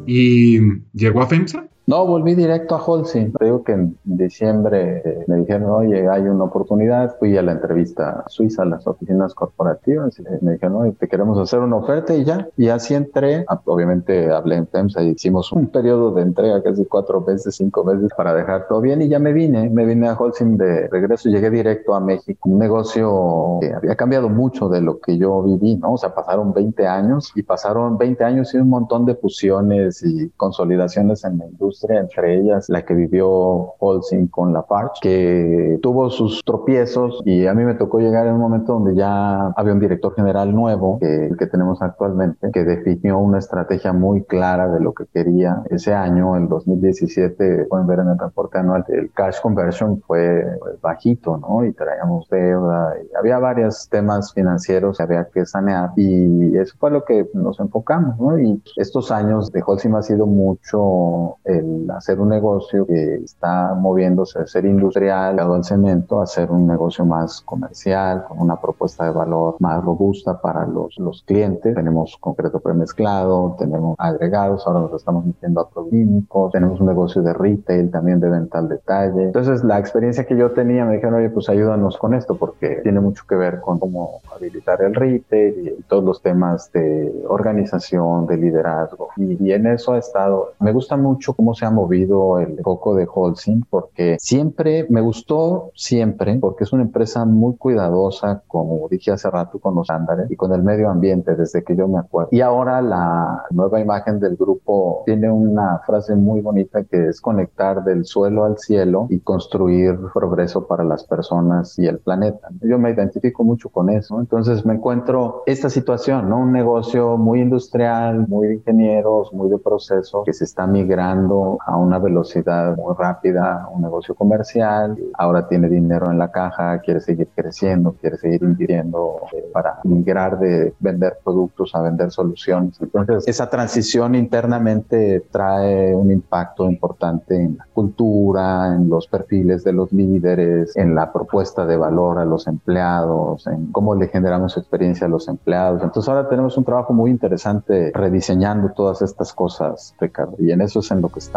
¿Y 0.06 0.60
llegó 0.94 1.22
a 1.22 1.28
FEMSA? 1.28 1.71
No, 1.91 2.06
volví 2.06 2.36
directo 2.36 2.75
a 2.75 2.82
Holcim. 2.82 3.34
Digo 3.41 3.65
que 3.65 3.73
en 3.73 3.97
diciembre 4.06 5.01
eh, 5.04 5.25
me 5.27 5.36
dijeron, 5.36 5.69
oye, 5.71 6.08
hay 6.08 6.21
una 6.21 6.45
oportunidad. 6.45 7.17
Fui 7.19 7.38
a 7.38 7.41
la 7.41 7.51
entrevista 7.51 8.23
Suiza, 8.27 8.62
a 8.62 8.65
las 8.65 8.88
oficinas 8.88 9.34
corporativas, 9.34 10.17
y 10.17 10.23
me 10.45 10.54
dijeron, 10.54 10.77
oye, 10.77 10.93
te 10.93 11.10
queremos 11.10 11.38
hacer 11.38 11.60
una 11.60 11.75
oferta 11.75 12.15
y 12.15 12.23
ya. 12.23 12.47
Y 12.56 12.69
así 12.69 12.93
entré. 12.93 13.43
Ah, 13.49 13.60
obviamente 13.65 14.32
hablé 14.32 14.56
en 14.56 14.67
FEMSA 14.67 15.04
y 15.04 15.10
hicimos 15.10 15.51
un 15.51 15.67
periodo 15.67 16.13
de 16.13 16.21
entrega 16.21 16.63
casi 16.63 16.86
cuatro 16.86 17.25
veces, 17.25 17.56
cinco 17.56 17.84
veces 17.84 18.10
para 18.15 18.34
dejar 18.34 18.69
todo 18.69 18.80
bien 18.80 19.01
y 19.01 19.10
ya 19.10 19.19
me 19.19 19.34
vine. 19.34 19.69
Me 19.69 19.84
vine 19.84 20.08
a 20.08 20.13
Holcim 20.13 20.56
de 20.56 20.88
regreso. 20.88 21.27
Llegué 21.27 21.49
directo 21.49 21.93
a 21.93 21.99
México. 21.99 22.47
Un 22.49 22.60
negocio 22.60 23.58
que 23.60 23.73
había 23.73 23.97
cambiado 23.97 24.30
mucho 24.30 24.69
de 24.69 24.80
lo 24.80 25.01
que 25.01 25.17
yo 25.17 25.43
viví, 25.43 25.75
¿no? 25.75 25.95
O 25.95 25.97
sea, 25.97 26.15
pasaron 26.15 26.54
20 26.54 26.88
años 26.88 27.34
y 27.36 27.43
pasaron 27.43 27.97
20 27.97 28.23
años 28.23 28.54
y 28.54 28.60
un 28.60 28.69
montón 28.69 29.06
de 29.06 29.15
fusiones 29.15 30.01
y 30.04 30.30
consolidaciones 30.38 31.25
en 31.25 31.38
la 31.38 31.47
industria 31.47 31.81
industria, 31.82 32.00
entre 32.00 32.39
ellas 32.39 32.70
la 32.70 32.84
que 32.84 32.94
vivió 32.94 33.74
Holcim 33.80 34.28
con 34.28 34.54
la 34.54 34.63
Parch, 34.63 35.00
que 35.02 35.80
tuvo 35.82 36.10
sus 36.10 36.41
tropiezos 36.44 37.22
y 37.26 37.48
a 37.48 37.54
mí 37.54 37.63
me 37.63 37.76
tocó 37.76 38.00
llegar 38.00 38.28
en 38.28 38.34
un 38.34 38.39
momento 38.39 38.74
donde 38.74 38.96
ya 38.96 39.48
había 39.48 39.74
un 39.74 39.80
director 39.80 40.13
general 40.15 40.54
nuevo, 40.54 41.00
que, 41.00 41.28
el 41.28 41.38
que 41.38 41.48
tenemos 41.48 41.82
actualmente, 41.82 42.52
que 42.52 42.63
definió 42.63 43.20
una 43.20 43.39
estrategia 43.39 43.94
muy 43.94 44.24
clara 44.24 44.67
de 44.70 44.80
lo 44.80 44.94
que 44.94 45.06
quería. 45.06 45.63
Ese 45.70 45.94
año, 45.94 46.36
el 46.36 46.48
2017, 46.48 47.65
pueden 47.65 47.88
ver 47.88 48.00
en 48.00 48.10
el 48.10 48.20
reporte 48.20 48.60
anual, 48.60 48.86
el 48.89 49.12
cash 49.12 49.39
conversion 49.41 50.02
fue 50.02 50.46
bajito, 50.82 51.38
¿no? 51.38 51.65
Y 51.65 51.74
traíamos 51.74 52.28
deuda, 52.30 52.96
y 53.02 53.15
había 53.15 53.39
varios 53.39 53.88
temas 53.90 54.34
financieros 54.34 54.98
que 54.98 55.04
había 55.04 55.27
que 55.34 55.46
sanear 55.46 55.92
y 55.96 56.58
eso 56.58 56.75
fue 56.79 56.92
lo 56.92 57.04
que 57.06 57.29
nos 57.34 57.60
enfocamos, 57.60 58.17
¿no? 58.19 58.38
Y 58.38 58.62
estos 58.75 59.12
años 59.12 59.52
de 59.52 59.63
Holcim 59.65 59.96
ha 59.96 60.02
sido 60.02 60.25
mucho 60.25 61.38
el 61.46 61.71
hacer 61.96 62.19
un 62.19 62.30
negocio 62.30 62.86
que 62.86 63.15
está 63.15 63.74
moviéndose 63.76 64.40
de 64.40 64.48
ser 64.48 64.65
industrial, 64.65 65.40
al 65.40 65.63
cemento, 65.63 66.22
a 66.22 66.28
ser 66.28 66.52
un 66.52 66.67
negocio 66.67 67.06
más 67.06 67.42
comercial, 67.42 68.26
con 68.28 68.40
una 68.40 68.60
propuesta 68.60 69.06
de 69.06 69.12
valor 69.12 69.56
más 69.60 69.84
robusta 69.84 70.40
para 70.42 70.65
los, 70.65 70.98
los 70.98 71.24
clientes. 71.24 71.76
Tenemos 71.76 72.17
concreto 72.19 72.60
premezclado, 72.60 73.56
tenemos 73.58 73.96
agregados, 73.98 74.65
ahora 74.65 74.82
nos 74.82 74.94
estamos 74.94 75.26
metiendo 75.26 75.62
a 75.62 75.69
químicos, 75.90 76.52
tenemos 76.52 76.80
un 76.80 76.88
negocio 76.88 77.22
de 77.22 77.34
retail, 77.34 77.92
también 77.92 78.19
de 78.19 78.30
venta 78.30 78.60
al 78.60 78.69
detalle. 78.69 79.26
Entonces, 79.26 79.63
la 79.63 79.80
experiencia 79.80 80.26
que 80.26 80.38
yo 80.38 80.52
tenía 80.52 80.86
me 80.86 80.96
dijeron, 80.96 81.15
oye, 81.15 81.30
pues 81.30 81.50
ayúdanos 81.50 81.98
con 81.98 82.13
esto, 82.13 82.36
porque 82.36 82.80
tiene 82.84 83.00
mucho 83.00 83.24
que 83.28 83.36
ver 83.36 83.62
con 83.62 83.80
cómo 83.80 84.22
habilitar 84.36 84.82
el 84.82 84.94
retail 84.96 85.76
y 85.80 85.84
todos 85.84 86.04
los 86.04 86.22
temas 86.22 86.72
de 86.72 87.26
organización, 87.28 88.26
de 88.28 88.38
liderazgo. 88.38 89.10
Y, 89.17 89.44
y 89.44 89.54
en 89.54 89.67
eso 89.67 89.94
ha 89.94 89.98
estado. 89.98 90.54
Me 90.60 90.72
gusta 90.72 90.98
mucho 90.98 91.34
cómo 91.34 91.50
se 91.54 91.65
ha 91.65 91.71
movido 91.71 92.39
el 92.39 92.60
foco 92.63 92.95
de 92.95 93.08
Holcim, 93.12 93.63
porque 93.69 94.17
siempre 94.19 94.85
me 94.89 95.02
gustó, 95.02 95.71
siempre, 95.75 96.37
porque 96.39 96.63
es 96.63 96.73
una 96.73 96.83
empresa 96.83 97.25
muy 97.25 97.56
cuidadosa, 97.56 98.43
como 98.47 98.87
dije 98.89 99.12
hace 99.12 99.29
rato, 99.29 99.60
con 99.60 99.75
los 99.75 99.83
estándares 99.83 100.29
y 100.31 100.35
con 100.35 100.54
el 100.54 100.63
medio 100.63 100.89
ambiente, 100.89 101.35
desde 101.35 101.63
que 101.63 101.75
yo 101.75 101.87
me 101.87 101.99
acuerdo. 101.99 102.29
Y 102.31 102.41
ahora 102.41 102.81
la 102.81 103.45
nueva 103.52 103.79
imagen 103.79 104.19
del 104.19 104.35
grupo 104.35 105.04
tiene 105.06 105.31
una 105.31 105.79
frase 105.85 106.15
muy 106.15 106.41
bonita 106.41 106.83
que 106.83 107.08
es 107.08 107.21
conectar 107.21 107.83
del 107.83 108.06
suelo 108.06 108.45
al 108.45 108.58
cielo 108.58 109.08
y 109.10 109.19
construir 109.19 109.97
progreso 110.13 110.67
para 110.67 110.83
las 110.83 111.04
personas 111.04 111.77
y 111.77 111.87
el 111.87 111.99
planeta. 111.99 112.49
Yo 112.62 112.79
me 112.79 112.91
identifico 112.91 113.43
mucho 113.43 113.69
con 113.69 113.89
eso. 113.89 114.19
Entonces 114.19 114.65
me 114.65 114.75
encuentro 114.75 115.43
esta 115.45 115.69
situación, 115.69 116.29
¿no? 116.29 116.39
Un 116.39 116.52
negocio 116.52 117.17
muy 117.17 117.41
industrial, 117.41 118.27
muy 118.27 118.47
de 118.47 118.56
ingenieros, 118.56 119.33
muy 119.33 119.49
de 119.49 119.58
proceso, 119.58 120.23
que 120.23 120.33
se 120.33 120.45
está 120.45 120.67
migrando 120.67 121.40
a 121.65 121.77
una 121.77 122.00
velocidad 122.00 122.75
muy 122.75 122.94
rápida, 122.98 123.67
un 123.73 123.81
negocio 123.81 124.15
comercial. 124.15 124.98
Ahora 125.13 125.48
tiene 125.48 125.69
dinero 125.69 126.12
en 126.12 126.17
la 126.17 126.31
caja, 126.31 126.79
quiere 126.79 127.00
seguir 127.00 127.29
creciendo, 127.35 127.96
quiere 128.00 128.17
seguir 128.17 128.44
invirtiendo 128.44 129.21
eh, 129.33 129.50
para 129.54 129.79
migrar 129.83 130.39
de 130.39 130.73
vender 130.79 131.19
productos 131.23 131.73
a 131.75 131.81
vender 131.81 132.12
soluciones. 132.12 132.79
Entonces, 132.81 133.27
esa 133.27 133.50
transición 133.50 134.15
internamente 134.15 135.25
trae 135.31 135.96
un 135.96 136.12
impacto 136.12 136.69
importante 136.69 137.35
en 137.35 137.58
la 137.58 137.67
cultura, 137.73 138.75
en 138.75 138.89
los 138.89 139.08
perfiles 139.08 139.63
de 139.63 139.73
los 139.73 139.92
líderes, 139.92 140.75
en 140.75 140.96
la 140.96 141.12
propuesta 141.12 141.65
de 141.65 141.77
valor 141.77 142.19
a 142.19 142.25
los 142.25 142.48
empleados, 142.48 143.48
en 143.48 143.71
cómo 143.71 143.96
le 143.96 144.08
generamos 144.08 144.58
experiencia 144.58 145.08
a 145.08 145.10
los 145.10 145.27
empleados. 145.27 145.81
Entonces, 145.83 146.10
ahora 146.10 146.29
tenemos 146.29 146.58
un 146.58 146.63
trabajo 146.63 146.94
muy 146.94 147.12
interesante 147.12 147.92
rediseñando 147.94 148.69
todas 148.69 149.02
estas 149.02 149.33
cosas, 149.33 149.96
Ricardo, 150.00 150.35
y 150.39 150.52
en 150.52 150.62
eso 150.62 150.79
es 150.79 150.92
en 150.92 151.02
lo 151.02 151.10
que 151.10 151.19
estamos. 151.19 151.31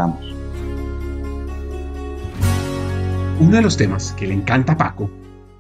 Uno 3.40 3.57
de 3.57 3.62
los 3.62 3.76
temas 3.76 4.12
que 4.12 4.26
le 4.26 4.34
encanta 4.34 4.72
a 4.72 4.76
Paco 4.76 5.11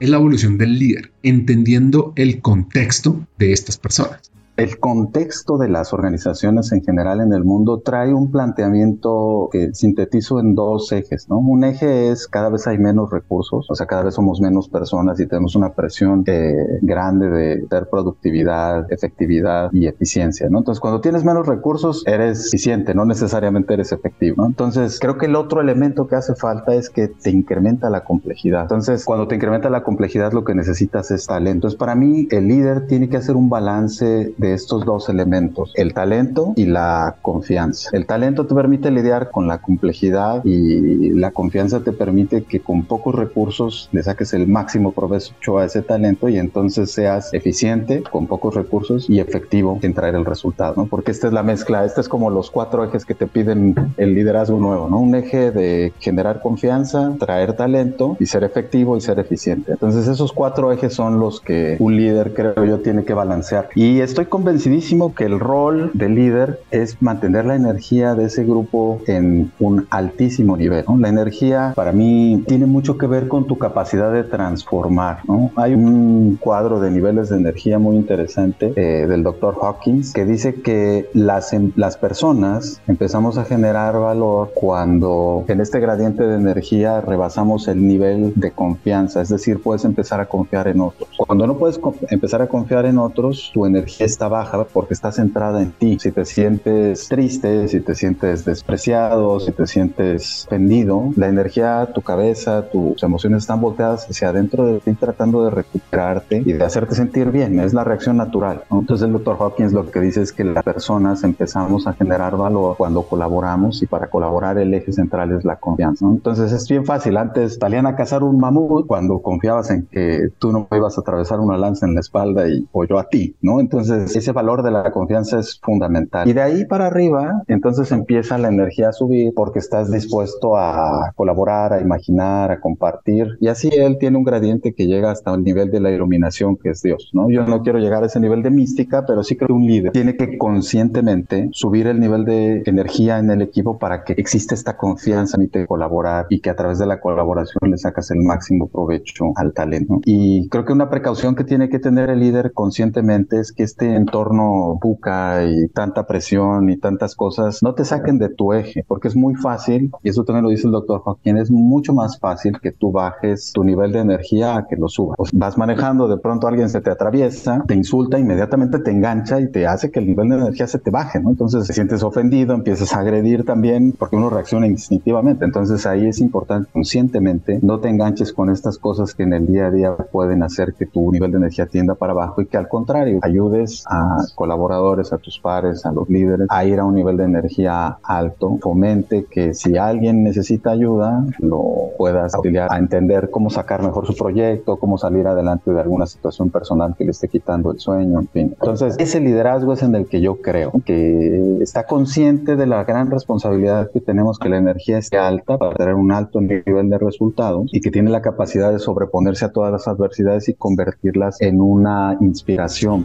es 0.00 0.08
la 0.08 0.16
evolución 0.16 0.58
del 0.58 0.78
líder, 0.78 1.12
entendiendo 1.22 2.12
el 2.16 2.40
contexto 2.40 3.26
de 3.38 3.52
estas 3.52 3.78
personas. 3.78 4.33
El 4.56 4.78
contexto 4.78 5.58
de 5.58 5.68
las 5.68 5.92
organizaciones 5.92 6.70
en 6.70 6.84
general 6.84 7.20
en 7.20 7.32
el 7.32 7.42
mundo 7.42 7.80
trae 7.80 8.14
un 8.14 8.30
planteamiento 8.30 9.48
que 9.50 9.74
sintetizo 9.74 10.38
en 10.38 10.54
dos 10.54 10.92
ejes, 10.92 11.28
¿no? 11.28 11.38
Un 11.38 11.64
eje 11.64 12.10
es 12.10 12.28
cada 12.28 12.50
vez 12.50 12.68
hay 12.68 12.78
menos 12.78 13.10
recursos, 13.10 13.66
o 13.68 13.74
sea, 13.74 13.86
cada 13.86 14.04
vez 14.04 14.14
somos 14.14 14.40
menos 14.40 14.68
personas 14.68 15.18
y 15.18 15.26
tenemos 15.26 15.56
una 15.56 15.72
presión 15.72 16.22
eh, 16.26 16.54
grande 16.82 17.30
de 17.30 17.66
tener 17.66 17.88
productividad, 17.88 18.92
efectividad 18.92 19.70
y 19.72 19.88
eficiencia, 19.88 20.48
¿no? 20.48 20.58
Entonces, 20.58 20.80
cuando 20.80 21.00
tienes 21.00 21.24
menos 21.24 21.48
recursos, 21.48 22.04
eres 22.06 22.46
eficiente, 22.46 22.94
no 22.94 23.04
necesariamente 23.06 23.74
eres 23.74 23.90
efectivo, 23.90 24.36
¿no? 24.38 24.46
Entonces, 24.46 25.00
creo 25.00 25.18
que 25.18 25.26
el 25.26 25.34
otro 25.34 25.62
elemento 25.62 26.06
que 26.06 26.14
hace 26.14 26.36
falta 26.36 26.74
es 26.74 26.90
que 26.90 27.08
te 27.08 27.30
incrementa 27.30 27.90
la 27.90 28.04
complejidad. 28.04 28.62
Entonces, 28.62 29.04
cuando 29.04 29.26
te 29.26 29.34
incrementa 29.34 29.68
la 29.68 29.82
complejidad, 29.82 30.32
lo 30.32 30.44
que 30.44 30.54
necesitas 30.54 31.10
es 31.10 31.26
talento. 31.26 31.54
Entonces, 31.56 31.78
para 31.78 31.96
mí, 31.96 32.28
el 32.30 32.46
líder 32.46 32.86
tiene 32.86 33.08
que 33.08 33.16
hacer 33.16 33.34
un 33.34 33.48
balance 33.48 34.32
estos 34.52 34.84
dos 34.84 35.08
elementos, 35.08 35.72
el 35.74 35.94
talento 35.94 36.52
y 36.56 36.66
la 36.66 37.16
confianza. 37.22 37.90
El 37.92 38.06
talento 38.06 38.46
te 38.46 38.54
permite 38.54 38.90
lidiar 38.90 39.30
con 39.30 39.46
la 39.46 39.58
complejidad 39.58 40.44
y 40.44 41.10
la 41.10 41.30
confianza 41.30 41.80
te 41.80 41.92
permite 41.92 42.44
que 42.44 42.60
con 42.60 42.84
pocos 42.84 43.14
recursos 43.14 43.88
le 43.92 44.02
saques 44.02 44.34
el 44.34 44.46
máximo 44.46 44.92
provecho 44.92 45.58
a 45.58 45.64
ese 45.64 45.82
talento 45.82 46.28
y 46.28 46.38
entonces 46.38 46.90
seas 46.90 47.32
eficiente 47.32 48.02
con 48.02 48.26
pocos 48.26 48.54
recursos 48.54 49.08
y 49.08 49.20
efectivo 49.20 49.78
en 49.82 49.94
traer 49.94 50.14
el 50.14 50.24
resultado, 50.24 50.74
¿no? 50.76 50.86
Porque 50.86 51.10
esta 51.10 51.28
es 51.28 51.32
la 51.32 51.42
mezcla, 51.42 51.84
esta 51.84 52.00
es 52.00 52.08
como 52.08 52.30
los 52.30 52.50
cuatro 52.50 52.84
ejes 52.84 53.04
que 53.04 53.14
te 53.14 53.26
piden 53.26 53.74
el 53.96 54.14
liderazgo 54.14 54.58
nuevo, 54.58 54.88
¿no? 54.88 54.98
Un 54.98 55.14
eje 55.14 55.50
de 55.50 55.92
generar 56.00 56.42
confianza, 56.42 57.14
traer 57.18 57.54
talento 57.54 58.16
y 58.20 58.26
ser 58.26 58.44
efectivo 58.44 58.96
y 58.96 59.00
ser 59.00 59.18
eficiente. 59.18 59.72
Entonces 59.72 60.08
esos 60.08 60.32
cuatro 60.32 60.72
ejes 60.72 60.94
son 60.94 61.18
los 61.18 61.40
que 61.40 61.76
un 61.78 61.96
líder 61.96 62.34
creo 62.34 62.64
yo 62.64 62.80
tiene 62.80 63.04
que 63.04 63.14
balancear. 63.14 63.68
Y 63.74 64.00
estoy 64.00 64.26
convencidísimo 64.34 65.14
que 65.14 65.26
el 65.26 65.38
rol 65.38 65.92
del 65.94 66.16
líder 66.16 66.58
es 66.72 67.00
mantener 67.00 67.44
la 67.44 67.54
energía 67.54 68.16
de 68.16 68.24
ese 68.24 68.42
grupo 68.42 69.00
en 69.06 69.52
un 69.60 69.86
altísimo 69.90 70.56
nivel. 70.56 70.84
La 70.98 71.08
energía 71.08 71.72
para 71.76 71.92
mí 71.92 72.42
tiene 72.48 72.66
mucho 72.66 72.98
que 72.98 73.06
ver 73.06 73.28
con 73.28 73.46
tu 73.46 73.58
capacidad 73.58 74.12
de 74.12 74.24
transformar. 74.24 75.20
¿no? 75.28 75.52
Hay 75.54 75.74
un 75.74 76.36
cuadro 76.40 76.80
de 76.80 76.90
niveles 76.90 77.28
de 77.28 77.36
energía 77.36 77.78
muy 77.78 77.94
interesante 77.94 78.72
eh, 78.74 79.06
del 79.06 79.22
doctor 79.22 79.56
Hawkins 79.62 80.12
que 80.12 80.24
dice 80.24 80.54
que 80.54 81.08
las, 81.14 81.52
em, 81.52 81.70
las 81.76 81.96
personas 81.96 82.80
empezamos 82.88 83.38
a 83.38 83.44
generar 83.44 83.96
valor 84.00 84.50
cuando 84.52 85.44
en 85.46 85.60
este 85.60 85.78
gradiente 85.78 86.24
de 86.24 86.34
energía 86.34 87.00
rebasamos 87.00 87.68
el 87.68 87.86
nivel 87.86 88.32
de 88.34 88.50
confianza, 88.50 89.22
es 89.22 89.28
decir, 89.28 89.62
puedes 89.62 89.84
empezar 89.84 90.18
a 90.18 90.26
confiar 90.26 90.66
en 90.66 90.80
otros. 90.80 91.08
Cuando 91.16 91.46
no 91.46 91.56
puedes 91.56 91.78
empezar 92.10 92.42
a 92.42 92.48
confiar 92.48 92.84
en 92.86 92.98
otros, 92.98 93.52
tu 93.54 93.64
energía 93.64 94.06
está 94.06 94.23
baja 94.28 94.64
porque 94.64 94.94
está 94.94 95.12
centrada 95.12 95.62
en 95.62 95.72
ti. 95.72 95.98
Si 96.00 96.12
te 96.12 96.24
sientes 96.24 97.08
triste, 97.08 97.68
si 97.68 97.80
te 97.80 97.94
sientes 97.94 98.44
despreciado, 98.44 99.40
si 99.40 99.52
te 99.52 99.66
sientes 99.66 100.46
pendido, 100.48 101.10
la 101.16 101.28
energía, 101.28 101.90
tu 101.94 102.02
cabeza, 102.02 102.68
tus 102.70 103.02
emociones 103.02 103.42
están 103.42 103.60
volteadas 103.60 104.06
hacia 104.08 104.28
adentro 104.28 104.66
de 104.66 104.80
ti 104.80 104.92
tratando 104.94 105.44
de 105.44 105.50
recuperarte 105.50 106.42
y 106.44 106.52
de 106.52 106.64
hacerte 106.64 106.94
sentir 106.94 107.30
bien. 107.30 107.58
Es 107.60 107.74
la 107.74 107.84
reacción 107.84 108.16
natural. 108.16 108.62
Entonces 108.70 109.06
el 109.06 109.12
doctor 109.12 109.36
Hawkins 109.40 109.72
lo 109.72 109.90
que 109.90 110.00
dice 110.00 110.22
es 110.22 110.32
que 110.32 110.44
las 110.44 110.62
personas 110.62 111.24
empezamos 111.24 111.86
a 111.86 111.92
generar 111.94 112.36
valor 112.36 112.76
cuando 112.76 113.02
colaboramos 113.02 113.82
y 113.82 113.86
para 113.86 114.08
colaborar 114.08 114.58
el 114.58 114.72
eje 114.74 114.92
central 114.92 115.32
es 115.32 115.44
la 115.44 115.56
confianza. 115.56 116.06
Entonces 116.06 116.52
es 116.52 116.68
bien 116.68 116.84
fácil. 116.84 117.16
Antes 117.16 117.58
salían 117.60 117.86
a 117.86 117.96
cazar 117.96 118.22
un 118.22 118.38
mamut 118.38 118.86
cuando 118.86 119.20
confiabas 119.20 119.70
en 119.70 119.86
que 119.86 120.28
tú 120.38 120.52
no 120.52 120.66
ibas 120.72 120.98
a 120.98 121.00
atravesar 121.00 121.40
una 121.40 121.56
lanza 121.56 121.86
en 121.86 121.94
la 121.94 122.00
espalda 122.00 122.48
y 122.48 122.66
o 122.72 122.84
yo 122.84 122.98
a 122.98 123.08
ti, 123.08 123.36
¿no? 123.42 123.60
Entonces 123.60 124.13
ese 124.18 124.32
valor 124.32 124.62
de 124.62 124.70
la 124.70 124.90
confianza 124.90 125.38
es 125.38 125.58
fundamental. 125.62 126.28
Y 126.28 126.32
de 126.32 126.42
ahí 126.42 126.64
para 126.64 126.86
arriba, 126.86 127.42
entonces 127.48 127.90
empieza 127.92 128.38
la 128.38 128.48
energía 128.48 128.88
a 128.88 128.92
subir 128.92 129.32
porque 129.34 129.58
estás 129.58 129.90
dispuesto 129.90 130.56
a 130.56 131.12
colaborar, 131.16 131.72
a 131.72 131.80
imaginar, 131.80 132.50
a 132.50 132.60
compartir. 132.60 133.36
Y 133.40 133.48
así 133.48 133.70
él 133.72 133.98
tiene 133.98 134.18
un 134.18 134.24
gradiente 134.24 134.74
que 134.74 134.86
llega 134.86 135.10
hasta 135.10 135.32
el 135.34 135.44
nivel 135.44 135.70
de 135.70 135.80
la 135.80 135.90
iluminación 135.90 136.56
que 136.56 136.70
es 136.70 136.82
Dios, 136.82 137.10
¿no? 137.12 137.30
Yo 137.30 137.44
no 137.46 137.62
quiero 137.62 137.78
llegar 137.78 138.02
a 138.02 138.06
ese 138.06 138.20
nivel 138.20 138.42
de 138.42 138.50
mística, 138.50 139.04
pero 139.06 139.22
sí 139.22 139.36
creo 139.36 139.48
que 139.48 139.52
un 139.52 139.66
líder 139.66 139.92
tiene 139.92 140.16
que 140.16 140.36
conscientemente 140.38 141.48
subir 141.52 141.86
el 141.86 142.00
nivel 142.00 142.24
de 142.24 142.62
energía 142.66 143.18
en 143.18 143.30
el 143.30 143.42
equipo 143.42 143.78
para 143.78 144.04
que 144.04 144.14
exista 144.14 144.54
esta 144.54 144.76
confianza 144.76 145.36
en 145.36 145.44
de 145.52 145.66
colaborar 145.66 146.26
y 146.30 146.40
que 146.40 146.50
a 146.50 146.56
través 146.56 146.78
de 146.78 146.86
la 146.86 147.00
colaboración 147.00 147.70
le 147.70 147.78
sacas 147.78 148.10
el 148.10 148.20
máximo 148.20 148.68
provecho 148.68 149.32
al 149.36 149.52
talento. 149.52 150.00
Y 150.04 150.48
creo 150.48 150.64
que 150.64 150.72
una 150.72 150.90
precaución 150.90 151.34
que 151.34 151.44
tiene 151.44 151.68
que 151.68 151.78
tener 151.78 152.10
el 152.10 152.20
líder 152.20 152.52
conscientemente 152.52 153.40
es 153.40 153.52
que 153.52 153.62
este 153.62 153.94
entorno 154.04 154.78
buca 154.80 155.44
y 155.44 155.68
tanta 155.68 156.06
presión 156.06 156.70
y 156.70 156.76
tantas 156.76 157.14
cosas 157.14 157.62
no 157.62 157.74
te 157.74 157.84
saquen 157.84 158.18
de 158.18 158.28
tu 158.28 158.52
eje, 158.52 158.84
porque 158.86 159.08
es 159.08 159.16
muy 159.16 159.34
fácil, 159.34 159.90
y 160.02 160.08
eso 160.08 160.24
también 160.24 160.44
lo 160.44 160.50
dice 160.50 160.66
el 160.66 160.72
doctor 160.72 161.00
Joaquín, 161.00 161.38
es 161.38 161.50
mucho 161.50 161.92
más 161.92 162.18
fácil 162.18 162.60
que 162.60 162.72
tú 162.72 162.92
bajes 162.92 163.52
tu 163.52 163.64
nivel 163.64 163.92
de 163.92 164.00
energía 164.00 164.56
a 164.56 164.66
que 164.66 164.76
lo 164.76 164.88
subas. 164.88 165.16
vas 165.32 165.58
manejando, 165.58 166.08
de 166.08 166.18
pronto 166.18 166.46
alguien 166.46 166.68
se 166.68 166.80
te 166.80 166.90
atraviesa, 166.90 167.64
te 167.66 167.74
insulta, 167.74 168.18
inmediatamente 168.18 168.78
te 168.78 168.90
engancha 168.90 169.40
y 169.40 169.50
te 169.50 169.66
hace 169.66 169.90
que 169.90 170.00
el 170.00 170.06
nivel 170.06 170.28
de 170.28 170.36
energía 170.36 170.66
se 170.66 170.78
te 170.78 170.90
baje, 170.90 171.20
¿no? 171.20 171.30
Entonces 171.30 171.66
te 171.66 171.72
sientes 171.72 172.02
ofendido, 172.02 172.54
empiezas 172.54 172.94
a 172.94 173.00
agredir 173.00 173.44
también 173.44 173.92
porque 173.98 174.16
uno 174.16 174.30
reacciona 174.30 174.66
instintivamente. 174.66 175.44
Entonces 175.44 175.86
ahí 175.86 176.06
es 176.06 176.20
importante 176.20 176.68
conscientemente 176.72 177.58
no 177.62 177.80
te 177.80 177.88
enganches 177.88 178.32
con 178.32 178.50
estas 178.50 178.78
cosas 178.78 179.14
que 179.14 179.22
en 179.22 179.32
el 179.32 179.46
día 179.46 179.66
a 179.66 179.70
día 179.70 179.96
pueden 179.96 180.42
hacer 180.42 180.74
que 180.74 180.86
tu 180.86 181.10
nivel 181.10 181.30
de 181.30 181.38
energía 181.38 181.66
tienda 181.66 181.94
para 181.94 182.12
abajo 182.12 182.42
y 182.42 182.46
que 182.46 182.56
al 182.56 182.68
contrario 182.68 183.20
ayudes 183.22 183.84
a 183.86 183.93
colaboradores, 184.34 185.12
a 185.12 185.18
tus 185.18 185.38
pares, 185.38 185.84
a 185.86 185.92
los 185.92 186.08
líderes 186.08 186.46
a 186.50 186.64
ir 186.64 186.78
a 186.78 186.84
un 186.84 186.94
nivel 186.94 187.16
de 187.16 187.24
energía 187.24 187.98
alto. 188.02 188.58
Fomente 188.60 189.24
que 189.24 189.54
si 189.54 189.76
alguien 189.76 190.22
necesita 190.22 190.70
ayuda, 190.70 191.24
lo 191.38 191.90
puedas 191.96 192.34
auxiliar 192.34 192.68
a 192.70 192.78
entender 192.78 193.30
cómo 193.30 193.50
sacar 193.50 193.82
mejor 193.82 194.06
su 194.06 194.14
proyecto, 194.14 194.76
cómo 194.76 194.98
salir 194.98 195.26
adelante 195.26 195.72
de 195.72 195.80
alguna 195.80 196.06
situación 196.06 196.50
personal 196.50 196.94
que 196.96 197.04
le 197.04 197.10
esté 197.10 197.28
quitando 197.28 197.72
el 197.72 197.80
sueño, 197.80 198.20
en 198.20 198.28
fin. 198.28 198.56
Entonces, 198.60 198.96
ese 198.98 199.20
liderazgo 199.20 199.72
es 199.72 199.82
en 199.82 199.94
el 199.94 200.06
que 200.06 200.20
yo 200.20 200.40
creo, 200.40 200.72
que 200.84 201.58
está 201.60 201.84
consciente 201.84 202.56
de 202.56 202.66
la 202.66 202.84
gran 202.84 203.10
responsabilidad 203.10 203.90
que 203.90 204.00
tenemos 204.00 204.38
que 204.38 204.48
la 204.48 204.58
energía 204.58 204.98
esté 204.98 205.18
alta 205.18 205.58
para 205.58 205.74
tener 205.74 205.94
un 205.94 206.12
alto 206.12 206.40
nivel 206.40 206.88
de 206.88 206.98
resultados 206.98 207.70
y 207.72 207.80
que 207.80 207.90
tiene 207.90 208.10
la 208.10 208.22
capacidad 208.22 208.72
de 208.72 208.78
sobreponerse 208.78 209.44
a 209.44 209.52
todas 209.52 209.72
las 209.72 209.88
adversidades 209.88 210.48
y 210.48 210.54
convertirlas 210.54 211.40
en 211.40 211.60
una 211.60 212.16
inspiración. 212.20 213.04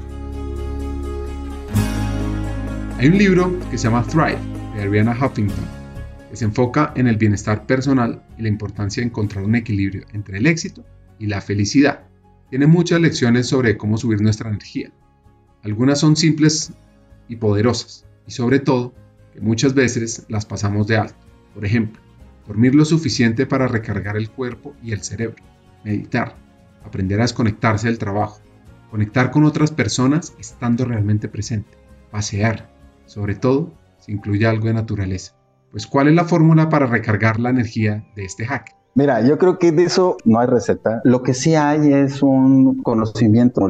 Hay 3.00 3.08
un 3.08 3.18
libro 3.18 3.58
que 3.72 3.78
se 3.78 3.86
llama 3.86 4.04
Thrive 4.04 4.40
de 4.76 4.82
Ariana 4.82 5.14
Huffington 5.14 5.64
que 6.30 6.36
se 6.36 6.44
enfoca 6.44 6.92
en 6.98 7.08
el 7.08 7.16
bienestar 7.16 7.66
personal 7.66 8.22
y 8.38 8.42
la 8.42 8.50
importancia 8.50 9.00
de 9.00 9.08
encontrar 9.08 9.46
un 9.46 9.56
equilibrio 9.56 10.06
entre 10.12 10.38
el 10.38 10.46
éxito 10.46 10.84
y 11.18 11.28
la 11.28 11.40
felicidad. 11.40 12.02
Tiene 12.50 12.68
muchas 12.68 13.00
lecciones 13.00 13.48
sobre 13.48 13.78
cómo 13.78 13.98
subir 13.98 14.22
nuestra 14.22 14.50
energía. 14.50 14.92
Algunas 15.64 16.02
son 16.02 16.18
simples 16.18 16.74
y 17.30 17.38
poderosas, 17.38 18.06
y 18.28 18.32
sobre 18.32 18.60
todo 18.60 18.94
que 19.34 19.40
muchas 19.40 19.74
veces 19.74 20.26
las 20.28 20.46
pasamos 20.46 20.86
de 20.88 20.98
alto. 20.98 21.16
Por 21.54 21.64
ejemplo, 21.64 22.02
dormir 22.46 22.76
lo 22.76 22.84
suficiente 22.84 23.46
para 23.46 23.70
recargar 23.70 24.18
el 24.18 24.30
cuerpo 24.30 24.76
y 24.84 24.92
el 24.92 25.04
cerebro, 25.04 25.42
meditar, 25.86 26.36
aprender 26.84 27.20
a 27.20 27.24
desconectarse 27.24 27.88
del 27.88 27.98
trabajo, 27.98 28.42
conectar 28.92 29.32
con 29.32 29.46
otras 29.46 29.72
personas 29.72 30.34
estando 30.38 30.84
realmente 30.84 31.30
presente, 31.30 31.78
pasear, 32.12 32.78
sobre 33.10 33.36
todo 33.36 33.74
si 34.00 34.14
incluye 34.14 34.48
algo 34.48 34.68
de 34.68 34.74
naturaleza. 34.74 35.36
Pues 35.72 35.88
¿cuál 35.88 36.08
es 36.08 36.14
la 36.14 36.26
fórmula 36.26 36.70
para 36.70 36.86
recargar 36.86 37.40
la 37.40 37.50
energía 37.50 38.06
de 38.16 38.24
este 38.26 38.46
hack? 38.46 38.79
Mira, 38.96 39.22
yo 39.22 39.38
creo 39.38 39.60
que 39.60 39.72
de 39.72 39.84
eso 39.84 40.18
no 40.26 40.40
hay 40.40 40.48
receta. 40.48 41.02
Lo 41.04 41.22
que 41.22 41.34
sí 41.34 41.56
hay 41.56 41.94
es 41.94 42.24
un 42.24 42.82
conocimiento. 42.82 43.62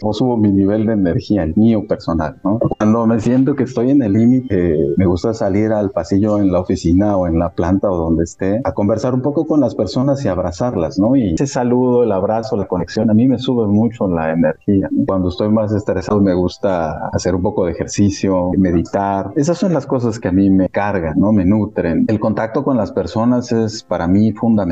Cómo 0.00 0.12
subo 0.12 0.36
mi 0.36 0.52
nivel 0.52 0.86
de 0.86 0.92
energía, 0.92 1.42
el 1.42 1.54
mío 1.56 1.86
personal, 1.86 2.36
¿no? 2.44 2.58
Cuando 2.78 3.06
me 3.06 3.20
siento 3.20 3.56
que 3.56 3.64
estoy 3.64 3.90
en 3.90 4.02
el 4.02 4.12
límite, 4.12 4.76
me 4.96 5.06
gusta 5.06 5.34
salir 5.34 5.72
al 5.72 5.90
pasillo 5.90 6.38
en 6.38 6.52
la 6.52 6.60
oficina 6.60 7.16
o 7.16 7.26
en 7.26 7.38
la 7.38 7.50
planta 7.50 7.90
o 7.90 7.96
donde 7.96 8.24
esté 8.24 8.60
a 8.64 8.72
conversar 8.72 9.14
un 9.14 9.22
poco 9.22 9.46
con 9.46 9.60
las 9.60 9.74
personas 9.74 10.24
y 10.24 10.28
abrazarlas, 10.28 10.98
¿no? 10.98 11.16
Y 11.16 11.34
ese 11.34 11.46
saludo, 11.46 12.04
el 12.04 12.12
abrazo, 12.12 12.56
la 12.56 12.66
conexión, 12.66 13.10
a 13.10 13.14
mí 13.14 13.26
me 13.26 13.38
sube 13.38 13.66
mucho 13.66 14.06
la 14.08 14.32
energía. 14.32 14.88
Cuando 15.06 15.28
estoy 15.28 15.50
más 15.50 15.72
estresado, 15.72 16.20
me 16.20 16.34
gusta 16.34 17.08
hacer 17.12 17.34
un 17.34 17.42
poco 17.42 17.66
de 17.66 17.72
ejercicio, 17.72 18.52
meditar. 18.56 19.32
Esas 19.34 19.58
son 19.58 19.72
las 19.74 19.86
cosas 19.86 20.20
que 20.20 20.28
a 20.28 20.32
mí 20.32 20.50
me 20.50 20.68
cargan, 20.68 21.14
¿no? 21.18 21.32
Me 21.32 21.44
nutren. 21.44 22.04
El 22.08 22.20
contacto 22.20 22.64
con 22.64 22.76
las 22.76 22.92
personas 22.92 23.50
es 23.52 23.82
para 23.82 24.06
mí 24.06 24.32
fundamental 24.32 24.67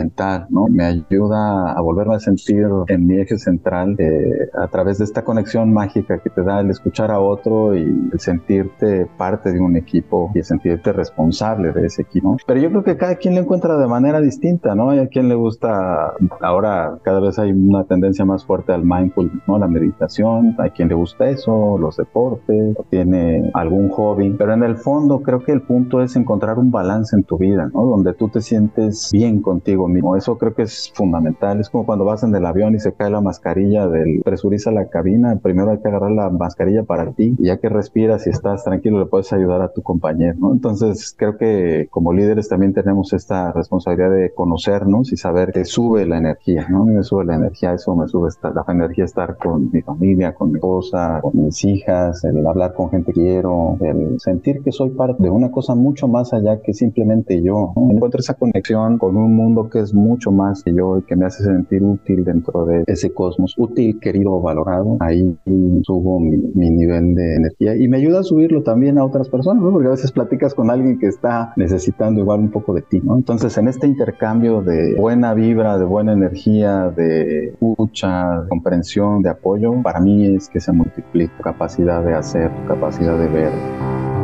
¿no? 0.51 0.66
Me 0.68 0.84
ayuda 0.84 1.72
a 1.72 1.80
volverme 1.80 2.16
a 2.16 2.20
sentir 2.20 2.66
en 2.88 3.07
mi 3.07 3.20
eje 3.20 3.38
central 3.38 3.97
eh, 3.99 4.51
a 4.55 4.68
través 4.68 4.99
de 4.99 5.05
esta 5.05 5.24
conexión 5.24 5.72
mágica 5.72 6.18
que 6.18 6.30
te 6.30 6.42
da 6.42 6.61
el 6.61 6.70
escuchar 6.70 7.11
a 7.11 7.20
otro 7.20 7.76
y 7.76 7.82
el 8.12 8.20
sentirte 8.20 9.07
parte 9.16 9.53
de 9.53 9.61
un 9.61 9.76
equipo 9.76 10.30
y 10.34 10.38
el 10.38 10.44
sentirte 10.44 10.92
responsable 10.92 11.72
de 11.72 11.86
ese 11.86 12.03
equipo. 12.03 12.36
Pero 12.47 12.61
yo 12.61 12.70
creo 12.70 12.84
que 12.84 12.97
cada 12.97 13.16
quien 13.16 13.34
lo 13.34 13.40
encuentra 13.40 13.76
de 13.76 13.86
manera 13.86 14.20
distinta, 14.20 14.74
¿no? 14.74 14.90
Hay 14.90 15.01
a 15.01 15.09
quien 15.09 15.28
le 15.28 15.34
gusta, 15.34 16.14
ahora 16.40 16.99
cada 17.03 17.20
vez 17.20 17.38
hay 17.38 17.53
una 17.53 17.84
tendencia 17.84 18.24
más 18.24 18.44
fuerte 18.44 18.72
al 18.72 18.84
mindfulness, 18.84 19.42
¿no? 19.47 19.59
La 19.59 19.68
meditación, 19.68 20.55
hay 20.59 20.70
quien 20.70 20.88
le 20.88 20.94
gusta 20.94 21.28
eso, 21.28 21.78
los 21.78 21.97
deportes, 21.97 22.76
tiene 22.90 23.51
algún 23.55 23.88
hobby, 23.90 24.30
pero 24.38 24.53
en 24.53 24.62
el 24.62 24.76
fondo 24.76 25.20
creo 25.22 25.40
que 25.40 25.53
el 25.53 25.62
punto 25.62 26.03
es 26.03 26.16
encontrar 26.16 26.59
un 26.59 26.70
balance 26.70 27.16
en 27.16 27.24
tu 27.24 27.38
vida, 27.38 27.70
¿no? 27.72 27.86
Donde 27.86 28.14
tú 28.14 28.28
te 28.28 28.40
sientes 28.40 29.11
bien 29.12 29.40
contigo 29.42 29.86
mismo. 29.89 30.16
Eso 30.16 30.39
creo 30.39 30.55
que 30.55 30.62
es 30.62 30.93
fundamental. 30.95 31.61
Es 31.61 31.70
como 31.70 31.87
cuando 31.87 32.05
vas 32.05 32.22
en 32.22 32.34
el 32.34 32.45
avión 32.47 32.74
y 32.74 32.80
se 32.80 32.93
cae 32.93 33.11
la 33.11 33.20
mascarilla 33.20 33.87
del 33.89 34.22
presuriza 34.24 34.70
la 34.70 34.89
cabina. 34.89 35.37
Primero 35.43 35.70
hay 35.70 35.78
que 35.78 35.89
agarrar 35.89 36.12
la 36.12 36.30
mascarilla 36.30 36.84
para 36.84 37.12
ti 37.12 37.34
y 37.39 37.47
ya 37.47 37.59
que 37.59 37.68
respiras 37.68 38.26
y 38.26 38.30
estás 38.30 38.64
tranquilo 38.64 38.99
le 38.99 39.07
puedes 39.07 39.32
ayudar 39.32 39.62
a 39.62 39.72
tu 39.72 39.82
compañero. 39.82 40.37
Entonces 40.53 41.14
creo 41.16 41.37
que 41.37 41.89
como 41.91 42.12
líderes 42.12 42.49
también 42.49 42.72
tenemos 42.72 43.12
esta 43.12 43.53
responsabilidad 43.53 44.11
de 44.11 44.32
conocernos 44.32 45.12
y 45.12 45.16
saber 45.16 45.53
que 45.53 45.64
sube 45.64 46.07
la 46.07 46.18
energía. 46.18 46.66
¿no? 46.68 46.84
Me 46.84 47.03
sube 47.03 47.24
la 47.24 47.37
energía, 47.37 47.74
eso 47.74 47.95
me 47.95 48.09
sube 48.09 48.30
la 48.43 48.64
energía 48.72 49.05
estar 49.05 49.37
con 49.37 49.70
mi 49.72 49.82
familia, 49.82 50.34
con 50.34 50.51
mi 50.51 50.57
esposa, 50.57 51.20
con 51.22 51.45
mis 51.45 51.64
hijas, 51.64 52.24
el 52.24 52.47
hablar 52.47 52.74
con 52.74 52.91
gente 52.91 53.12
que 53.12 53.16
quiero, 53.20 53.78
el 53.80 54.20
sentir 54.20 54.62
que 54.62 54.72
soy 54.72 54.91
parte 54.91 55.22
de 55.22 55.30
una 55.30 55.51
cosa 55.51 55.74
mucho 55.74 56.09
más 56.09 56.32
allá 56.32 56.61
que 56.61 56.74
simplemente 56.74 57.43
yo. 57.43 57.72
Encuentro 57.76 58.20
esa 58.20 58.34
conexión 58.34 58.99
con 58.99 59.16
un 59.16 59.34
mundo 59.34 59.68
que 59.70 59.76
es 59.81 59.95
mucho 59.95 60.31
más 60.31 60.62
que 60.62 60.74
yo 60.74 60.99
y 60.99 61.03
que 61.03 61.16
me 61.16 61.27
hace 61.27 61.45
sentir 61.45 61.83
útil 61.83 62.24
dentro 62.24 62.64
de 62.66 62.85
ese 62.87 63.12
cosmos. 63.12 63.55
Útil, 63.57 63.99
querido, 64.01 64.41
valorado. 64.41 64.97
Ahí 65.01 65.37
subo 65.83 66.20
mi, 66.20 66.37
nivel 66.70 67.14
de 67.14 67.37
energía 67.37 67.77
y 67.77 67.89
me 67.89 67.99
ayuda 67.99 68.20
a 68.20 68.22
subirlo 68.22 68.62
también 68.62 68.99
a 68.99 69.05
otras 69.05 69.29
personas, 69.29 69.62
¿no? 69.62 69.72
Porque 69.72 69.89
a 69.89 69.93
veces 69.93 70.12
platicas 70.12 70.55
con 70.55 70.70
alguien 70.70 70.99
que 70.99 71.07
está 71.07 71.53
necesitando 71.57 72.20
igual 72.20 72.41
un 72.41 72.51
poco 72.51 72.74
de 72.74 72.83
ti, 72.83 73.01
¿no? 73.03 73.16
Entonces, 73.16 73.57
en 73.59 73.68
este 73.68 73.87
intercambio 73.87 74.62
de 74.62 74.95
buena 74.97 75.35
vibra, 75.35 75.79
de 75.79 75.85
buena 75.85 76.12
energía, 76.12 76.91
de 76.91 77.49
escucha, 77.49 78.43
de 78.43 78.49
comprensión, 78.49 79.22
de 79.22 79.31
apoyo, 79.31 79.83
para 79.83 80.01
mí 80.01 80.27
es 80.27 80.49
que 80.49 80.61
se 80.61 80.72
multiplica 80.72 81.37
tu 81.37 81.43
capacidad 81.43 82.05
de 82.05 82.14
hacer, 82.14 82.51
tu 82.55 82.68
capacidad 82.68 83.18
de 83.18 83.29
ver. 83.29 84.15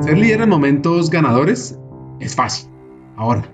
Ser 0.00 0.18
líder 0.18 0.42
en 0.42 0.50
momentos 0.50 1.10
ganadores 1.10 1.78
es 2.20 2.34
fácil. 2.34 2.70
Ahora, 3.16 3.50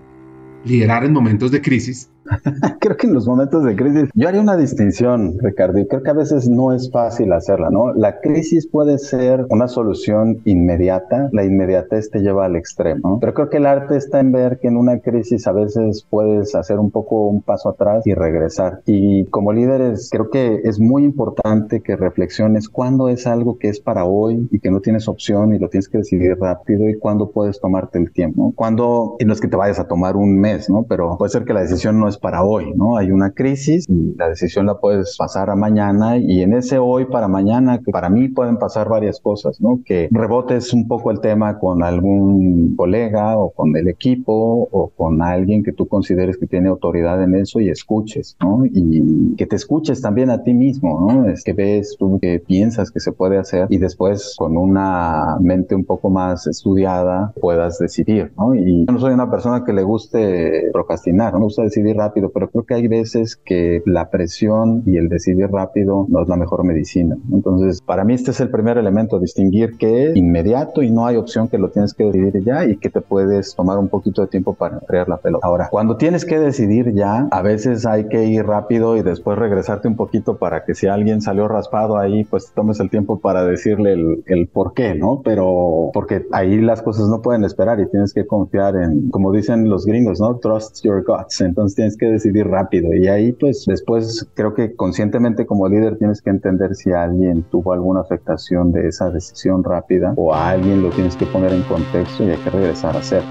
liderar 0.65 1.05
en 1.05 1.13
momentos 1.13 1.51
de 1.51 1.63
crisis 1.63 2.11
creo 2.81 2.97
que 2.97 3.07
en 3.07 3.15
los 3.15 3.27
momentos 3.27 3.65
de 3.65 3.77
crisis, 3.77 4.11
yo 4.15 4.29
haría 4.29 4.41
una 4.41 4.57
distinción, 4.57 5.37
Ricardo, 5.39 5.79
y 5.79 5.87
creo 5.87 6.03
que 6.03 6.11
a 6.11 6.15
veces 6.15 6.49
no 6.49 6.73
es 6.73 6.91
fácil 6.91 7.33
hacerla, 7.33 7.71
¿no? 7.71 7.93
La 7.93 8.21
crisis 8.21 8.67
puede 8.67 8.99
ser 8.99 9.47
una 9.51 9.69
solución 9.69 10.41
inmediata, 10.45 11.29
la 11.33 11.45
inmediatez 11.45 12.11
te 12.11 12.21
lleva 12.21 12.47
al 12.47 12.57
extremo, 12.57 13.19
pero 13.21 13.35
creo 13.35 13.51
que 13.51 13.57
el 13.59 13.67
arte 13.67 13.97
está 13.97 14.21
en 14.21 14.33
ver 14.33 14.59
que 14.59 14.69
en 14.69 14.77
una 14.77 15.01
crisis 15.01 15.47
a 15.47 15.53
veces 15.53 16.07
puedes 16.09 16.55
hacer 16.55 16.79
un 16.79 16.91
poco 16.91 17.27
un 17.27 17.43
paso 17.43 17.69
atrás 17.69 18.07
y 18.07 18.15
regresar. 18.15 18.81
Y 18.87 19.27
como 19.27 19.53
líderes, 19.53 20.09
creo 20.11 20.31
que 20.31 20.61
es 20.65 20.79
muy 20.79 21.05
importante 21.05 21.81
que 21.81 21.97
reflexiones 21.97 22.69
cuándo 22.69 23.09
es 23.09 23.27
algo 23.27 23.59
que 23.59 23.69
es 23.69 23.81
para 23.81 24.05
hoy 24.05 24.49
y 24.51 24.61
que 24.61 24.71
no 24.71 24.81
tienes 24.81 25.09
opción 25.09 25.55
y 25.55 25.59
lo 25.59 25.69
tienes 25.69 25.89
que 25.89 25.99
decidir 25.99 26.37
rápido 26.39 26.89
y 26.89 26.99
cuándo 26.99 27.31
puedes 27.31 27.61
tomarte 27.61 27.99
el 27.99 28.13
tiempo. 28.13 28.53
Cuando, 28.55 29.17
y 29.19 29.25
no 29.25 29.33
es 29.33 29.41
que 29.41 29.49
te 29.49 29.57
vayas 29.57 29.79
a 29.79 29.89
tomar 29.89 30.17
un 30.17 30.39
mes, 30.39 30.69
¿no? 30.69 30.85
Pero 30.89 31.17
puede 31.19 31.31
ser 31.31 31.45
que 31.45 31.53
la 31.53 31.63
decisión 31.63 31.99
no 31.99 32.09
es 32.13 32.19
para 32.19 32.45
hoy, 32.45 32.73
¿no? 32.75 32.97
Hay 32.97 33.11
una 33.11 33.31
crisis 33.31 33.87
y 33.89 34.15
la 34.17 34.29
decisión 34.29 34.67
la 34.67 34.79
puedes 34.79 35.17
pasar 35.17 35.51
a 35.51 35.57
mañana 35.57 36.19
y 36.19 36.43
en 36.43 36.53
ese 36.53 36.79
hoy 36.79 37.07
para 37.07 37.29
mañana, 37.29 37.79
que 37.79 37.91
para 37.91 38.09
mí 38.09 38.29
pueden 38.29 38.59
pasar 38.59 38.89
varias 38.89 39.21
cosas, 39.21 39.61
¿no? 39.61 39.81
Que 39.85 40.09
rebotes 40.11 40.73
un 40.73 40.87
poco 40.87 41.11
el 41.11 41.21
tema 41.21 41.59
con 41.59 41.83
algún 41.83 42.77
colega 42.77 43.39
o 43.39 43.51
con 43.51 43.77
el 43.77 43.89
equipo 43.89 44.69
o 44.71 44.89
con 44.89 45.23
alguien 45.23 45.63
que 45.63 45.73
tú 45.73 45.87
consideres 45.87 46.37
que 46.37 46.47
tiene 46.47 46.69
autoridad 46.69 47.23
en 47.23 47.35
eso 47.35 47.61
y 47.61 47.69
escuches, 47.69 48.37
¿no? 48.41 48.65
Y 48.65 49.35
que 49.37 49.47
te 49.47 49.57
escuches 49.57 50.01
también 50.01 50.31
a 50.31 50.43
ti 50.43 50.55
mismo, 50.55 51.11
¿no? 51.11 51.29
Es 51.29 51.43
que 51.43 51.53
ves 51.53 51.97
tú 51.99 52.19
que 52.21 52.41
piensas 52.41 52.91
que 52.91 53.01
se 53.01 53.13
puede 53.13 53.39
hacer 53.39 53.67
y 53.71 53.79
después 53.79 54.35
con 54.39 54.57
una 54.57 55.39
mente 55.41 55.75
un 55.75 55.85
poco 55.85 56.11
más 56.11 56.47
estudiada 56.47 57.33
puedas 57.41 57.79
decidir, 57.79 58.33
¿no? 58.37 58.55
Y 58.55 58.85
yo 58.87 58.93
no 58.93 58.99
soy 58.99 59.13
una 59.13 59.31
persona 59.31 59.65
que 59.65 59.73
le 59.73 59.83
guste 59.83 60.71
procrastinar, 60.73 61.33
no 61.33 61.41
me 61.41 61.45
gusta 61.47 61.63
decidir 61.63 61.97
rápido, 62.03 62.31
pero 62.33 62.51
creo 62.51 62.65
que 62.65 62.75
hay 62.75 62.89
veces 62.89 63.37
que 63.37 63.83
la 63.87 64.11
presión 64.11 64.83
y 64.87 64.97
el 64.97 65.09
decidir 65.09 65.49
rápido 65.51 66.07
no 66.09 66.23
es 66.23 66.29
la 66.29 66.37
mejor 66.37 66.65
medicina. 66.65 67.17
Entonces, 67.33 67.81
para 67.83 68.05
mí 68.05 68.15
este 68.15 68.31
es 68.33 68.41
el 68.41 68.51
primer 68.51 68.79
elemento, 68.79 69.19
distinguir 69.19 69.77
que 69.79 70.11
es 70.11 70.17
inmediato 70.17 70.83
y 70.83 70.91
no 70.91 71.07
hay 71.07 71.17
opción 71.17 71.49
que 71.49 71.59
lo 71.59 71.71
tienes 71.71 71.95
que 71.95 72.05
decidir 72.05 72.43
ya 72.45 72.65
y 72.65 72.77
que 72.77 72.91
te 72.91 73.01
puedes 73.01 73.55
tomar 73.55 73.79
un 73.79 73.89
poquito 73.89 74.23
de 74.23 74.29
tiempo 74.29 74.55
para 74.55 74.81
crear 74.81 75.09
la 75.09 75.17
pelota. 75.17 75.47
Ahora, 75.47 75.69
cuando 75.71 75.97
tienes 75.97 76.25
que 76.25 76.39
decidir 76.39 76.93
ya, 76.95 77.29
a 77.31 77.43
veces 77.43 77.87
hay 77.87 78.09
que 78.09 78.25
ir 78.25 78.45
rápido 78.45 78.97
y 78.97 79.03
después 79.03 79.39
regresarte 79.39 79.89
un 79.89 79.97
poquito 79.97 80.37
para 80.37 80.65
que 80.65 80.75
si 80.75 80.87
alguien 80.87 81.21
salió 81.21 81.49
raspado 81.49 81.99
ahí, 81.99 82.25
pues 82.25 82.53
tomes 82.55 82.81
el 82.81 82.91
tiempo 82.91 83.21
para 83.21 83.45
decirle 83.45 83.93
el, 83.93 84.25
el 84.27 84.49
por 84.49 84.75
qué, 84.75 84.95
¿no? 84.95 85.23
Pero 85.25 85.91
porque 85.93 86.27
ahí 86.33 86.61
las 86.61 86.83
cosas 86.83 87.09
no 87.09 87.23
pueden 87.23 87.45
esperar 87.45 87.81
y 87.81 87.89
tienes 87.89 88.13
que 88.13 88.27
confiar 88.27 88.77
en, 88.77 89.11
como 89.11 89.33
dicen 89.33 89.69
los 89.69 89.87
gringos, 89.87 90.21
¿no? 90.21 90.37
Trust 90.39 90.83
your 90.85 91.05
guts. 91.05 91.41
Entonces 91.41 91.77
tienes 91.77 91.92
que 91.97 92.07
decidir 92.07 92.47
rápido 92.47 92.95
y 92.95 93.09
ahí 93.09 93.33
pues 93.33 93.65
después 93.67 94.27
creo 94.35 94.55
que 94.55 94.75
conscientemente 94.75 95.47
como 95.47 95.69
líder 95.69 95.99
tienes 95.99 96.23
que 96.23 96.31
entender 96.31 96.75
si 96.75 96.93
alguien 96.93 97.43
tuvo 97.45 97.73
alguna 97.73 98.01
afectación 98.01 98.73
de 98.73 98.89
esa 98.89 99.11
decisión 99.11 99.65
rápida 99.65 100.15
o 100.17 100.35
a 100.35 100.51
alguien 100.51 100.83
lo 100.83 100.91
tienes 100.91 101.17
que 101.17 101.27
poner 101.27 101.53
en 101.53 101.63
contexto 101.63 102.25
y 102.25 102.31
hay 102.31 102.39
que 102.39 102.51
regresar 102.51 102.97
a 102.97 103.01
hacer. 103.01 103.23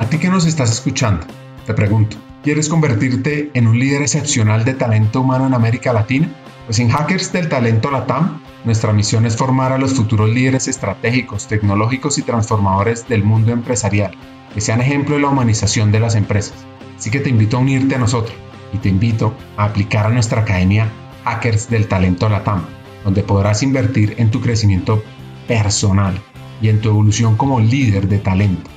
A 0.00 0.06
ti 0.10 0.18
que 0.18 0.28
nos 0.28 0.46
estás 0.46 0.70
escuchando, 0.72 1.26
te 1.66 1.74
pregunto, 1.74 2.16
¿quieres 2.42 2.68
convertirte 2.68 3.50
en 3.54 3.66
un 3.66 3.78
líder 3.78 4.02
excepcional 4.02 4.64
de 4.64 4.74
talento 4.74 5.20
humano 5.20 5.46
en 5.46 5.54
América 5.54 5.92
Latina? 5.92 6.28
Pues 6.66 6.78
en 6.78 6.88
Hackers 6.88 7.32
del 7.32 7.48
Talento 7.48 7.90
Latam, 7.90 8.40
nuestra 8.64 8.92
misión 8.92 9.26
es 9.26 9.36
formar 9.36 9.72
a 9.72 9.78
los 9.78 9.94
futuros 9.94 10.30
líderes 10.30 10.68
estratégicos, 10.68 11.48
tecnológicos 11.48 12.18
y 12.18 12.22
transformadores 12.22 13.08
del 13.08 13.24
mundo 13.24 13.52
empresarial, 13.52 14.16
que 14.54 14.60
sean 14.60 14.80
ejemplo 14.80 15.16
de 15.16 15.22
la 15.22 15.28
humanización 15.28 15.90
de 15.90 16.00
las 16.00 16.14
empresas. 16.14 16.54
Así 17.02 17.10
que 17.10 17.18
te 17.18 17.30
invito 17.30 17.56
a 17.56 17.60
unirte 17.60 17.96
a 17.96 17.98
nosotros 17.98 18.32
y 18.72 18.78
te 18.78 18.88
invito 18.88 19.34
a 19.56 19.64
aplicar 19.64 20.06
a 20.06 20.10
nuestra 20.10 20.42
academia 20.42 20.88
Hackers 21.24 21.68
del 21.68 21.88
Talento 21.88 22.28
Latam, 22.28 22.64
donde 23.02 23.24
podrás 23.24 23.64
invertir 23.64 24.14
en 24.18 24.30
tu 24.30 24.40
crecimiento 24.40 25.02
personal 25.48 26.14
y 26.60 26.68
en 26.68 26.80
tu 26.80 26.90
evolución 26.90 27.36
como 27.36 27.58
líder 27.58 28.06
de 28.06 28.20
talento. 28.20 28.70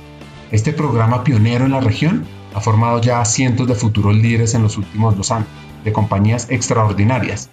Este 0.50 0.72
programa 0.72 1.22
pionero 1.22 1.66
en 1.66 1.70
la 1.70 1.80
región 1.80 2.26
ha 2.52 2.60
formado 2.60 3.00
ya 3.00 3.20
a 3.20 3.24
cientos 3.24 3.68
de 3.68 3.76
futuros 3.76 4.16
líderes 4.16 4.54
en 4.54 4.64
los 4.64 4.76
últimos 4.76 5.16
dos 5.16 5.30
años, 5.30 5.46
de 5.84 5.92
compañías 5.92 6.50
extraordinarias 6.50 7.48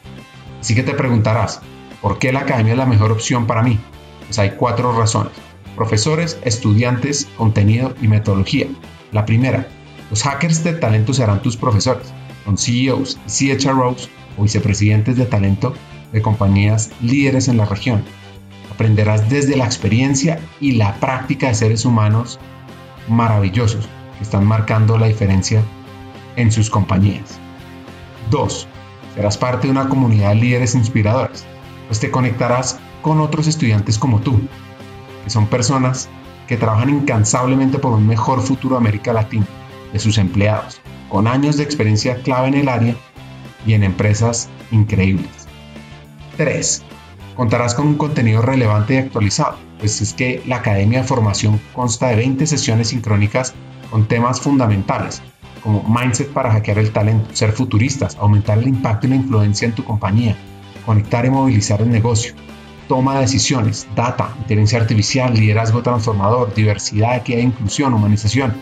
Así 0.59 0.73
que 0.73 0.81
te 0.81 0.95
preguntarás, 0.95 1.61
¿por 2.01 2.17
qué 2.17 2.33
la 2.33 2.39
academia 2.39 2.71
es 2.71 2.79
la 2.79 2.87
mejor 2.87 3.11
opción 3.11 3.45
para 3.45 3.61
mí? 3.61 3.79
Pues 4.25 4.39
hay 4.39 4.53
cuatro 4.57 4.91
razones. 4.97 5.33
Profesores, 5.75 6.39
estudiantes, 6.45 7.27
contenido 7.37 7.93
y 8.01 8.07
metodología. 8.07 8.65
La 9.11 9.23
primera, 9.23 9.67
los 10.13 10.21
hackers 10.21 10.63
de 10.63 10.73
talento 10.73 11.11
serán 11.11 11.41
tus 11.41 11.57
profesores. 11.57 12.13
Son 12.45 12.55
CEOs 12.55 13.17
CHROs 13.25 14.11
o 14.37 14.43
vicepresidentes 14.43 15.17
de 15.17 15.25
talento 15.25 15.73
de 16.11 16.21
compañías 16.21 16.91
líderes 17.01 17.47
en 17.47 17.57
la 17.57 17.65
región. 17.65 18.03
Aprenderás 18.71 19.27
desde 19.27 19.57
la 19.57 19.65
experiencia 19.65 20.39
y 20.59 20.73
la 20.73 20.93
práctica 20.99 21.47
de 21.47 21.55
seres 21.55 21.83
humanos 21.83 22.39
maravillosos 23.07 23.89
que 24.19 24.23
están 24.23 24.45
marcando 24.45 24.99
la 24.99 25.07
diferencia 25.07 25.63
en 26.35 26.51
sus 26.51 26.69
compañías. 26.69 27.39
2. 28.29 28.67
Serás 29.15 29.39
parte 29.39 29.65
de 29.65 29.71
una 29.71 29.89
comunidad 29.89 30.29
de 30.29 30.35
líderes 30.35 30.75
inspiradores, 30.75 31.43
pues 31.87 31.99
te 31.99 32.11
conectarás 32.11 32.79
con 33.01 33.19
otros 33.19 33.47
estudiantes 33.47 33.97
como 33.97 34.19
tú, 34.19 34.39
que 35.23 35.31
son 35.31 35.47
personas 35.47 36.07
que 36.47 36.55
trabajan 36.55 36.91
incansablemente 36.91 37.79
por 37.79 37.93
un 37.93 38.05
mejor 38.05 38.41
futuro 38.41 38.75
de 38.75 38.81
América 38.81 39.11
Latina, 39.11 39.47
de 39.93 39.99
sus 39.99 40.17
empleados, 40.17 40.81
con 41.07 41.27
años 41.27 41.55
de 41.55 41.63
experiencia 41.63 42.15
clave 42.15 42.49
en 42.49 42.53
el 42.55 42.67
área 42.67 42.95
y 43.65 43.73
en 43.73 43.83
empresas 43.83 44.49
increíbles. 44.71 45.29
3. 46.35 46.83
Contarás 47.35 47.75
con 47.75 47.87
un 47.87 47.95
contenido 47.95 48.41
relevante 48.41 48.95
y 48.95 48.97
actualizado, 48.97 49.57
pues 49.79 50.01
es 50.01 50.13
que 50.13 50.41
la 50.45 50.57
Academia 50.57 51.01
de 51.01 51.07
Formación 51.07 51.61
consta 51.73 52.07
de 52.07 52.17
20 52.17 52.45
sesiones 52.47 52.89
sincrónicas 52.89 53.53
con 53.89 54.07
temas 54.07 54.41
fundamentales 54.41 55.21
como 55.63 55.83
mindset 55.83 56.29
para 56.33 56.51
hackear 56.51 56.77
el 56.77 56.91
talento, 56.91 57.29
ser 57.33 57.53
futuristas, 57.53 58.17
aumentar 58.17 58.57
el 58.57 58.67
impacto 58.67 59.07
y 59.07 59.11
la 59.11 59.15
influencia 59.15 59.65
en 59.65 59.73
tu 59.73 59.83
compañía, 59.85 60.35
conectar 60.85 61.25
y 61.25 61.29
movilizar 61.29 61.81
el 61.81 61.89
negocio, 61.89 62.33
toma 62.89 63.15
de 63.15 63.21
decisiones, 63.21 63.87
data, 63.95 64.35
inteligencia 64.39 64.81
artificial, 64.81 65.33
liderazgo 65.33 65.81
transformador, 65.81 66.53
diversidad, 66.53 67.15
equidad 67.15 67.39
e 67.39 67.43
inclusión, 67.43 67.93
humanización 67.93 68.53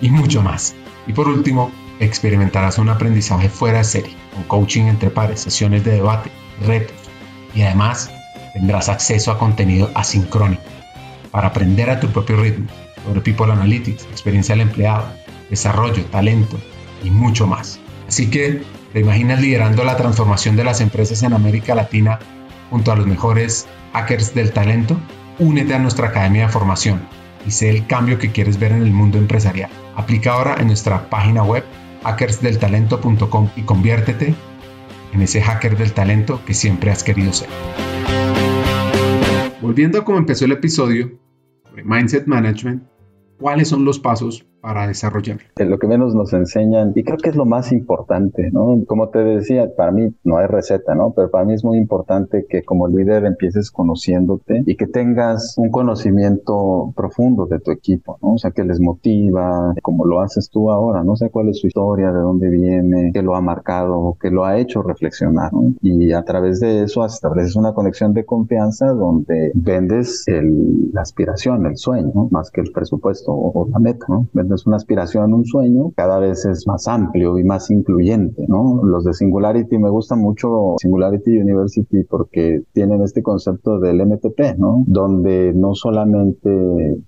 y 0.00 0.10
mucho 0.10 0.42
más. 0.42 0.74
Y 1.06 1.12
por 1.12 1.28
último, 1.28 1.70
experimentarás 2.00 2.78
un 2.78 2.88
aprendizaje 2.88 3.48
fuera 3.48 3.78
de 3.78 3.84
serie, 3.84 4.16
con 4.34 4.42
coaching 4.44 4.84
entre 4.84 5.10
pares, 5.10 5.40
sesiones 5.40 5.84
de 5.84 5.92
debate, 5.92 6.30
retos 6.66 6.96
y 7.54 7.62
además 7.62 8.10
tendrás 8.54 8.88
acceso 8.88 9.30
a 9.30 9.38
contenido 9.38 9.90
asincrónico 9.94 10.62
para 11.30 11.48
aprender 11.48 11.90
a 11.90 12.00
tu 12.00 12.08
propio 12.08 12.40
ritmo 12.40 12.66
sobre 13.04 13.20
People 13.20 13.52
Analytics, 13.52 14.04
experiencia 14.04 14.54
del 14.54 14.62
empleado, 14.62 15.06
desarrollo, 15.48 16.04
talento 16.06 16.58
y 17.02 17.10
mucho 17.10 17.46
más. 17.46 17.78
Así 18.08 18.28
que, 18.30 18.62
¿te 18.92 19.00
imaginas 19.00 19.40
liderando 19.40 19.84
la 19.84 19.96
transformación 19.96 20.56
de 20.56 20.64
las 20.64 20.80
empresas 20.80 21.22
en 21.22 21.32
América 21.32 21.74
Latina 21.74 22.18
junto 22.70 22.92
a 22.92 22.96
los 22.96 23.06
mejores 23.06 23.66
hackers 23.92 24.34
del 24.34 24.52
talento? 24.52 24.98
Únete 25.38 25.74
a 25.74 25.78
nuestra 25.78 26.08
academia 26.08 26.46
de 26.46 26.52
formación 26.52 27.00
y 27.46 27.50
sé 27.50 27.70
el 27.70 27.86
cambio 27.86 28.18
que 28.18 28.32
quieres 28.32 28.58
ver 28.58 28.72
en 28.72 28.82
el 28.82 28.92
mundo 28.92 29.18
empresarial. 29.18 29.70
Aplica 29.96 30.32
ahora 30.32 30.56
en 30.58 30.68
nuestra 30.68 31.08
página 31.08 31.42
web 31.42 31.64
hackersdeltalento.com 32.04 33.50
y 33.56 33.62
conviértete 33.62 34.34
en 35.12 35.22
ese 35.22 35.42
hacker 35.42 35.76
del 35.76 35.92
talento 35.92 36.42
que 36.44 36.54
siempre 36.54 36.90
has 36.90 37.02
querido 37.02 37.32
ser. 37.32 37.48
Volviendo 39.60 39.98
a 39.98 40.04
cómo 40.04 40.18
empezó 40.18 40.44
el 40.46 40.52
episodio 40.52 41.18
sobre 41.64 41.84
Mindset 41.84 42.26
Management, 42.26 42.82
¿cuáles 43.38 43.68
son 43.68 43.84
los 43.84 43.98
pasos 43.98 44.46
para 44.60 44.86
desarrollar. 44.86 45.38
Lo 45.56 45.78
que 45.78 45.86
menos 45.86 46.14
nos 46.14 46.32
enseñan, 46.32 46.92
y 46.94 47.02
creo 47.02 47.18
que 47.18 47.30
es 47.30 47.36
lo 47.36 47.44
más 47.44 47.72
importante, 47.72 48.50
¿no? 48.52 48.82
Como 48.86 49.08
te 49.08 49.18
decía, 49.20 49.74
para 49.76 49.92
mí 49.92 50.14
no 50.24 50.38
hay 50.38 50.46
receta, 50.46 50.94
¿no? 50.94 51.12
Pero 51.12 51.30
para 51.30 51.44
mí 51.44 51.54
es 51.54 51.64
muy 51.64 51.78
importante 51.78 52.46
que 52.48 52.62
como 52.62 52.88
líder 52.88 53.24
empieces 53.24 53.70
conociéndote 53.70 54.62
y 54.66 54.76
que 54.76 54.86
tengas 54.86 55.54
un 55.56 55.70
conocimiento 55.70 56.92
profundo 56.96 57.46
de 57.46 57.60
tu 57.60 57.70
equipo, 57.70 58.18
¿no? 58.22 58.34
O 58.34 58.38
sea, 58.38 58.50
que 58.50 58.64
les 58.64 58.80
motiva, 58.80 59.74
como 59.82 60.04
lo 60.04 60.20
haces 60.20 60.50
tú 60.50 60.70
ahora, 60.70 61.04
no 61.04 61.16
sé 61.16 61.30
cuál 61.30 61.48
es 61.48 61.58
su 61.58 61.66
historia, 61.66 62.12
de 62.12 62.20
dónde 62.20 62.48
viene, 62.50 63.10
qué 63.12 63.22
lo 63.22 63.36
ha 63.36 63.40
marcado, 63.40 64.16
qué 64.20 64.30
lo 64.30 64.44
ha 64.44 64.58
hecho 64.58 64.82
reflexionar, 64.82 65.52
¿no? 65.52 65.74
Y 65.82 66.12
a 66.12 66.22
través 66.22 66.60
de 66.60 66.84
eso 66.84 67.04
estableces 67.04 67.56
una 67.56 67.72
conexión 67.72 68.14
de 68.14 68.24
confianza 68.24 68.88
donde 68.92 69.52
vendes 69.54 70.24
el, 70.26 70.90
la 70.92 71.02
aspiración, 71.02 71.66
el 71.66 71.76
sueño, 71.76 72.12
¿no? 72.14 72.28
más 72.30 72.50
que 72.50 72.60
el 72.60 72.70
presupuesto 72.72 73.32
o, 73.32 73.68
la 73.70 73.78
meta, 73.78 74.06
¿no? 74.08 74.26
Es 74.54 74.66
una 74.66 74.76
aspiración, 74.76 75.34
un 75.34 75.44
sueño, 75.44 75.92
cada 75.96 76.18
vez 76.18 76.44
es 76.44 76.66
más 76.66 76.88
amplio 76.88 77.38
y 77.38 77.44
más 77.44 77.70
incluyente, 77.70 78.44
¿no? 78.48 78.80
Los 78.82 79.04
de 79.04 79.12
Singularity 79.12 79.78
me 79.78 79.90
gusta 79.90 80.16
mucho 80.16 80.76
Singularity 80.78 81.38
University 81.38 82.04
porque 82.04 82.62
tienen 82.72 83.02
este 83.02 83.22
concepto 83.22 83.78
del 83.78 84.04
MTP, 84.06 84.58
¿no? 84.58 84.84
Donde 84.86 85.52
no 85.54 85.74
solamente 85.74 86.50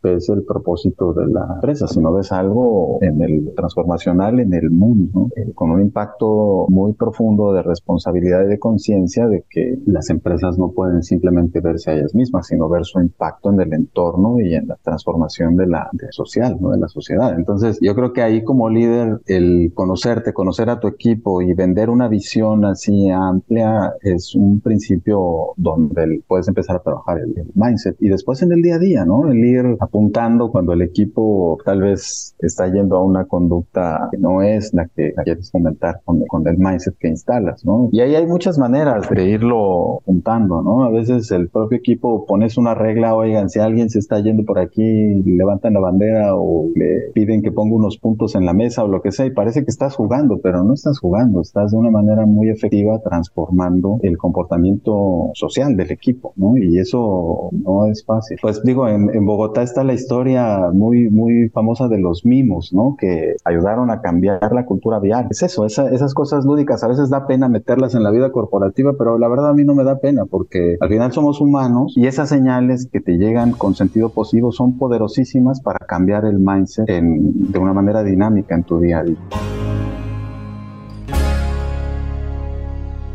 ves 0.03 0.28
el 0.28 0.45
propósito 0.45 1.12
de 1.12 1.26
la 1.28 1.47
empresa, 1.55 1.86
sino 1.86 2.12
ves 2.12 2.32
algo 2.32 2.99
en 3.01 3.22
el 3.22 3.53
transformacional 3.55 4.40
en 4.40 4.55
el 4.55 4.70
mundo. 4.70 5.28
Eh, 5.36 5.53
con 5.55 5.70
un 5.70 5.80
impacto 5.80 6.66
muy 6.68 6.93
profundo 6.95 7.53
de 7.53 7.62
responsabilidad 7.62 8.45
y 8.45 8.49
de 8.49 8.59
conciencia 8.59 9.26
de 9.26 9.45
que 9.49 9.78
las 9.86 10.11
empresas 10.11 10.59
no 10.59 10.72
pueden 10.72 11.03
simplemente 11.03 11.61
verse 11.61 11.90
a 11.90 11.95
ellas 11.95 12.14
mismas, 12.14 12.47
sino 12.47 12.68
ver 12.68 12.84
su 12.84 13.01
impacto 13.01 13.51
en 13.51 13.61
el 13.61 13.72
entorno 13.72 14.40
y 14.40 14.55
en 14.55 14.68
la 14.68 14.76
transformación 14.76 15.57
de 15.57 15.66
la 15.66 15.88
de 15.93 16.07
social, 16.11 16.57
¿no? 16.61 16.70
De 16.70 16.78
la 16.78 16.88
sociedad. 16.88 17.32
Entonces, 17.37 17.78
yo 17.80 17.95
creo 17.95 18.12
que 18.12 18.22
ahí 18.22 18.45
como 18.45 18.68
líder, 18.68 19.20
el 19.26 19.72
conocerte, 19.74 20.33
conocer 20.33 20.70
a 20.70 20.80
tu 20.80 20.89
equipo 20.89 21.43
y 21.43 21.55
vender 21.55 21.91
una 21.91 22.09
visión 22.09 22.64
así 22.64 23.11
amplia 23.11 23.95
es 24.03 24.35
un 24.35 24.61
principio 24.61 25.53
donde 25.57 26.22
puedes 26.26 26.49
empezar 26.49 26.76
a 26.76 26.80
trabajar 26.80 27.18
el, 27.18 27.33
mindset. 27.55 27.97
Y 28.01 28.09
después 28.09 28.43
en 28.43 28.53
el 28.53 28.62
día 28.62 28.76
a 28.76 28.78
día, 28.78 29.05
¿no? 29.05 29.30
El 29.30 29.45
ir 29.45 29.76
apuntando 29.80 30.51
cuando 30.51 30.72
el 30.72 30.83
equipo 30.83 31.59
tal 31.64 31.83
vez 31.83 32.35
está 32.39 32.66
yendo 32.68 32.97
a 32.97 33.05
una 33.05 33.24
conducta 33.24 34.09
que 34.11 34.18
no 34.18 34.43
es 34.43 34.72
la 34.74 34.87
que 34.89 35.12
quieres 35.24 35.51
fomentar 35.51 36.01
con, 36.05 36.24
con 36.26 36.47
el 36.47 36.59
mindset 36.59 36.97
que 36.99 37.09
instalas, 37.09 37.64
¿no? 37.64 37.89
Y 37.93 38.01
ahí 38.01 38.14
hay 38.14 38.26
muchas 38.26 38.59
maneras 38.59 39.09
de 39.09 39.24
irlo 39.24 39.99
apuntando, 40.01 40.62
¿no? 40.62 40.85
A 40.85 40.91
veces 40.91 41.30
el 41.30 41.49
propio 41.49 41.78
equipo 41.78 42.26
pones 42.26 42.57
una 42.57 42.74
regla, 42.74 43.14
oigan, 43.14 43.49
si 43.49 43.59
alguien 43.59 43.91
se 43.91 43.99
está 43.99 44.20
yendo 44.20 44.45
por 44.45 44.59
aquí, 44.59 45.22
levantan 45.24 45.74
la 45.74 45.80
bandera 45.80 46.35
o 46.35 46.68
le 46.74 47.11
piden 47.24 47.42
que 47.42 47.52
ponga 47.52 47.76
unos 47.76 47.98
puntos 47.98 48.34
en 48.34 48.44
la 48.44 48.52
mesa 48.52 48.82
o 48.84 48.88
lo 48.88 49.00
que 49.00 49.12
sea 49.12 49.26
y 49.26 49.30
parece 49.30 49.64
que 49.64 49.70
estás 49.70 49.94
jugando, 49.94 50.40
pero 50.42 50.64
no 50.64 50.74
estás 50.74 50.98
jugando, 50.98 51.40
estás 51.40 51.70
de 51.70 51.76
una 51.76 51.90
manera 51.90 52.26
muy 52.26 52.48
efectiva 52.48 53.00
transformando 53.00 53.98
el 54.02 54.18
comportamiento 54.18 55.30
social 55.34 55.76
del 55.76 55.92
equipo, 55.92 56.32
¿no? 56.36 56.56
Y 56.56 56.78
eso 56.78 57.50
no 57.52 57.86
es 57.86 58.04
fácil. 58.04 58.38
Pues 58.42 58.62
digo, 58.62 58.88
en, 58.88 59.10
en 59.14 59.24
Bogotá 59.24 59.62
está 59.62 59.84
la 59.84 59.94
historia 59.94 60.70
muy, 60.72 61.10
muy 61.10 61.48
famosa 61.50 61.88
de 61.88 61.98
los 61.98 62.24
mimos, 62.24 62.72
¿no? 62.72 62.96
Que 62.98 63.36
ayudaron 63.44 63.90
a 63.90 64.00
cambiar 64.00 64.52
la 64.52 64.66
cultura 64.66 64.98
vial. 64.98 65.28
Es 65.30 65.42
eso, 65.42 65.64
esas 65.66 66.14
cosas 66.14 66.44
lúdicas 66.44 66.82
a 66.82 66.88
veces 66.88 67.10
da 67.10 67.26
pena 67.26 67.48
meterlas 67.48 67.94
en 67.94 68.02
la 68.02 68.10
vida 68.10 68.32
corporativa, 68.32 68.94
pero 68.98 69.18
la 69.18 69.28
verdad 69.28 69.50
a 69.50 69.54
mí 69.54 69.64
no 69.64 69.74
me 69.74 69.84
da 69.84 69.98
pena 69.98 70.24
porque 70.26 70.76
al 70.80 70.88
final 70.88 71.12
somos 71.12 71.40
humanos 71.40 71.94
y 71.96 72.06
esas 72.06 72.28
señales 72.28 72.88
que 72.90 73.00
te 73.00 73.16
llegan 73.18 73.52
con 73.52 73.74
sentido 73.74 74.10
positivo 74.10 74.52
son 74.52 74.78
poderosísimas 74.78 75.60
para 75.60 75.78
cambiar 75.86 76.24
el 76.24 76.38
mindset 76.38 76.88
de 77.18 77.58
una 77.58 77.72
manera 77.72 78.02
dinámica 78.02 78.54
en 78.54 78.64
tu 78.64 78.80
día 78.80 79.00
a 79.00 79.04
día. 79.04 79.16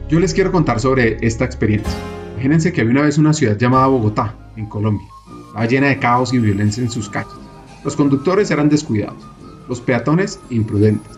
Yo 0.09 0.19
les 0.19 0.33
quiero 0.33 0.51
contar 0.51 0.79
sobre 0.79 1.17
esta 1.25 1.43
experiencia. 1.43 1.91
Imagínense 2.33 2.71
que 2.71 2.81
había 2.81 2.93
una 2.93 3.01
vez 3.01 3.17
una 3.17 3.33
ciudad 3.33 3.57
llamada 3.57 3.87
Bogotá, 3.87 4.35
en 4.55 4.67
Colombia. 4.67 5.07
Estaba 5.47 5.65
llena 5.65 5.87
de 5.87 5.99
caos 5.99 6.33
y 6.33 6.39
violencia 6.39 6.83
en 6.83 6.89
sus 6.89 7.09
calles. 7.09 7.33
Los 7.83 7.95
conductores 7.95 8.49
eran 8.51 8.69
descuidados, 8.69 9.27
los 9.67 9.81
peatones 9.81 10.39
imprudentes, 10.49 11.11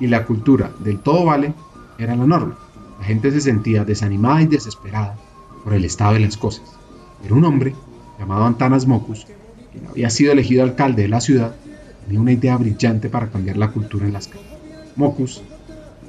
y 0.00 0.06
la 0.06 0.24
cultura 0.24 0.70
del 0.80 0.98
todo 0.98 1.24
vale 1.24 1.54
era 1.98 2.14
la 2.14 2.26
norma. 2.26 2.58
La 2.98 3.04
gente 3.04 3.30
se 3.30 3.40
sentía 3.40 3.84
desanimada 3.84 4.42
y 4.42 4.46
desesperada 4.46 5.16
por 5.64 5.74
el 5.74 5.84
estado 5.84 6.14
de 6.14 6.20
las 6.20 6.36
cosas. 6.36 6.76
Pero 7.22 7.36
un 7.36 7.44
hombre 7.44 7.74
llamado 8.18 8.44
Antanas 8.44 8.86
Mocus, 8.86 9.26
quien 9.72 9.86
había 9.86 10.10
sido 10.10 10.32
elegido 10.32 10.62
alcalde 10.62 11.02
de 11.02 11.08
la 11.08 11.20
ciudad, 11.20 11.54
tenía 12.06 12.20
una 12.20 12.32
idea 12.32 12.56
brillante 12.56 13.08
para 13.08 13.28
cambiar 13.28 13.56
la 13.56 13.70
cultura 13.70 14.06
en 14.06 14.12
las 14.12 14.28
calles. 14.28 14.46
Mocus, 14.94 15.42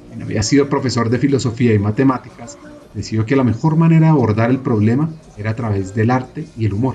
quien 0.08 0.22
había 0.22 0.42
sido 0.42 0.68
profesor 0.68 1.10
de 1.10 1.18
filosofía 1.18 1.74
y 1.74 1.78
matemáticas, 1.78 2.56
decidió 2.94 3.26
que 3.26 3.36
la 3.36 3.44
mejor 3.44 3.76
manera 3.76 4.06
de 4.06 4.12
abordar 4.12 4.50
el 4.50 4.60
problema 4.60 5.10
era 5.36 5.50
a 5.50 5.56
través 5.56 5.94
del 5.94 6.10
arte 6.10 6.46
y 6.56 6.66
el 6.66 6.72
humor. 6.72 6.94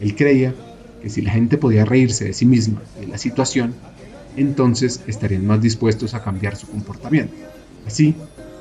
Él 0.00 0.16
creía 0.16 0.54
que 1.02 1.10
si 1.10 1.20
la 1.22 1.30
gente 1.30 1.58
podía 1.58 1.84
reírse 1.84 2.24
de 2.24 2.32
sí 2.32 2.46
misma 2.46 2.80
y 2.96 3.02
de 3.02 3.06
la 3.08 3.18
situación, 3.18 3.74
entonces 4.36 5.02
estarían 5.06 5.46
más 5.46 5.60
dispuestos 5.60 6.14
a 6.14 6.22
cambiar 6.22 6.56
su 6.56 6.68
comportamiento. 6.68 7.34
Así, 7.86 8.14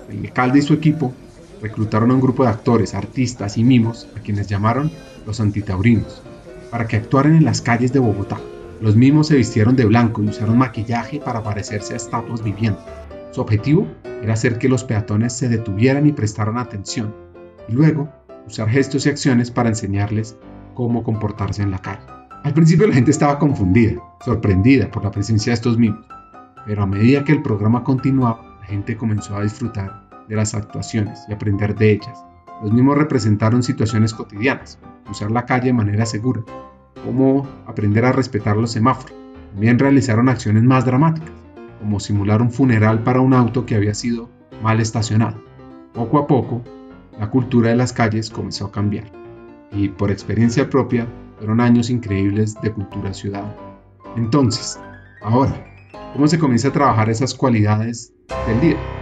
el 0.09 0.19
alcalde 0.25 0.59
y 0.59 0.63
su 0.63 0.73
equipo 0.73 1.13
reclutaron 1.61 2.11
a 2.11 2.13
un 2.13 2.21
grupo 2.21 2.43
de 2.43 2.49
actores, 2.49 2.93
artistas 2.93 3.57
y 3.57 3.63
mimos 3.63 4.07
a 4.15 4.19
quienes 4.19 4.47
llamaron 4.47 4.91
los 5.25 5.39
antitaurinos, 5.39 6.21
para 6.71 6.87
que 6.87 6.97
actuaran 6.97 7.35
en 7.35 7.45
las 7.45 7.61
calles 7.61 7.93
de 7.93 7.99
Bogotá. 7.99 8.39
Los 8.79 8.95
mimos 8.95 9.27
se 9.27 9.35
vistieron 9.35 9.75
de 9.75 9.85
blanco 9.85 10.21
y 10.21 10.27
usaron 10.27 10.57
maquillaje 10.57 11.19
para 11.19 11.41
parecerse 11.41 11.93
a 11.93 11.97
estatuas 11.97 12.43
vivientes. 12.43 12.83
Su 13.31 13.41
objetivo 13.41 13.87
era 14.21 14.33
hacer 14.33 14.59
que 14.59 14.69
los 14.69 14.83
peatones 14.83 15.33
se 15.33 15.49
detuvieran 15.49 16.05
y 16.05 16.11
prestaran 16.11 16.59
atención, 16.59 17.13
y 17.67 17.73
luego 17.73 18.09
usar 18.45 18.69
gestos 18.69 19.05
y 19.05 19.09
acciones 19.09 19.49
para 19.49 19.69
enseñarles 19.69 20.37
cómo 20.75 21.03
comportarse 21.03 21.63
en 21.63 21.71
la 21.71 21.79
calle. 21.79 22.05
Al 22.43 22.53
principio 22.53 22.87
la 22.87 22.93
gente 22.93 23.11
estaba 23.11 23.39
confundida, 23.39 23.99
sorprendida 24.23 24.91
por 24.91 25.03
la 25.03 25.11
presencia 25.11 25.51
de 25.51 25.55
estos 25.55 25.77
mimos, 25.77 26.05
pero 26.65 26.83
a 26.83 26.87
medida 26.87 27.23
que 27.23 27.31
el 27.31 27.41
programa 27.41 27.83
continuaba, 27.83 28.57
la 28.61 28.67
gente 28.67 28.95
comenzó 28.95 29.35
a 29.35 29.43
disfrutar 29.43 30.07
de 30.27 30.35
las 30.35 30.53
actuaciones 30.53 31.21
y 31.27 31.33
aprender 31.33 31.75
de 31.75 31.93
ellas. 31.93 32.23
Los 32.61 32.71
mimos 32.71 32.97
representaron 32.97 33.63
situaciones 33.63 34.13
cotidianas, 34.13 34.77
usar 35.09 35.31
la 35.31 35.45
calle 35.45 35.67
de 35.67 35.73
manera 35.73 36.05
segura, 36.05 36.43
como 37.03 37.47
aprender 37.65 38.05
a 38.05 38.11
respetar 38.11 38.57
los 38.57 38.71
semáforos. 38.71 39.15
También 39.51 39.79
realizaron 39.79 40.29
acciones 40.29 40.63
más 40.63 40.85
dramáticas, 40.85 41.31
como 41.79 41.99
simular 41.99 42.41
un 42.41 42.51
funeral 42.51 43.03
para 43.03 43.21
un 43.21 43.33
auto 43.33 43.65
que 43.65 43.75
había 43.75 43.93
sido 43.93 44.29
mal 44.61 44.79
estacionado. 44.79 45.41
Poco 45.93 46.19
a 46.19 46.27
poco, 46.27 46.63
la 47.19 47.29
cultura 47.29 47.69
de 47.69 47.75
las 47.75 47.93
calles 47.93 48.29
comenzó 48.29 48.65
a 48.65 48.71
cambiar, 48.71 49.11
y 49.71 49.89
por 49.89 50.11
experiencia 50.11 50.69
propia, 50.69 51.07
fueron 51.37 51.61
años 51.61 51.89
increíbles 51.89 52.55
de 52.61 52.71
cultura 52.71 53.13
ciudadana. 53.13 53.55
Entonces, 54.15 54.79
ahora, 55.21 55.65
¿cómo 56.13 56.27
se 56.27 56.39
comienza 56.39 56.69
a 56.69 56.73
trabajar 56.73 57.09
esas 57.09 57.33
cualidades 57.33 58.13
del 58.47 58.61
día? 58.61 58.96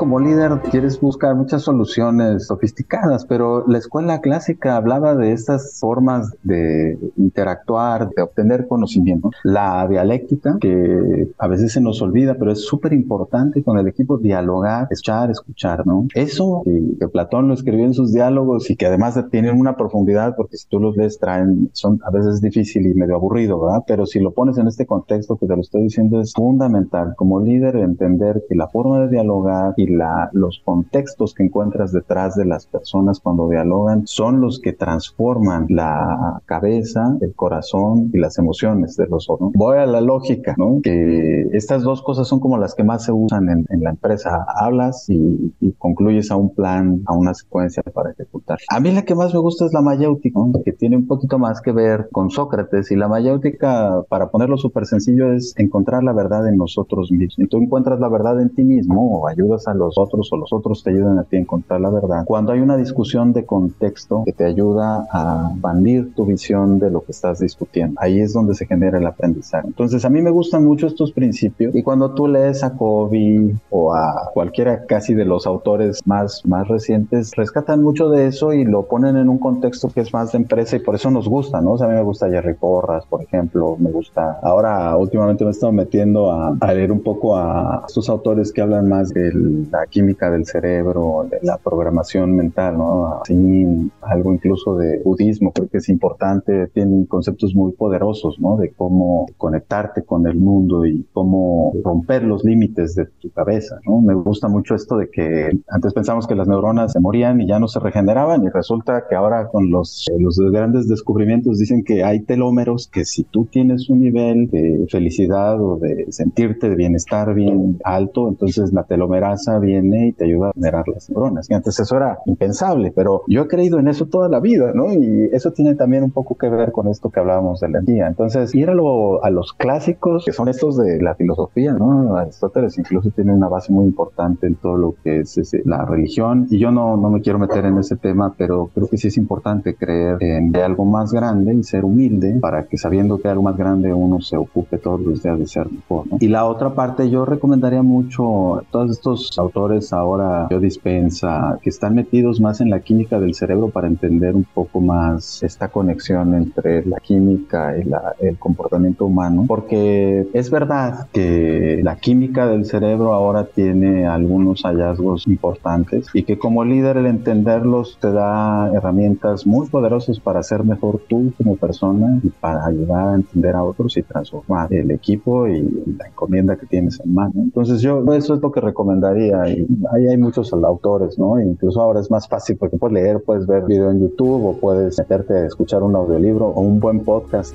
Como 0.00 0.18
líder 0.18 0.62
quieres 0.70 0.98
buscar 0.98 1.34
muchas 1.34 1.60
soluciones 1.60 2.46
sofisticadas, 2.46 3.26
pero 3.26 3.66
la 3.68 3.76
escuela 3.76 4.22
clásica 4.22 4.76
hablaba 4.76 5.14
de 5.14 5.32
estas 5.32 5.78
formas 5.78 6.34
de 6.42 6.98
interactuar, 7.18 8.08
de 8.08 8.22
obtener 8.22 8.66
conocimiento. 8.66 9.30
La 9.44 9.86
dialéctica, 9.86 10.56
que 10.58 11.28
a 11.36 11.48
veces 11.48 11.74
se 11.74 11.82
nos 11.82 12.00
olvida, 12.00 12.36
pero 12.38 12.50
es 12.50 12.64
súper 12.64 12.94
importante 12.94 13.62
con 13.62 13.78
el 13.78 13.88
equipo 13.88 14.16
dialogar, 14.16 14.86
escuchar, 14.88 15.30
escuchar, 15.30 15.86
¿no? 15.86 16.06
Eso 16.14 16.62
que, 16.64 17.06
Platón 17.08 17.48
lo 17.48 17.52
escribió 17.52 17.84
en 17.84 17.92
sus 17.92 18.10
diálogos 18.10 18.70
y 18.70 18.76
que 18.76 18.86
además 18.86 19.22
tienen 19.30 19.60
una 19.60 19.76
profundidad, 19.76 20.34
porque 20.34 20.56
si 20.56 20.66
tú 20.66 20.80
los 20.80 20.96
lees 20.96 21.18
traen, 21.18 21.68
son 21.74 22.00
a 22.06 22.10
veces 22.10 22.40
difícil 22.40 22.86
y 22.86 22.94
medio 22.94 23.16
aburrido, 23.16 23.60
¿verdad? 23.60 23.84
Pero 23.86 24.06
si 24.06 24.18
lo 24.18 24.30
pones 24.30 24.56
en 24.56 24.66
este 24.66 24.86
contexto 24.86 25.36
que 25.36 25.46
te 25.46 25.54
lo 25.54 25.60
estoy 25.60 25.82
diciendo, 25.82 26.22
es 26.22 26.32
fundamental 26.32 27.12
como 27.16 27.38
líder 27.38 27.76
entender 27.76 28.44
que 28.48 28.54
la 28.54 28.68
forma 28.68 29.00
de 29.00 29.08
dialogar 29.08 29.74
y 29.76 29.89
los 30.32 30.60
contextos 30.64 31.34
que 31.34 31.44
encuentras 31.44 31.92
detrás 31.92 32.34
de 32.36 32.44
las 32.44 32.66
personas 32.66 33.20
cuando 33.20 33.48
dialogan 33.48 34.06
son 34.06 34.40
los 34.40 34.60
que 34.60 34.72
transforman 34.72 35.66
la 35.68 36.40
cabeza, 36.46 37.16
el 37.20 37.34
corazón 37.34 38.10
y 38.12 38.18
las 38.18 38.38
emociones 38.38 38.96
de 38.96 39.06
los 39.06 39.28
otros. 39.28 39.52
Voy 39.54 39.78
a 39.78 39.86
la 39.86 40.00
lógica, 40.00 40.54
¿no? 40.56 40.80
Que 40.82 41.48
estas 41.52 41.82
dos 41.82 42.02
cosas 42.02 42.28
son 42.28 42.40
como 42.40 42.58
las 42.58 42.74
que 42.74 42.84
más 42.84 43.04
se 43.04 43.12
usan 43.12 43.48
en, 43.48 43.66
la 43.82 43.90
empresa. 43.90 44.44
Hablas 44.56 45.06
y, 45.08 45.52
concluyes 45.78 46.30
a 46.30 46.36
un 46.36 46.54
plan, 46.54 47.02
a 47.06 47.14
una 47.14 47.34
secuencia 47.34 47.82
para 47.82 48.10
ejecutar. 48.10 48.58
A 48.68 48.80
mí 48.80 48.90
la 48.92 49.02
que 49.02 49.14
más 49.14 49.32
me 49.32 49.40
gusta 49.40 49.64
es 49.64 49.72
la 49.72 49.80
mayéutica, 49.80 50.40
que 50.64 50.72
tiene 50.72 50.96
un 50.96 51.06
poquito 51.06 51.38
más 51.38 51.60
que 51.60 51.72
ver 51.72 52.08
con 52.12 52.30
Sócrates. 52.30 52.90
Y 52.90 52.96
la 52.96 53.08
mayéutica, 53.08 54.02
para 54.08 54.30
ponerlo 54.30 54.56
súper 54.58 54.86
sencillo, 54.86 55.32
es 55.32 55.54
encontrar 55.56 56.02
la 56.02 56.12
verdad 56.12 56.46
en 56.48 56.56
nosotros 56.56 57.10
mismos. 57.10 57.38
Y 57.38 57.46
tú 57.46 57.58
encuentras 57.58 58.00
la 58.00 58.08
verdad 58.08 58.40
en 58.40 58.50
ti 58.50 58.64
mismo 58.64 59.20
o 59.20 59.28
ayudas 59.28 59.66
a 59.68 59.74
los 59.80 59.98
otros 59.98 60.32
o 60.32 60.36
los 60.36 60.52
otros 60.52 60.84
te 60.84 60.90
ayudan 60.90 61.18
a 61.18 61.24
ti 61.24 61.36
a 61.36 61.40
encontrar 61.40 61.80
la 61.80 61.90
verdad. 61.90 62.24
Cuando 62.24 62.52
hay 62.52 62.60
una 62.60 62.76
discusión 62.76 63.32
de 63.32 63.44
contexto 63.44 64.22
que 64.24 64.32
te 64.32 64.44
ayuda 64.44 65.06
a 65.10 65.50
bandir 65.56 66.14
tu 66.14 66.26
visión 66.26 66.78
de 66.78 66.90
lo 66.90 67.02
que 67.02 67.12
estás 67.12 67.40
discutiendo, 67.40 68.00
ahí 68.00 68.20
es 68.20 68.32
donde 68.32 68.54
se 68.54 68.66
genera 68.66 68.98
el 68.98 69.06
aprendizaje. 69.06 69.66
Entonces 69.66 70.04
a 70.04 70.10
mí 70.10 70.20
me 70.22 70.30
gustan 70.30 70.64
mucho 70.64 70.86
estos 70.86 71.12
principios 71.12 71.74
y 71.74 71.82
cuando 71.82 72.12
tú 72.12 72.28
lees 72.28 72.62
a 72.62 72.76
Kobe 72.76 73.54
o 73.70 73.94
a 73.94 74.30
cualquiera 74.32 74.84
casi 74.86 75.14
de 75.14 75.24
los 75.24 75.46
autores 75.46 76.00
más, 76.04 76.42
más 76.46 76.68
recientes, 76.68 77.34
rescatan 77.34 77.82
mucho 77.82 78.10
de 78.10 78.26
eso 78.26 78.52
y 78.52 78.64
lo 78.64 78.86
ponen 78.86 79.16
en 79.16 79.28
un 79.28 79.38
contexto 79.38 79.88
que 79.88 80.00
es 80.02 80.12
más 80.12 80.32
de 80.32 80.38
empresa 80.38 80.76
y 80.76 80.80
por 80.80 80.94
eso 80.94 81.10
nos 81.10 81.28
gusta, 81.28 81.60
¿no? 81.60 81.72
O 81.72 81.78
sea, 81.78 81.86
a 81.86 81.90
mí 81.90 81.96
me 81.96 82.02
gusta 82.02 82.28
Jerry 82.28 82.54
Porras, 82.54 83.06
por 83.06 83.22
ejemplo, 83.22 83.76
me 83.78 83.90
gusta, 83.90 84.38
ahora 84.42 84.96
últimamente 84.96 85.44
me 85.44 85.50
he 85.50 85.52
estado 85.52 85.72
metiendo 85.72 86.30
a, 86.30 86.54
a 86.60 86.72
leer 86.74 86.92
un 86.92 87.00
poco 87.00 87.36
a 87.36 87.84
estos 87.86 88.08
autores 88.10 88.52
que 88.52 88.60
hablan 88.60 88.88
más 88.88 89.08
de 89.10 89.30
la 89.70 89.86
química 89.86 90.30
del 90.30 90.46
cerebro, 90.46 91.28
la 91.42 91.58
programación 91.58 92.34
mental, 92.34 92.78
¿no? 92.78 93.20
Así, 93.20 93.90
algo 94.02 94.32
incluso 94.32 94.76
de 94.76 95.00
budismo, 95.04 95.52
creo 95.52 95.68
que 95.68 95.78
es 95.78 95.88
importante, 95.88 96.68
tienen 96.68 97.06
conceptos 97.06 97.54
muy 97.54 97.72
poderosos, 97.72 98.38
¿no? 98.40 98.56
De 98.56 98.70
cómo 98.72 99.26
conectarte 99.36 100.02
con 100.02 100.26
el 100.26 100.36
mundo 100.36 100.86
y 100.86 101.06
cómo 101.12 101.72
romper 101.82 102.22
los 102.22 102.44
límites 102.44 102.94
de 102.94 103.06
tu 103.06 103.30
cabeza. 103.30 103.78
Me 103.86 104.14
gusta 104.14 104.48
mucho 104.48 104.74
esto 104.74 104.96
de 104.96 105.10
que 105.10 105.50
antes 105.68 105.92
pensamos 105.92 106.26
que 106.26 106.34
las 106.34 106.48
neuronas 106.48 106.92
se 106.92 107.00
morían 107.00 107.40
y 107.40 107.46
ya 107.46 107.58
no 107.58 107.68
se 107.68 107.80
regeneraban 107.80 108.44
y 108.44 108.48
resulta 108.48 109.04
que 109.08 109.14
ahora 109.14 109.48
con 109.48 109.70
los, 109.70 110.06
los 110.18 110.38
grandes 110.38 110.88
descubrimientos 110.88 111.58
dicen 111.58 111.84
que 111.84 112.04
hay 112.04 112.20
telómeros 112.20 112.88
que 112.88 113.04
si 113.04 113.24
tú 113.24 113.46
tienes 113.46 113.88
un 113.90 114.00
nivel 114.00 114.48
de 114.50 114.86
felicidad 114.90 115.60
o 115.60 115.76
de 115.76 116.06
sentirte 116.10 116.68
de 116.68 116.76
bienestar 116.76 117.34
bien 117.34 117.78
alto, 117.84 118.28
entonces 118.28 118.72
la 118.72 118.84
telomerasa 118.84 119.49
viene 119.58 120.08
y 120.08 120.12
te 120.12 120.24
ayuda 120.24 120.50
a 120.50 120.52
generar 120.52 120.86
las 120.88 121.10
neuronas. 121.10 121.50
Y 121.50 121.54
antes 121.54 121.78
eso 121.78 121.96
era 121.96 122.18
impensable, 122.26 122.92
pero 122.94 123.22
yo 123.26 123.42
he 123.42 123.48
creído 123.48 123.78
en 123.78 123.88
eso 123.88 124.06
toda 124.06 124.28
la 124.28 124.40
vida, 124.40 124.72
¿no? 124.74 124.92
Y 124.92 125.28
eso 125.32 125.52
tiene 125.52 125.74
también 125.74 126.04
un 126.04 126.10
poco 126.10 126.36
que 126.36 126.48
ver 126.48 126.72
con 126.72 126.88
esto 126.88 127.10
que 127.10 127.20
hablábamos 127.20 127.60
de 127.60 127.68
la 127.68 127.78
energía. 127.78 128.08
Entonces, 128.08 128.54
ir 128.54 128.70
a, 128.70 128.72
a 128.72 129.30
los 129.30 129.52
clásicos, 129.52 130.24
que 130.24 130.32
son 130.32 130.48
estos 130.48 130.76
de 130.76 131.00
la 131.02 131.14
filosofía, 131.14 131.72
¿no? 131.72 132.16
Aristóteles 132.16 132.78
incluso 132.78 133.10
tiene 133.10 133.32
una 133.32 133.48
base 133.48 133.72
muy 133.72 133.84
importante 133.84 134.46
en 134.46 134.54
todo 134.56 134.76
lo 134.76 134.94
que 135.02 135.20
es 135.20 135.40
la 135.64 135.84
religión. 135.84 136.46
Y 136.50 136.58
yo 136.58 136.70
no, 136.70 136.96
no 136.96 137.10
me 137.10 137.20
quiero 137.20 137.38
meter 137.38 137.64
en 137.64 137.78
ese 137.78 137.96
tema, 137.96 138.34
pero 138.36 138.70
creo 138.74 138.88
que 138.88 138.96
sí 138.96 139.08
es 139.08 139.16
importante 139.16 139.74
creer 139.74 140.22
en 140.22 140.54
algo 140.56 140.84
más 140.84 141.12
grande 141.12 141.54
y 141.54 141.62
ser 141.62 141.84
humilde 141.84 142.38
para 142.40 142.64
que 142.64 142.76
sabiendo 142.76 143.18
que 143.18 143.28
algo 143.28 143.42
más 143.42 143.56
grande 143.56 143.92
uno 143.92 144.20
se 144.20 144.36
ocupe 144.36 144.78
todos 144.78 145.00
los 145.00 145.22
días 145.22 145.38
de 145.38 145.46
ser 145.46 145.70
mejor, 145.70 146.06
¿no? 146.06 146.18
Y 146.20 146.28
la 146.28 146.44
otra 146.44 146.74
parte, 146.74 147.10
yo 147.10 147.24
recomendaría 147.24 147.82
mucho 147.82 148.62
todos 148.70 148.90
estos 148.90 149.38
autores 149.40 149.92
ahora, 149.92 150.46
yo 150.50 150.60
dispensa, 150.60 151.58
que 151.62 151.70
están 151.70 151.94
metidos 151.94 152.40
más 152.40 152.60
en 152.60 152.70
la 152.70 152.80
química 152.80 153.20
del 153.20 153.34
cerebro 153.34 153.70
para 153.70 153.88
entender 153.88 154.34
un 154.34 154.44
poco 154.44 154.80
más 154.80 155.42
esta 155.42 155.68
conexión 155.68 156.34
entre 156.34 156.84
la 156.86 156.98
química 156.98 157.74
y 157.76 158.26
el 158.26 158.38
comportamiento 158.38 159.06
humano, 159.06 159.44
porque 159.46 160.28
es 160.32 160.50
verdad 160.50 161.08
que 161.12 161.80
la 161.82 161.96
química 161.96 162.46
del 162.46 162.64
cerebro 162.64 163.12
ahora 163.12 163.44
tiene 163.44 164.06
algunos 164.06 164.62
hallazgos 164.62 165.26
importantes 165.26 166.06
y 166.14 166.22
que 166.22 166.38
como 166.38 166.64
líder 166.64 166.96
el 166.96 167.06
entenderlos 167.06 167.98
te 168.00 168.10
da 168.12 168.70
herramientas 168.72 169.46
muy 169.46 169.68
poderosas 169.68 170.20
para 170.20 170.42
ser 170.42 170.64
mejor 170.64 171.00
tú 171.08 171.32
como 171.36 171.56
persona 171.56 172.20
y 172.22 172.28
para 172.28 172.66
ayudar 172.66 173.08
a 173.08 173.14
entender 173.14 173.54
a 173.54 173.62
otros 173.62 173.96
y 173.96 174.02
transformar 174.02 174.72
el 174.72 174.90
equipo 174.90 175.46
y 175.48 175.62
la 175.98 176.08
encomienda 176.08 176.56
que 176.56 176.66
tienes 176.66 177.00
en 177.00 177.14
mano. 177.14 177.32
Entonces 177.36 177.80
yo 177.80 178.04
eso 178.14 178.34
es 178.34 178.40
lo 178.40 178.52
que 178.52 178.60
recomendaría 178.60 179.29
y 179.30 179.68
ahí 179.92 180.06
hay 180.08 180.16
muchos 180.16 180.52
autores, 180.52 181.18
¿no? 181.18 181.40
Incluso 181.40 181.80
ahora 181.80 182.00
es 182.00 182.10
más 182.10 182.28
fácil 182.28 182.56
porque 182.56 182.76
puedes 182.76 182.94
leer, 182.94 183.22
puedes 183.22 183.46
ver 183.46 183.64
video 183.64 183.90
en 183.90 184.00
YouTube 184.00 184.44
o 184.44 184.52
puedes 184.54 184.98
meterte 184.98 185.34
a 185.34 185.46
escuchar 185.46 185.82
un 185.82 185.94
audiolibro 185.94 186.48
o 186.48 186.60
un 186.60 186.80
buen 186.80 187.00
podcast. 187.00 187.54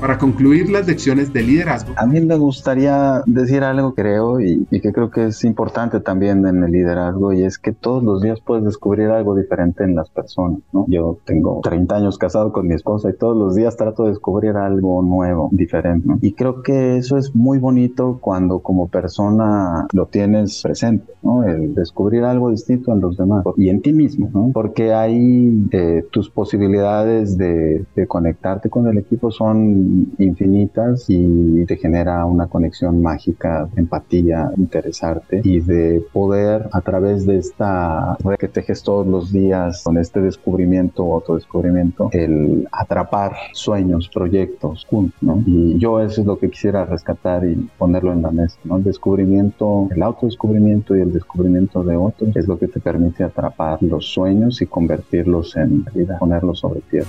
Para 0.00 0.18
concluir 0.18 0.68
las 0.68 0.86
lecciones 0.86 1.32
de 1.32 1.42
liderazgo. 1.42 1.94
A 1.96 2.04
mí 2.04 2.20
me 2.20 2.36
gustaría 2.36 3.22
decir 3.24 3.64
algo, 3.64 3.94
creo, 3.94 4.40
y, 4.40 4.66
que 4.66 4.92
creo 4.92 5.10
que 5.10 5.26
es 5.26 5.42
importante 5.42 6.00
también 6.00 6.46
en 6.46 6.62
el 6.62 6.70
liderazgo, 6.70 7.32
y 7.32 7.42
es 7.42 7.58
que 7.58 7.72
todos 7.72 8.04
los 8.04 8.20
días 8.20 8.40
puedes 8.40 8.62
descubrir 8.64 9.08
algo 9.08 9.34
diferente 9.34 9.84
en 9.84 9.94
las 9.94 10.10
personas, 10.10 10.60
¿no? 10.72 10.84
Yo 10.88 11.18
tengo 11.24 11.60
30 11.62 11.96
años 11.96 12.18
casado 12.18 12.52
con 12.52 12.68
mi 12.68 12.74
esposa 12.74 13.08
y 13.08 13.14
todos 13.14 13.36
los 13.36 13.54
días 13.54 13.76
trato 13.76 14.04
de 14.04 14.10
descubrir 14.10 14.56
algo 14.56 15.00
nuevo, 15.00 15.48
diferente, 15.50 16.06
¿no? 16.06 16.18
Y 16.20 16.32
creo 16.32 16.62
que 16.62 16.98
eso 16.98 17.16
es 17.16 17.34
muy 17.34 17.58
bonito 17.58 18.18
cuando 18.20 18.58
como 18.58 18.88
persona 18.88 19.86
lo 19.92 20.06
tienes 20.06 20.60
presente, 20.62 21.10
¿no? 21.22 21.42
El 21.42 21.74
descubrir 21.74 22.24
algo 22.24 22.50
distinto 22.50 22.92
en 22.92 23.00
los 23.00 23.16
demás 23.16 23.44
y 23.56 23.70
en 23.70 23.80
ti 23.80 23.94
mismo, 23.94 24.28
¿no? 24.32 24.50
Porque 24.52 24.92
ahí 24.92 25.66
eh, 25.70 26.04
tus 26.10 26.28
posibilidades 26.28 27.38
de, 27.38 27.86
de 27.96 28.06
conectarte 28.06 28.68
con 28.68 28.86
el 28.88 28.98
equipo 28.98 29.30
son 29.30 29.85
infinitas 30.18 31.04
y 31.08 31.64
te 31.66 31.76
genera 31.76 32.24
una 32.26 32.46
conexión 32.46 33.02
mágica, 33.02 33.68
empatía, 33.76 34.50
interesarte 34.56 35.40
y 35.44 35.60
de 35.60 36.04
poder 36.12 36.68
a 36.72 36.80
través 36.80 37.26
de 37.26 37.38
esta 37.38 38.16
red 38.24 38.36
que 38.36 38.48
tejes 38.48 38.82
todos 38.82 39.06
los 39.06 39.32
días 39.32 39.82
con 39.84 39.98
este 39.98 40.20
descubrimiento 40.20 41.04
o 41.04 41.14
autodescubrimiento, 41.14 42.10
el 42.12 42.68
atrapar 42.72 43.32
sueños, 43.52 44.10
proyectos 44.12 44.86
juntos, 44.88 45.22
¿no? 45.22 45.42
Y 45.46 45.78
yo 45.78 46.00
eso 46.00 46.20
es 46.20 46.26
lo 46.26 46.38
que 46.38 46.50
quisiera 46.50 46.84
rescatar 46.84 47.44
y 47.44 47.54
ponerlo 47.78 48.12
en 48.12 48.22
la 48.22 48.30
mesa, 48.30 48.58
¿no? 48.64 48.76
El 48.76 48.84
descubrimiento, 48.84 49.88
el 49.90 50.02
autodescubrimiento 50.02 50.96
y 50.96 51.00
el 51.00 51.12
descubrimiento 51.12 51.82
de 51.82 51.96
otros 51.96 52.36
es 52.36 52.46
lo 52.46 52.58
que 52.58 52.68
te 52.68 52.80
permite 52.80 53.24
atrapar 53.24 53.82
los 53.82 54.06
sueños 54.06 54.60
y 54.62 54.66
convertirlos 54.66 55.56
en 55.56 55.84
realidad, 55.84 56.18
ponerlos 56.18 56.60
sobre 56.60 56.80
tierra. 56.82 57.06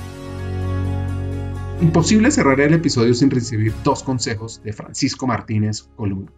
Imposible 1.79 2.31
cerrar 2.31 2.59
el 2.59 2.73
episodio 2.73 3.13
sin 3.13 3.29
recibir 3.29 3.71
dos 3.83 4.01
consejos 4.01 4.63
de 4.63 4.73
Francisco 4.73 5.27
Martínez 5.27 5.83
Columna. 5.95 6.31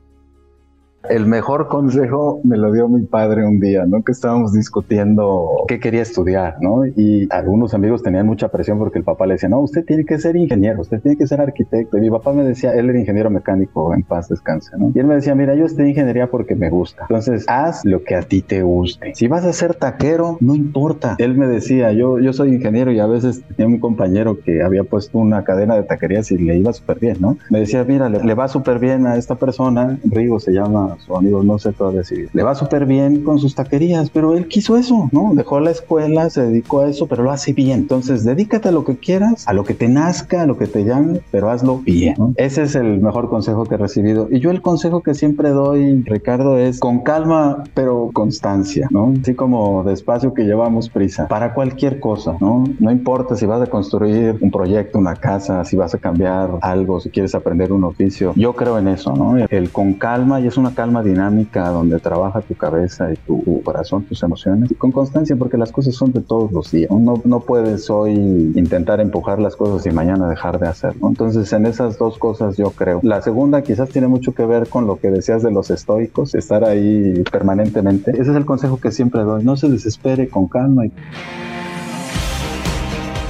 El 1.08 1.26
mejor 1.28 1.70
consejo 1.70 2.42
me 2.44 2.58
lo 2.58 2.74
dio 2.74 2.90
mi 2.90 3.04
padre 3.06 3.46
un 3.46 3.60
día, 3.60 3.86
¿no? 3.86 4.04
Que 4.04 4.12
estábamos 4.12 4.52
discutiendo 4.52 5.48
qué 5.68 5.80
quería 5.80 6.02
estudiar, 6.02 6.58
¿no? 6.60 6.86
Y 6.86 7.28
algunos 7.32 7.74
amigos 7.74 8.04
tenían 8.04 8.26
mucha 8.26 8.50
presión 8.50 8.78
porque 8.78 9.00
el 9.00 9.06
papá 9.06 9.26
le 9.26 9.36
decía, 9.36 9.48
no, 9.48 9.60
usted 9.60 9.86
tiene 9.86 10.04
que 10.04 10.18
ser 10.20 10.36
ingeniero, 10.36 10.82
usted 10.82 11.02
tiene 11.02 11.18
que 11.18 11.26
ser 11.26 11.40
arquitecto. 11.40 11.98
Y 11.98 12.02
mi 12.02 12.10
papá 12.10 12.34
me 12.34 12.44
decía, 12.44 12.74
él 12.74 12.90
era 12.90 13.00
ingeniero 13.00 13.30
mecánico, 13.30 13.94
en 13.94 14.04
paz 14.04 14.28
descanse, 14.28 14.72
¿no? 14.78 14.92
Y 14.94 15.00
él 15.00 15.06
me 15.06 15.16
decía, 15.16 15.36
mira, 15.36 15.56
yo 15.56 15.66
estoy 15.66 15.90
ingeniería 15.90 16.30
porque 16.30 16.56
me 16.56 16.70
gusta. 16.70 17.04
Entonces, 17.04 17.46
haz 17.48 17.86
lo 17.86 18.04
que 18.04 18.16
a 18.16 18.22
ti 18.22 18.42
te 18.42 18.62
guste. 18.62 19.16
Si 19.16 19.28
vas 19.28 19.46
a 19.46 19.54
ser 19.54 19.76
taquero, 19.76 20.38
no 20.42 20.54
importa. 20.54 21.16
Él 21.18 21.38
me 21.38 21.48
decía, 21.48 21.94
yo, 21.94 22.20
yo 22.20 22.34
soy 22.34 22.54
ingeniero 22.54 22.92
y 22.92 23.00
a 23.00 23.08
veces 23.08 23.42
tenía 23.56 23.68
un 23.68 23.80
compañero 23.80 24.40
que 24.42 24.62
había 24.62 24.84
puesto 24.84 25.18
una 25.18 25.46
cadena 25.46 25.76
de 25.76 25.84
taquerías 25.84 26.30
y 26.32 26.38
le 26.38 26.58
iba 26.58 26.74
súper 26.74 27.00
bien, 27.00 27.18
¿no? 27.22 27.38
Me 27.50 27.60
decía, 27.60 27.86
mira, 27.86 28.10
le, 28.10 28.22
le 28.22 28.34
va 28.34 28.50
súper 28.50 28.80
bien 28.80 29.08
a 29.08 29.16
esta 29.16 29.36
persona, 29.36 29.98
Rigo 30.04 30.40
se 30.40 30.52
llama 30.52 30.89
su 30.98 31.16
amigo, 31.16 31.44
no 31.44 31.60
sé 31.60 31.74
todavía 31.74 32.00
decidir. 32.00 32.30
Le 32.34 32.44
va 32.44 32.56
súper 32.56 32.86
bien 32.86 33.24
con 33.24 33.40
sus 33.40 33.56
taquerías, 33.56 34.10
pero 34.10 34.36
él 34.36 34.48
quiso 34.48 34.78
eso, 34.78 35.10
¿no? 35.12 35.32
Dejó 35.34 35.60
la 35.60 35.72
escuela, 35.72 36.30
se 36.30 36.44
dedicó 36.44 36.82
a 36.82 36.90
eso, 36.90 37.08
pero 37.08 37.24
lo 37.24 37.32
hace 37.32 37.54
bien. 37.54 37.80
Entonces, 37.80 38.24
dedícate 38.24 38.70
a 38.70 38.72
lo 38.72 38.84
que 38.84 38.98
quieras, 38.98 39.48
a 39.48 39.54
lo 39.54 39.64
que 39.64 39.74
te 39.74 39.88
nazca, 39.88 40.44
a 40.44 40.46
lo 40.46 40.58
que 40.58 40.68
te 40.68 40.84
llame, 40.84 41.22
pero 41.32 41.50
hazlo 41.50 41.80
bien. 41.80 42.16
Ese 42.36 42.64
es 42.64 42.76
el 42.76 43.00
mejor 43.00 43.30
consejo 43.30 43.66
que 43.66 43.76
he 43.76 43.78
recibido. 43.78 44.28
Y 44.32 44.40
yo 44.40 44.52
el 44.52 44.62
consejo 44.62 45.02
que 45.02 45.14
siempre 45.14 45.50
doy, 45.50 46.04
Ricardo, 46.04 46.58
es 46.58 46.80
con 46.80 47.00
calma, 47.00 47.64
pero 47.74 48.10
constancia, 48.14 48.88
¿no? 48.92 49.14
Así 49.22 49.34
como 49.36 49.84
despacio 49.84 50.34
que 50.34 50.44
llevamos 50.44 50.90
prisa 50.90 51.28
para 51.28 51.54
cualquier 51.54 52.00
cosa, 52.00 52.36
¿no? 52.40 52.64
No 52.80 52.92
importa 52.92 53.36
si 53.36 53.46
vas 53.46 53.62
a 53.62 53.68
construir 53.68 54.38
un 54.42 54.52
proyecto, 54.52 55.00
una 55.00 55.16
casa, 55.16 55.64
si 55.64 55.76
vas 55.76 55.94
a 55.94 55.98
cambiar 55.98 56.52
algo, 56.62 57.00
si 57.00 57.10
quieres 57.10 57.36
aprender 57.36 57.72
un 57.72 57.84
oficio. 57.84 58.34
Yo 58.36 58.54
creo 58.54 58.78
en 58.78 58.88
eso, 58.88 59.14
¿no? 59.14 59.38
El 59.38 59.70
con 59.72 59.94
calma 59.94 60.40
y 60.40 60.48
es 60.48 60.58
una 60.58 60.74
calma 60.80 61.04
dinámica 61.04 61.68
donde 61.72 62.00
trabaja 62.00 62.40
tu 62.40 62.56
cabeza 62.56 63.12
y 63.12 63.18
tu 63.18 63.62
corazón, 63.64 64.06
tus 64.06 64.24
emociones, 64.24 64.72
y 64.72 64.76
con 64.76 64.94
constancia, 64.94 65.36
porque 65.36 65.58
las 65.58 65.74
cosas 65.74 65.94
son 65.94 66.14
de 66.14 66.22
todos 66.22 66.54
los 66.54 66.72
días. 66.72 66.90
No, 66.90 67.22
no 67.26 67.42
puedes 67.42 67.90
hoy 67.90 68.14
intentar 68.14 69.02
empujar 69.02 69.40
las 69.40 69.58
cosas 69.58 69.86
y 69.86 69.94
mañana 69.94 70.30
dejar 70.30 70.58
de 70.58 70.70
hacerlo. 70.70 71.10
Entonces, 71.10 71.52
en 71.52 71.66
esas 71.66 71.98
dos 71.98 72.18
cosas 72.18 72.56
yo 72.56 72.72
creo. 72.72 73.02
La 73.04 73.22
segunda 73.22 73.62
quizás 73.62 73.90
tiene 73.90 74.08
mucho 74.08 74.34
que 74.34 74.46
ver 74.46 74.70
con 74.70 74.88
lo 74.88 75.02
que 75.02 75.12
decías 75.12 75.44
de 75.44 75.52
los 75.52 75.70
estoicos, 75.70 76.34
estar 76.34 76.64
ahí 76.64 77.26
permanentemente. 77.30 78.12
Ese 78.12 78.32
es 78.32 78.38
el 78.38 78.46
consejo 78.46 78.80
que 78.80 78.94
siempre 78.94 79.24
doy. 79.24 79.44
No 79.44 79.58
se 79.58 79.68
desespere, 79.68 80.30
con 80.30 80.48
calma. 80.48 80.84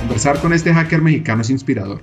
Conversar 0.01 0.39
con 0.39 0.53
este 0.53 0.71
hacker 0.71 1.01
mexicano 1.01 1.41
es 1.41 1.49
inspirador 1.49 2.01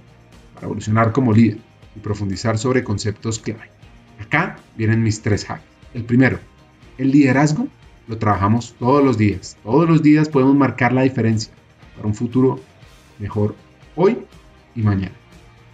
para 0.55 0.67
evolucionar 0.67 1.13
como 1.13 1.33
líder 1.33 1.59
y 1.95 2.01
profundizar 2.01 2.59
sobre 2.59 2.83
conceptos 2.83 3.39
clave. 3.39 3.76
Acá 4.21 4.57
vienen 4.77 5.03
mis 5.03 5.23
tres 5.23 5.49
hacks. 5.49 5.63
El 5.95 6.05
primero, 6.05 6.39
el 6.99 7.11
liderazgo 7.11 7.69
lo 8.07 8.19
trabajamos 8.19 8.75
todos 8.79 9.05
los 9.05 9.19
días. 9.19 9.57
Todos 9.63 9.89
los 9.89 10.03
días 10.03 10.29
podemos 10.29 10.55
marcar 10.55 10.93
la 10.93 11.03
diferencia 11.03 11.53
para 11.95 12.07
un 12.07 12.15
futuro 12.15 12.61
mejor 13.19 13.55
hoy 13.95 14.19
y 14.75 14.83
mañana. 14.83 15.15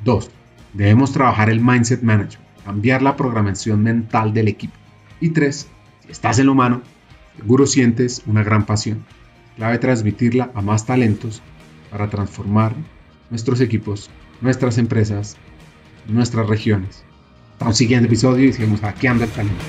Dos, 0.05 0.30
debemos 0.72 1.12
trabajar 1.12 1.51
el 1.51 1.61
mindset 1.61 2.03
management, 2.03 2.47
cambiar 2.64 3.03
la 3.03 3.16
programación 3.16 3.82
mental 3.82 4.32
del 4.32 4.49
equipo. 4.49 4.74
Y 5.20 5.30
tres, 5.30 5.68
si 6.01 6.11
estás 6.11 6.38
en 6.38 6.47
lo 6.47 6.53
humano, 6.53 6.82
seguro 7.36 7.66
sientes 7.66 8.22
una 8.26 8.43
gran 8.43 8.66
pasión. 8.66 9.05
Clave 9.57 9.78
transmitirla 9.78 10.51
a 10.55 10.62
más 10.62 10.86
talentos 10.86 11.43
para 11.90 12.09
transformar 12.09 12.74
nuestros 13.30 13.61
equipos, 13.61 14.11
nuestras 14.40 14.78
empresas, 14.78 15.36
nuestras 16.09 16.49
regiones. 16.49 17.05
Un 17.64 17.74
siguiente 17.74 18.06
episodio 18.06 18.48
y 18.48 18.52
seguimos 18.52 18.80
hackeando 18.80 19.24
el 19.24 19.30
talento. 19.30 19.64